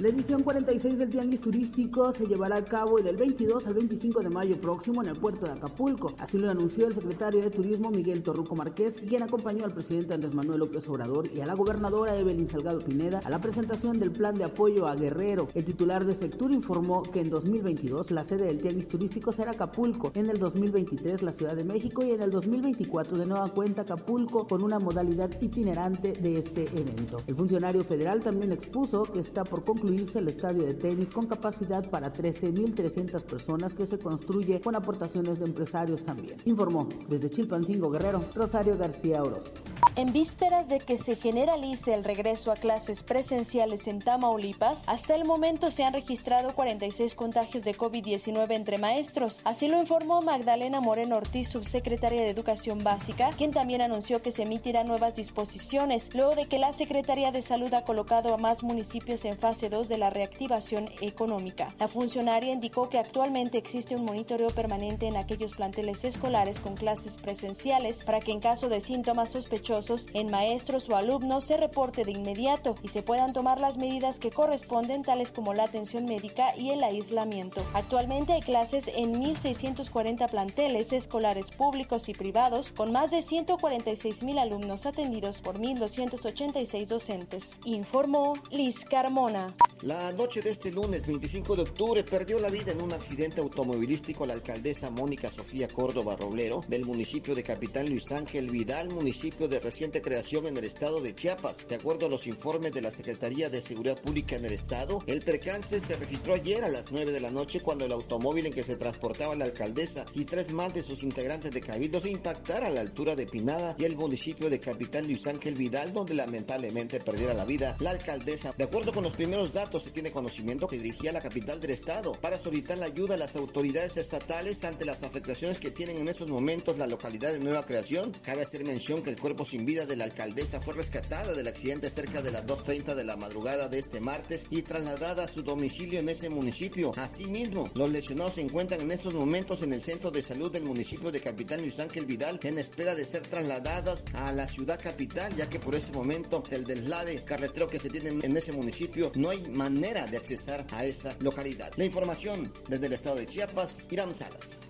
La 0.00 0.08
edición 0.08 0.42
46 0.42 0.98
del 0.98 1.10
Tianguis 1.10 1.42
Turístico 1.42 2.10
se 2.12 2.26
llevará 2.26 2.56
a 2.56 2.64
cabo 2.64 3.02
del 3.02 3.18
22 3.18 3.66
al 3.66 3.74
25 3.74 4.20
de 4.20 4.30
mayo 4.30 4.58
próximo 4.58 5.02
en 5.02 5.10
el 5.10 5.16
puerto 5.16 5.44
de 5.44 5.52
Acapulco. 5.52 6.14
Así 6.18 6.38
lo 6.38 6.48
anunció 6.48 6.86
el 6.86 6.94
secretario 6.94 7.42
de 7.42 7.50
Turismo 7.50 7.90
Miguel 7.90 8.22
Torruco 8.22 8.56
Márquez, 8.56 8.96
quien 8.96 9.22
acompañó 9.22 9.66
al 9.66 9.74
presidente 9.74 10.14
Andrés 10.14 10.32
Manuel 10.34 10.60
López 10.60 10.88
Obrador 10.88 11.28
y 11.30 11.42
a 11.42 11.46
la 11.46 11.52
gobernadora 11.52 12.16
Evelyn 12.16 12.48
Salgado 12.48 12.78
Pineda 12.78 13.20
a 13.22 13.28
la 13.28 13.42
presentación 13.42 13.98
del 13.98 14.10
plan 14.10 14.34
de 14.36 14.44
apoyo 14.44 14.86
a 14.86 14.96
Guerrero. 14.96 15.48
El 15.54 15.66
titular 15.66 16.06
de 16.06 16.14
Sectur 16.14 16.50
informó 16.50 17.02
que 17.02 17.20
en 17.20 17.28
2022 17.28 18.10
la 18.10 18.24
sede 18.24 18.46
del 18.46 18.62
Tianguis 18.62 18.88
Turístico 18.88 19.32
será 19.32 19.50
Acapulco, 19.50 20.12
en 20.14 20.30
el 20.30 20.38
2023 20.38 21.20
la 21.20 21.34
Ciudad 21.34 21.54
de 21.54 21.64
México 21.64 22.02
y 22.06 22.12
en 22.12 22.22
el 22.22 22.30
2024 22.30 23.18
de 23.18 23.26
nueva 23.26 23.50
cuenta 23.50 23.82
Acapulco 23.82 24.46
con 24.46 24.62
una 24.62 24.78
modalidad 24.78 25.30
itinerante 25.42 26.14
de 26.14 26.38
este 26.38 26.62
evento. 26.68 27.18
El 27.26 27.36
funcionario 27.36 27.84
federal 27.84 28.20
también 28.20 28.52
expuso 28.52 29.02
que 29.02 29.20
está 29.20 29.44
por 29.44 29.62
concluir 29.62 29.89
el 29.90 30.28
estadio 30.28 30.64
de 30.64 30.74
tenis 30.74 31.10
con 31.10 31.26
capacidad 31.26 31.88
para 31.90 32.12
13.300 32.12 33.22
personas 33.22 33.74
que 33.74 33.86
se 33.86 33.98
construye 33.98 34.60
con 34.60 34.76
aportaciones 34.76 35.40
de 35.40 35.46
empresarios 35.46 36.04
también. 36.04 36.36
Informó 36.44 36.88
desde 37.08 37.28
Chilpancingo 37.28 37.90
Guerrero, 37.90 38.20
Rosario 38.34 38.78
García 38.78 39.22
Orozco. 39.22 39.54
En 39.96 40.12
vísperas 40.12 40.68
de 40.68 40.78
que 40.78 40.96
se 40.96 41.16
generalice 41.16 41.92
el 41.92 42.04
regreso 42.04 42.52
a 42.52 42.56
clases 42.56 43.02
presenciales 43.02 43.88
en 43.88 43.98
Tamaulipas, 43.98 44.84
hasta 44.86 45.16
el 45.16 45.24
momento 45.24 45.70
se 45.70 45.82
han 45.82 45.92
registrado 45.92 46.54
46 46.54 47.14
contagios 47.14 47.64
de 47.64 47.76
COVID-19 47.76 48.52
entre 48.52 48.78
maestros. 48.78 49.40
Así 49.44 49.68
lo 49.68 49.80
informó 49.80 50.22
Magdalena 50.22 50.80
Moreno 50.80 51.16
Ortiz, 51.16 51.48
subsecretaria 51.48 52.22
de 52.22 52.30
Educación 52.30 52.78
Básica, 52.84 53.30
quien 53.36 53.50
también 53.50 53.82
anunció 53.82 54.22
que 54.22 54.30
se 54.30 54.44
emitirán 54.44 54.86
nuevas 54.86 55.16
disposiciones 55.16 56.14
luego 56.14 56.36
de 56.36 56.46
que 56.46 56.58
la 56.58 56.72
Secretaría 56.72 57.32
de 57.32 57.42
Salud 57.42 57.72
ha 57.74 57.84
colocado 57.84 58.32
a 58.32 58.38
más 58.38 58.62
municipios 58.62 59.24
en 59.24 59.36
fase 59.36 59.68
2 59.68 59.79
de 59.88 59.98
la 59.98 60.10
reactivación 60.10 60.88
económica. 61.00 61.74
La 61.78 61.88
funcionaria 61.88 62.52
indicó 62.52 62.88
que 62.88 62.98
actualmente 62.98 63.58
existe 63.58 63.96
un 63.96 64.04
monitoreo 64.04 64.48
permanente 64.48 65.06
en 65.06 65.16
aquellos 65.16 65.54
planteles 65.54 66.04
escolares 66.04 66.58
con 66.58 66.74
clases 66.74 67.16
presenciales 67.16 68.02
para 68.04 68.20
que 68.20 68.32
en 68.32 68.40
caso 68.40 68.68
de 68.68 68.80
síntomas 68.80 69.30
sospechosos 69.30 70.06
en 70.14 70.30
maestros 70.30 70.88
o 70.88 70.96
alumnos 70.96 71.44
se 71.44 71.56
reporte 71.56 72.04
de 72.04 72.12
inmediato 72.12 72.74
y 72.82 72.88
se 72.88 73.02
puedan 73.02 73.32
tomar 73.32 73.60
las 73.60 73.78
medidas 73.78 74.18
que 74.18 74.30
corresponden 74.30 75.02
tales 75.02 75.30
como 75.30 75.54
la 75.54 75.64
atención 75.64 76.04
médica 76.04 76.54
y 76.56 76.70
el 76.70 76.82
aislamiento. 76.82 77.62
Actualmente 77.74 78.32
hay 78.32 78.40
clases 78.40 78.88
en 78.88 79.14
1.640 79.14 80.28
planteles 80.30 80.92
escolares 80.92 81.50
públicos 81.50 82.08
y 82.08 82.14
privados 82.14 82.72
con 82.72 82.92
más 82.92 83.10
de 83.10 83.22
146 83.22 84.22
mil 84.22 84.38
alumnos 84.38 84.86
atendidos 84.86 85.40
por 85.40 85.58
1.286 85.58 86.86
docentes. 86.86 87.50
Informó 87.64 88.34
Liz 88.50 88.84
Carmona. 88.84 89.54
La 89.82 90.12
noche 90.12 90.42
de 90.42 90.50
este 90.50 90.70
lunes 90.70 91.06
25 91.06 91.56
de 91.56 91.62
octubre 91.62 92.04
perdió 92.04 92.38
la 92.38 92.50
vida 92.50 92.70
en 92.70 92.82
un 92.82 92.92
accidente 92.92 93.40
automovilístico 93.40 94.26
la 94.26 94.34
alcaldesa 94.34 94.90
Mónica 94.90 95.30
Sofía 95.30 95.68
Córdoba 95.68 96.16
Roblero 96.16 96.60
del 96.68 96.84
municipio 96.84 97.34
de 97.34 97.42
Capitán 97.42 97.88
Luis 97.88 98.12
Ángel 98.12 98.50
Vidal, 98.50 98.90
municipio 98.90 99.48
de 99.48 99.58
reciente 99.58 100.02
creación 100.02 100.46
en 100.46 100.58
el 100.58 100.64
estado 100.64 101.00
de 101.00 101.14
Chiapas. 101.14 101.66
De 101.66 101.76
acuerdo 101.76 102.04
a 102.04 102.10
los 102.10 102.26
informes 102.26 102.72
de 102.72 102.82
la 102.82 102.90
Secretaría 102.90 103.48
de 103.48 103.62
Seguridad 103.62 103.98
Pública 103.98 104.36
en 104.36 104.44
el 104.44 104.52
estado, 104.52 105.02
el 105.06 105.22
percance 105.22 105.80
se 105.80 105.96
registró 105.96 106.34
ayer 106.34 106.62
a 106.62 106.68
las 106.68 106.92
9 106.92 107.10
de 107.10 107.20
la 107.20 107.30
noche 107.30 107.60
cuando 107.60 107.86
el 107.86 107.92
automóvil 107.92 108.44
en 108.44 108.52
que 108.52 108.64
se 108.64 108.76
transportaba 108.76 109.34
la 109.34 109.46
alcaldesa 109.46 110.04
y 110.12 110.26
tres 110.26 110.52
más 110.52 110.74
de 110.74 110.82
sus 110.82 111.02
integrantes 111.02 111.52
de 111.52 111.60
cabildo 111.62 112.02
se 112.02 112.10
a 112.10 112.68
la 112.68 112.82
altura 112.82 113.16
de 113.16 113.26
Pinada 113.26 113.74
y 113.78 113.84
el 113.84 113.96
municipio 113.96 114.50
de 114.50 114.60
Capitán 114.60 115.06
Luis 115.06 115.26
Ángel 115.26 115.54
Vidal, 115.54 115.94
donde 115.94 116.12
lamentablemente 116.12 117.00
perdiera 117.00 117.32
la 117.32 117.46
vida 117.46 117.78
la 117.80 117.92
alcaldesa. 117.92 118.52
De 118.58 118.64
acuerdo 118.64 118.92
con 118.92 119.04
los 119.04 119.14
primeros 119.14 119.49
datos, 119.52 119.84
se 119.84 119.90
tiene 119.90 120.10
conocimiento 120.10 120.66
que 120.66 120.78
dirigía 120.78 121.12
la 121.12 121.22
capital 121.22 121.60
del 121.60 121.70
estado 121.70 122.12
para 122.12 122.38
solicitar 122.38 122.78
la 122.78 122.86
ayuda 122.86 123.14
a 123.14 123.18
las 123.18 123.36
autoridades 123.36 123.96
estatales 123.96 124.64
ante 124.64 124.84
las 124.84 125.02
afectaciones 125.02 125.58
que 125.58 125.70
tienen 125.70 125.98
en 125.98 126.08
estos 126.08 126.28
momentos 126.28 126.78
la 126.78 126.86
localidad 126.86 127.32
de 127.32 127.40
Nueva 127.40 127.66
Creación. 127.66 128.12
Cabe 128.22 128.42
hacer 128.42 128.64
mención 128.64 129.02
que 129.02 129.10
el 129.10 129.20
cuerpo 129.20 129.44
sin 129.44 129.64
vida 129.64 129.86
de 129.86 129.96
la 129.96 130.04
alcaldesa 130.04 130.60
fue 130.60 130.74
rescatada 130.74 131.34
del 131.34 131.48
accidente 131.48 131.90
cerca 131.90 132.22
de 132.22 132.32
las 132.32 132.46
2.30 132.46 132.94
de 132.94 133.04
la 133.04 133.16
madrugada 133.16 133.68
de 133.68 133.78
este 133.78 134.00
martes 134.00 134.46
y 134.50 134.62
trasladada 134.62 135.24
a 135.24 135.28
su 135.28 135.42
domicilio 135.42 136.00
en 136.00 136.08
ese 136.08 136.28
municipio. 136.28 136.92
Asimismo, 136.96 137.70
los 137.74 137.90
lesionados 137.90 138.34
se 138.34 138.42
encuentran 138.42 138.80
en 138.80 138.90
estos 138.90 139.14
momentos 139.14 139.62
en 139.62 139.72
el 139.72 139.82
centro 139.82 140.10
de 140.10 140.22
salud 140.22 140.50
del 140.50 140.64
municipio 140.64 141.10
de 141.10 141.20
Capitán 141.20 141.60
Luis 141.60 141.80
Ángel 141.80 142.06
Vidal 142.06 142.38
en 142.42 142.58
espera 142.58 142.94
de 142.94 143.06
ser 143.06 143.22
trasladadas 143.22 144.04
a 144.14 144.32
la 144.32 144.46
ciudad 144.46 144.80
capital, 144.80 145.34
ya 145.36 145.48
que 145.48 145.60
por 145.60 145.74
ese 145.74 145.92
momento 145.92 146.42
del 146.50 146.64
deslave 146.64 147.24
carretero 147.24 147.68
que 147.68 147.78
se 147.78 147.90
tiene 147.90 148.10
en 148.10 148.36
ese 148.36 148.52
municipio 148.52 149.12
no 149.14 149.30
hay 149.30 149.39
manera 149.48 150.06
de 150.06 150.16
accesar 150.16 150.66
a 150.72 150.84
esa 150.84 151.16
localidad. 151.20 151.72
La 151.76 151.84
información 151.84 152.52
desde 152.68 152.86
el 152.86 152.92
estado 152.92 153.16
de 153.16 153.26
Chiapas, 153.26 153.86
Irán 153.90 154.14
Salas. 154.14 154.68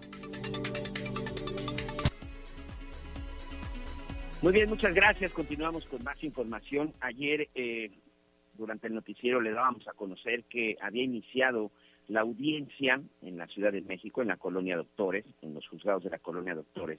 Muy 4.42 4.52
bien, 4.52 4.70
muchas 4.70 4.94
gracias. 4.94 5.32
Continuamos 5.32 5.84
con 5.84 6.02
más 6.02 6.22
información. 6.24 6.94
Ayer, 7.00 7.48
eh, 7.54 7.90
durante 8.54 8.86
el 8.86 8.94
noticiero, 8.94 9.40
le 9.40 9.52
dábamos 9.52 9.86
a 9.86 9.92
conocer 9.92 10.44
que 10.44 10.78
había 10.80 11.02
iniciado 11.02 11.70
la 12.08 12.22
audiencia 12.22 13.00
en 13.22 13.36
la 13.36 13.46
Ciudad 13.46 13.70
de 13.70 13.82
México, 13.82 14.22
en 14.22 14.28
la 14.28 14.36
colonia 14.36 14.76
Doctores, 14.76 15.26
en 15.42 15.54
los 15.54 15.68
juzgados 15.68 16.04
de 16.04 16.10
la 16.10 16.18
colonia 16.18 16.54
Doctores, 16.54 16.98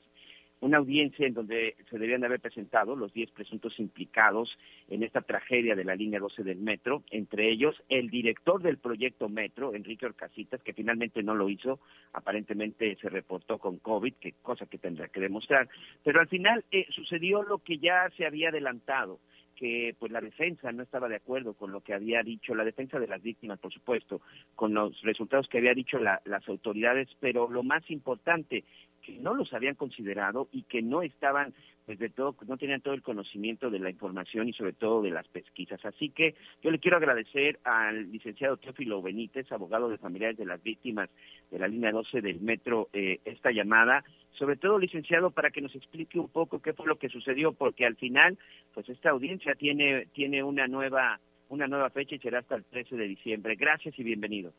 una 0.62 0.78
audiencia 0.78 1.28
en 1.28 1.34
donde 1.34 1.76
se 1.89 1.97
debían 1.97 2.22
de 2.22 2.28
haber 2.28 2.39
presentado 2.39 2.95
los 2.95 3.12
10 3.14 3.32
presuntos 3.32 3.80
implicados 3.80 4.57
en 4.89 5.03
esta 5.03 5.22
tragedia 5.22 5.76
de 5.76 5.84
la 5.84 5.95
línea 5.95 6.20
12 6.20 6.43
del 6.43 6.59
metro, 6.59 7.03
entre 7.09 7.49
ellos 7.49 7.76
el 7.89 8.09
director 8.09 8.62
del 8.62 8.78
proyecto 8.78 9.28
Metro, 9.28 9.74
Enrique 9.74 10.05
Orcasitas, 10.05 10.62
que 10.62 10.74
finalmente 10.74 11.24
no 11.24 11.36
lo 11.36 11.49
hizo, 11.49 11.80
aparentemente 12.14 12.95
se 13.01 13.09
reportó 13.09 13.57
con 13.57 13.78
COVID, 13.78 14.14
que 14.14 14.34
cosa 14.41 14.68
que 14.68 14.78
tendrá 14.78 15.07
que 15.07 15.20
demostrar, 15.20 15.68
pero 16.03 16.20
al 16.20 16.28
final 16.28 16.64
eh, 16.72 16.86
sucedió 16.89 17.41
lo 17.43 17.57
que 17.57 17.80
ya 17.80 18.09
se 18.16 18.26
había 18.26 18.49
adelantado 18.49 19.20
que 19.62 19.95
pues 19.99 20.12
la 20.12 20.22
defensa 20.22 20.72
no 20.72 20.82
estaba 20.82 21.07
de 21.07 21.18
acuerdo 21.18 21.53
con 21.53 21.72
lo 21.72 21.82
que 21.82 21.93
había 21.93 22.24
dicho 22.24 22.55
la 22.55 22.64
defensa 22.64 22.97
de 22.99 23.05
las 23.05 23.22
víctimas, 23.22 23.59
por 23.59 23.72
supuesto, 23.72 24.20
con 24.55 24.74
los 24.74 24.99
resultados 25.03 25.47
que 25.47 25.59
había 25.59 25.76
dicho 25.76 25.99
la, 25.99 26.20
las 26.26 26.49
autoridades, 26.49 27.07
pero 27.20 27.47
lo 27.47 27.62
más 27.62 27.88
importante 27.91 28.64
que 29.02 29.14
no 29.14 29.34
los 29.34 29.54
habían 29.54 29.76
considerado 29.76 30.47
y 30.52 30.64
que 30.64 30.82
no 30.82 31.02
estaban, 31.02 31.54
pues 31.86 31.99
de 31.99 32.10
todo, 32.10 32.36
no 32.47 32.58
tenían 32.58 32.82
todo 32.82 32.93
el 32.93 33.02
conocimiento 33.02 33.70
de 33.70 33.80
la 33.80 33.89
información 33.89 34.47
y 34.47 34.54
sobre 34.54 34.74
todo 34.74 35.02
de 35.02 35.12
las 35.12 35.28
pesquisas. 35.28 35.84
Así 35.86 36.10
que 36.10 36.36
yo 36.62 36.72
le 36.72 36.80
quiero 36.80 36.97
agradecer 36.97 37.60
al 37.64 38.12
licenciado 38.12 38.58
Teófilo 38.58 39.02
Benítez, 39.02 39.52
abogado 39.52 39.89
de 39.89 39.97
familiares 39.97 40.38
de 40.38 40.45
las 40.45 40.62
víctimas 40.62 41.10
de 41.49 41.60
la 41.60 41.68
línea 41.68 41.91
12 41.91 42.22
del 42.22 42.41
metro, 42.41 42.89
eh, 42.93 43.20
esta 43.26 43.52
llamada, 43.52 44.04
sobre 44.32 44.56
todo 44.56 44.80
licenciado 44.80 45.32
para 45.32 45.52
que 45.52 45.62
nos 45.62 45.76
explique 45.76 46.20
un 46.20 46.30
poco 46.30 46.62
qué 46.62 46.74
fue 46.74 46.88
lo 46.88 46.97
que 46.97 47.10
sucedió, 47.10 47.54
porque 47.54 47.86
al 47.86 47.95
final, 47.95 48.38
pues 48.74 48.88
esta 48.89 49.10
audiencia 49.10 49.56
tiene, 49.56 50.08
tiene 50.14 50.43
una 50.43 50.68
nueva 50.68 51.20
una 51.52 51.68
nueva 51.68 51.89
fecha 51.89 52.16
y 52.16 52.20
será 52.20 52.39
hasta 52.39 52.56
el 52.56 52.64
13 52.64 52.95
de 52.95 53.08
diciembre. 53.08 53.56
Gracias 53.56 53.97
y 53.99 54.04
bienvenido. 54.04 54.54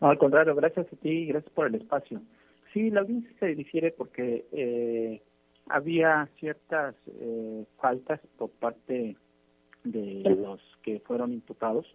Al 0.00 0.18
contrario, 0.18 0.54
gracias 0.54 0.86
a 0.92 0.96
ti 0.96 1.10
y 1.10 1.26
gracias 1.26 1.52
por 1.52 1.66
el 1.66 1.74
espacio. 1.74 2.22
Sí, 2.72 2.90
la 2.90 3.00
audiencia 3.00 3.30
se 3.38 3.54
difiere 3.54 3.90
porque 3.92 4.46
eh, 4.52 5.22
había 5.66 6.28
ciertas 6.38 6.94
eh, 7.06 7.66
faltas 7.78 8.20
por 8.38 8.50
parte 8.50 9.16
de 9.84 10.36
los 10.38 10.60
que 10.82 11.00
fueron 11.00 11.32
imputados 11.32 11.86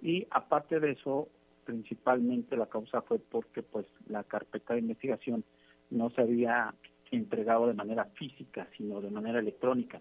y 0.00 0.26
aparte 0.30 0.80
de 0.80 0.92
eso, 0.92 1.28
principalmente 1.64 2.56
la 2.56 2.66
causa 2.66 3.02
fue 3.02 3.18
porque 3.18 3.62
pues 3.62 3.86
la 4.08 4.24
carpeta 4.24 4.74
de 4.74 4.80
investigación 4.80 5.44
no 5.90 6.10
se 6.10 6.22
había 6.22 6.74
entregado 7.10 7.66
de 7.66 7.74
manera 7.74 8.04
física, 8.14 8.68
sino 8.76 9.00
de 9.00 9.10
manera 9.10 9.38
electrónica, 9.38 10.00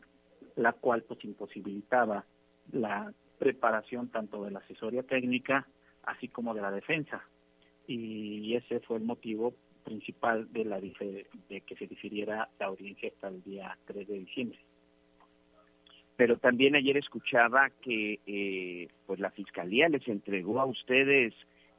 la 0.55 0.73
cual 0.73 1.03
pues 1.03 1.23
imposibilitaba 1.23 2.25
la 2.71 3.13
preparación 3.39 4.09
tanto 4.09 4.43
de 4.43 4.51
la 4.51 4.59
asesoría 4.59 5.03
técnica 5.03 5.67
así 6.03 6.27
como 6.27 6.53
de 6.53 6.61
la 6.61 6.71
defensa. 6.71 7.21
Y 7.87 8.53
ese 8.55 8.81
fue 8.81 8.97
el 8.97 9.03
motivo 9.03 9.53
principal 9.83 10.51
de 10.51 10.65
la 10.65 10.81
de 10.81 11.61
que 11.61 11.75
se 11.75 11.87
difiriera 11.87 12.49
la 12.59 12.65
audiencia 12.65 13.09
hasta 13.09 13.29
el 13.29 13.41
día 13.43 13.77
3 13.85 14.07
de 14.07 14.19
diciembre. 14.19 14.59
Pero 16.17 16.37
también 16.37 16.75
ayer 16.75 16.97
escuchaba 16.97 17.69
que 17.81 18.19
eh, 18.25 18.89
pues 19.05 19.19
la 19.19 19.31
fiscalía 19.31 19.87
les 19.87 20.05
entregó 20.07 20.59
a 20.59 20.65
ustedes 20.65 21.33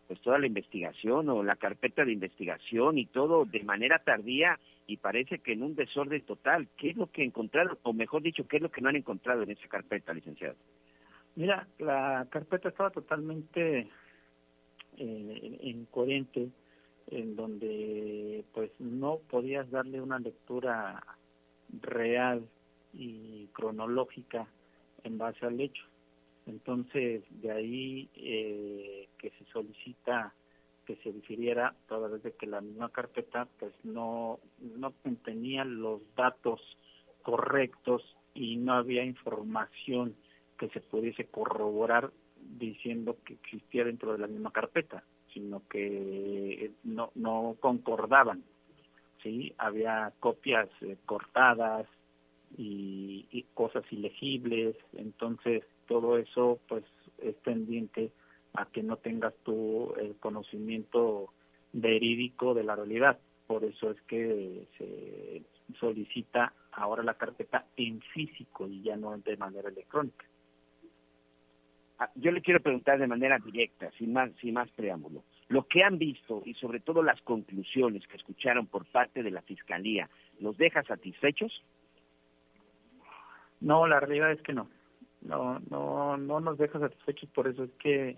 pues 0.07 0.21
toda 0.23 0.39
la 0.39 0.47
investigación 0.47 1.29
o 1.29 1.43
la 1.43 1.57
carpeta 1.57 2.03
de 2.03 2.13
investigación 2.13 2.97
y 2.97 3.05
todo 3.05 3.45
de 3.45 3.63
manera 3.63 3.99
tardía 3.99 4.59
y 4.87 4.97
parece 4.97 5.41
que 5.41 5.53
en 5.53 5.63
un 5.63 5.75
desorden 5.75 6.23
total. 6.23 6.67
¿Qué 6.79 6.91
es 6.91 6.97
lo 6.97 7.09
que 7.09 7.25
encontraron 7.25 7.77
o 7.83 7.93
mejor 7.93 8.23
dicho, 8.23 8.49
qué 8.49 8.57
es 8.57 8.63
lo 8.63 8.71
que 8.71 8.81
no 8.81 8.89
han 8.89 8.97
encontrado 8.97 9.43
en 9.43 9.51
esa 9.51 9.69
carpeta, 9.69 10.15
licenciado? 10.15 10.57
Mira, 11.37 11.69
la 11.79 12.27
carpeta 12.31 12.71
estaba 12.71 12.91
totalmente 12.91 13.89
eh, 14.99 15.59
incoherente, 15.63 16.51
en 17.11 17.37
donde 17.37 18.45
pues 18.53 18.71
no 18.79 19.19
podías 19.31 19.71
darle 19.71 20.01
una 20.01 20.19
lectura 20.19 21.03
real 21.81 22.47
y 22.93 23.47
cronológica 23.53 24.47
en 25.05 25.19
base 25.19 25.47
al 25.47 25.61
hecho. 25.61 25.85
Entonces, 26.47 27.23
de 27.31 27.51
ahí 27.51 28.09
eh, 28.17 29.09
que 29.19 29.31
se 29.31 29.45
solicita 29.53 30.35
que 30.87 30.97
se 30.97 31.13
difiriera, 31.13 31.75
toda 31.87 32.09
vez 32.09 32.23
de 32.23 32.33
que 32.33 32.47
la 32.47 32.63
misma 32.63 32.89
carpeta 32.89 33.47
pues 33.59 33.75
no, 33.85 34.41
no 34.59 34.93
contenía 35.03 35.63
los 35.67 36.01
datos 36.17 36.63
correctos 37.23 38.03
y 38.33 38.57
no 38.57 38.73
había 38.73 39.05
información 39.05 40.17
que 40.59 40.71
se 40.71 40.81
pudiese 40.81 41.27
corroborar 41.27 42.11
diciendo 42.57 43.17
que 43.25 43.35
existía 43.35 43.85
dentro 43.85 44.13
de 44.13 44.19
la 44.19 44.27
misma 44.27 44.53
carpeta, 44.53 45.05
sino 45.33 45.63
que 45.69 46.73
no, 46.85 47.11
no 47.15 47.57
concordaban. 47.61 48.43
¿sí? 49.23 49.55
Había 49.59 50.13
copias 50.21 50.69
eh, 50.81 50.97
cortadas 51.05 51.87
y, 52.57 53.27
y 53.31 53.43
cosas 53.55 53.85
ilegibles, 53.91 54.77
entonces 54.95 55.65
todo 55.87 56.19
eso 56.19 56.59
pues 56.69 56.85
es 57.19 57.35
pendiente 57.37 58.13
a 58.55 58.67
que 58.67 58.83
no 58.83 58.97
tengas 58.97 59.35
tú 59.45 59.95
el 59.99 60.17
conocimiento 60.17 61.33
verídico 61.73 62.55
de 62.55 62.65
la 62.65 62.77
realidad. 62.77 63.19
Por 63.47 63.65
eso 63.65 63.91
es 63.91 64.01
que 64.03 64.67
se 64.77 65.43
solicita 65.79 66.53
ahora 66.73 67.03
la 67.03 67.15
carpeta 67.15 67.67
en 67.77 68.01
físico 68.01 68.67
y 68.69 68.83
ya 68.83 68.97
no 68.97 69.17
de 69.17 69.37
manera 69.37 69.69
electrónica. 69.69 70.25
Ah, 71.99 72.11
Yo 72.15 72.31
le 72.31 72.43
quiero 72.43 72.61
preguntar 72.61 72.99
de 72.99 73.07
manera 73.07 73.39
directa, 73.39 73.91
sin 73.99 74.13
más, 74.13 74.31
sin 74.41 74.55
más 74.55 74.71
preámbulo. 74.71 75.25
Lo 75.49 75.67
que 75.67 75.83
han 75.83 75.99
visto 75.99 76.43
y 76.45 76.55
sobre 76.55 76.81
todo 76.81 77.03
las 77.03 77.21
conclusiones 77.23 78.07
que 78.07 78.17
escucharon 78.17 78.67
por 78.67 78.87
parte 78.87 79.23
de 79.23 79.31
la 79.31 79.43
Fiscalía, 79.43 80.09
¿los 80.41 80.57
deja 80.57 80.83
satisfechos? 80.85 81.63
No, 83.61 83.87
la 83.89 83.99
realidad 83.99 84.31
es 84.31 84.43
que 84.43 84.53
no. 84.53 84.69
no, 85.23 85.59
no, 85.71 86.17
no 86.17 86.41
nos 86.41 86.59
deja 86.59 86.79
satisfechos, 86.79 87.29
por 87.31 87.49
eso 87.49 87.65
es 87.65 87.71
que 87.81 88.17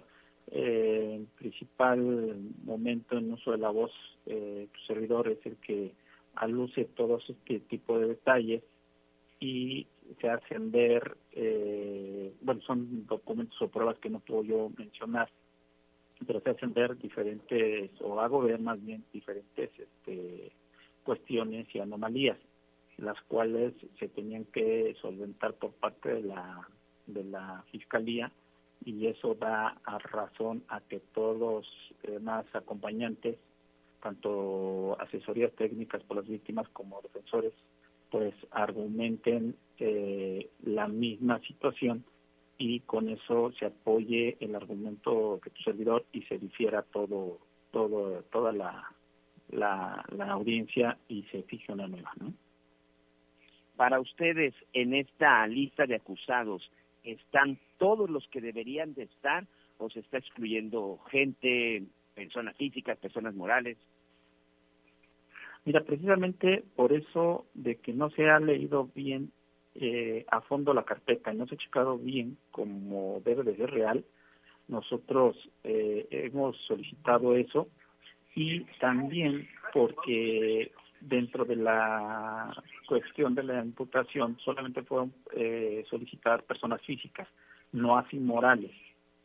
eh, 0.51 1.17
el 1.21 1.27
principal 1.39 2.37
momento 2.65 3.17
en 3.17 3.33
uso 3.33 3.53
de 3.53 3.59
la 3.59 3.71
voz, 3.71 3.93
eh, 4.27 4.69
tu 4.73 4.81
servidor 4.81 5.29
es 5.29 5.45
el 5.47 5.57
que 5.57 5.93
aluce 6.35 6.85
todos 6.85 7.29
este 7.31 7.61
tipo 7.61 7.99
de 7.99 8.09
detalles 8.09 8.63
y 9.39 9.87
se 10.21 10.29
hacen 10.29 10.71
ver, 10.71 11.17
eh, 11.33 12.35
bueno, 12.41 12.61
son 12.63 13.07
documentos 13.07 13.61
o 13.63 13.69
pruebas 13.69 13.99
que 13.99 14.11
no 14.11 14.21
puedo 14.21 14.43
yo 14.43 14.71
mencionar, 14.77 15.29
pero 16.27 16.41
se 16.41 16.51
hacen 16.51 16.73
ver 16.73 16.99
diferentes, 16.99 17.91
o 18.01 18.21
hago 18.21 18.43
ver 18.43 18.61
más 18.61 18.83
bien 18.85 19.05
diferentes 19.13 19.71
este, 19.79 20.53
cuestiones 21.05 21.67
y 21.75 21.81
anomalías, 21.81 22.39
las 22.99 23.21
cuales 23.23 23.75
se 23.99 24.09
tenían 24.09 24.45
que 24.47 24.95
solventar 25.01 25.55
por 25.55 25.73
parte 25.73 26.15
de 26.15 26.23
la, 26.23 26.69
de 27.07 27.25
la 27.25 27.65
Fiscalía 27.71 28.31
y 28.85 29.07
eso 29.07 29.35
da 29.35 29.79
a 29.85 29.99
razón 29.99 30.65
a 30.69 30.81
que 30.81 31.01
todos 31.15 31.39
los 31.39 31.67
demás 32.03 32.47
acompañantes, 32.55 33.37
tanto 34.03 34.97
asesorías 35.01 35.53
técnicas 35.53 36.03
por 36.05 36.19
las 36.19 36.29
víctimas 36.29 36.69
como 36.71 37.01
defensores, 37.03 37.53
pues 38.11 38.35
argumenten 38.51 39.57
eh, 39.79 40.51
la 40.63 40.89
misma 40.89 41.41
situación 41.41 42.05
y 42.59 42.81
con 42.81 43.09
eso 43.09 43.53
se 43.59 43.67
apoye 43.67 44.37
el 44.41 44.55
argumento 44.55 45.41
que 45.43 45.51
tu 45.51 45.63
servidor 45.63 46.05
y 46.13 46.23
se 46.23 46.39
difiera 46.39 46.83
todo, 46.83 47.39
todo, 47.71 48.23
toda 48.31 48.53
la, 48.53 48.85
la, 49.51 50.05
la 50.17 50.33
audiencia 50.33 50.99
y 51.09 51.23
se 51.25 51.43
fije 51.45 51.73
una 51.73 51.89
nueva, 51.89 52.13
¿no? 52.21 52.35
Para 53.77 53.99
ustedes, 53.99 54.53
en 54.75 54.93
esta 54.93 55.47
lista 55.47 55.87
de 55.87 55.95
acusados, 55.95 56.71
¿están 57.03 57.59
todos 57.79 58.11
los 58.11 58.29
que 58.29 58.43
deberían 58.43 58.93
de 58.93 59.05
estar 59.05 59.47
o 59.79 59.89
se 59.89 60.01
está 60.01 60.19
excluyendo 60.19 60.99
gente, 61.11 61.85
personas 62.15 62.55
físicas, 62.59 62.99
personas 62.99 63.35
morales? 63.35 63.79
Mira, 65.65 65.83
precisamente 65.83 66.65
por 66.75 66.93
eso 66.93 67.47
de 67.55 67.77
que 67.77 67.93
no 67.93 68.11
se 68.11 68.29
ha 68.29 68.41
leído 68.41 68.89
bien 68.95 69.31
eh, 69.75 70.25
a 70.31 70.41
fondo 70.41 70.75
la 70.75 70.85
carpeta 70.85 71.33
y 71.33 71.37
no 71.37 71.47
se 71.47 71.55
ha 71.55 71.59
checado 71.59 71.99
bien 71.99 72.39
como 72.51 73.21
debe 73.25 73.43
de 73.45 73.57
ser 73.57 73.71
real, 73.71 74.05
nosotros 74.69 75.37
eh, 75.65 76.07
hemos 76.11 76.57
solicitado 76.67 77.35
eso 77.37 77.69
y 78.35 78.61
también 78.79 79.49
porque 79.73 80.73
dentro 81.01 81.45
de 81.45 81.57
la 81.57 82.53
cuestión 82.87 83.35
de 83.35 83.43
la 83.43 83.65
imputación 83.65 84.39
solamente 84.45 84.83
fueron 84.83 85.13
eh, 85.33 85.85
solicitar 85.89 86.45
personas 86.45 86.81
físicas, 86.83 87.29
no 87.73 87.97
así 87.97 88.19
morales. 88.19 88.73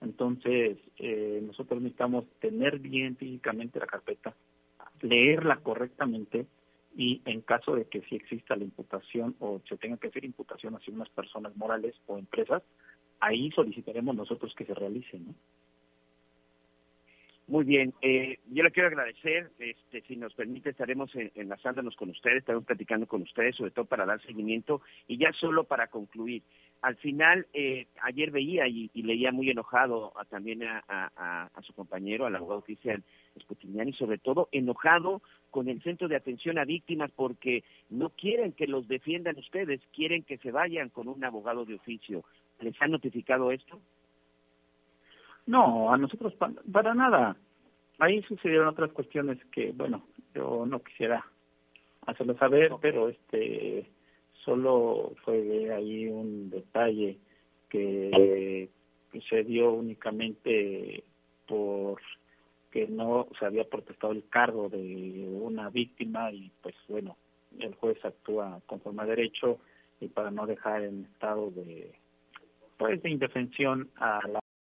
Entonces, 0.02 0.78
eh, 0.98 1.42
nosotros 1.46 1.82
necesitamos 1.82 2.26
tener 2.40 2.80
bien 2.80 3.16
físicamente 3.18 3.80
la 3.80 3.88
carpeta, 3.88 4.34
leerla 5.02 5.58
correctamente 5.58 6.48
y 6.96 7.22
en 7.26 7.42
caso 7.42 7.76
de 7.76 7.86
que 7.86 8.02
sí 8.02 8.16
exista 8.16 8.56
la 8.56 8.64
imputación 8.64 9.36
o 9.40 9.62
se 9.68 9.78
tenga 9.78 9.98
que 9.98 10.08
hacer 10.08 10.24
imputación 10.24 10.76
hacia 10.76 10.94
unas 10.94 11.10
personas 11.10 11.56
morales 11.58 11.96
o 12.08 12.18
empresas, 12.18 12.64
ahí 13.20 13.52
solicitaremos 13.52 14.16
nosotros 14.16 14.54
que 14.56 14.66
se 14.66 14.74
realice, 14.74 15.20
¿no? 15.20 15.34
Muy 17.48 17.64
bien, 17.64 17.94
eh, 18.02 18.40
yo 18.52 18.64
le 18.64 18.72
quiero 18.72 18.88
agradecer, 18.88 19.52
este, 19.60 20.02
si 20.08 20.16
nos 20.16 20.34
permite 20.34 20.72
estaremos 20.72 21.14
en- 21.16 21.32
enlazándonos 21.36 21.96
con 21.96 22.10
ustedes, 22.10 22.38
estaremos 22.40 22.66
platicando 22.66 23.06
con 23.06 23.22
ustedes, 23.22 23.56
sobre 23.56 23.70
todo 23.70 23.86
para 23.86 24.04
dar 24.08 24.20
seguimiento 24.24 24.82
y 25.08 25.18
ya 25.18 25.32
solo 25.32 25.64
para 25.64 25.88
concluir. 25.88 26.42
Al 26.82 26.96
final, 26.96 27.46
eh, 27.54 27.86
ayer 28.02 28.32
veía 28.32 28.68
y, 28.68 28.90
leía 28.96 29.32
muy 29.32 29.52
enojado 29.52 30.12
a- 30.18 30.26
también 30.26 30.64
a- 30.64 30.82
a 31.54 31.62
su 31.62 31.74
compañero, 31.74 32.26
al 32.26 32.36
abogado 32.36 32.62
Cristian 32.64 33.04
Sputiniani, 33.40 33.94
sobre 33.94 34.18
todo 34.18 34.50
enojado 34.52 35.22
con 35.52 35.70
el 35.70 35.84
Centro 35.84 36.08
de 36.08 36.16
Atención 36.16 36.58
a 36.58 36.66
Víctimas 36.66 37.12
porque 37.16 37.64
no 37.92 38.10
quieren 38.10 38.54
que 38.54 38.66
los 38.66 38.88
defiendan 38.88 39.38
ustedes, 39.38 39.82
quieren 39.94 40.24
que 40.24 40.40
se 40.40 40.52
vayan 40.52 40.90
con 40.90 41.08
un 41.08 41.24
abogado 41.24 41.64
de 41.64 41.76
oficio. 41.76 42.24
¿Les 42.60 42.74
han 42.82 42.90
notificado 42.92 43.52
esto? 43.52 43.80
No, 45.48 45.92
a 45.94 45.98
nosotros 45.98 46.34
pa- 46.36 46.52
para 46.72 46.94
nada. 46.94 47.36
Ahí 48.00 48.22
sucedieron 48.24 48.68
otras 48.68 48.92
cuestiones 48.92 49.38
que, 49.52 49.72
bueno, 49.72 50.06
yo 50.34 50.66
no 50.66 50.82
quisiera 50.84 51.26
hacerlo 52.06 52.38
saber, 52.38 52.72
pero 52.82 53.10
este 53.10 53.90
solo 54.44 55.14
fue 55.24 55.74
ahí 55.74 56.08
un 56.08 56.50
detalle 56.50 57.18
que 57.70 58.70
se 59.30 59.44
dio 59.44 59.72
únicamente 59.72 61.04
por 61.48 62.02
que 62.72 62.88
no 62.88 63.28
se 63.40 63.46
había 63.46 63.64
protestado 63.64 64.12
el 64.12 64.28
cargo 64.28 64.68
de 64.70 65.26
una 65.42 65.70
víctima 65.70 66.32
y 66.32 66.52
pues 66.62 66.76
bueno, 66.90 67.16
el 67.60 67.74
juez 67.76 68.04
actúa 68.04 68.60
conforme 68.66 69.04
a 69.04 69.06
derecho 69.06 69.60
y 70.02 70.10
para 70.10 70.30
no 70.32 70.46
dejar 70.46 70.84
en 70.84 71.06
estado 71.06 71.52
de 71.52 71.94
pues 72.78 73.02
de 73.02 73.10
indefensión 73.10 73.90
a 73.96 74.20
la 74.28 74.40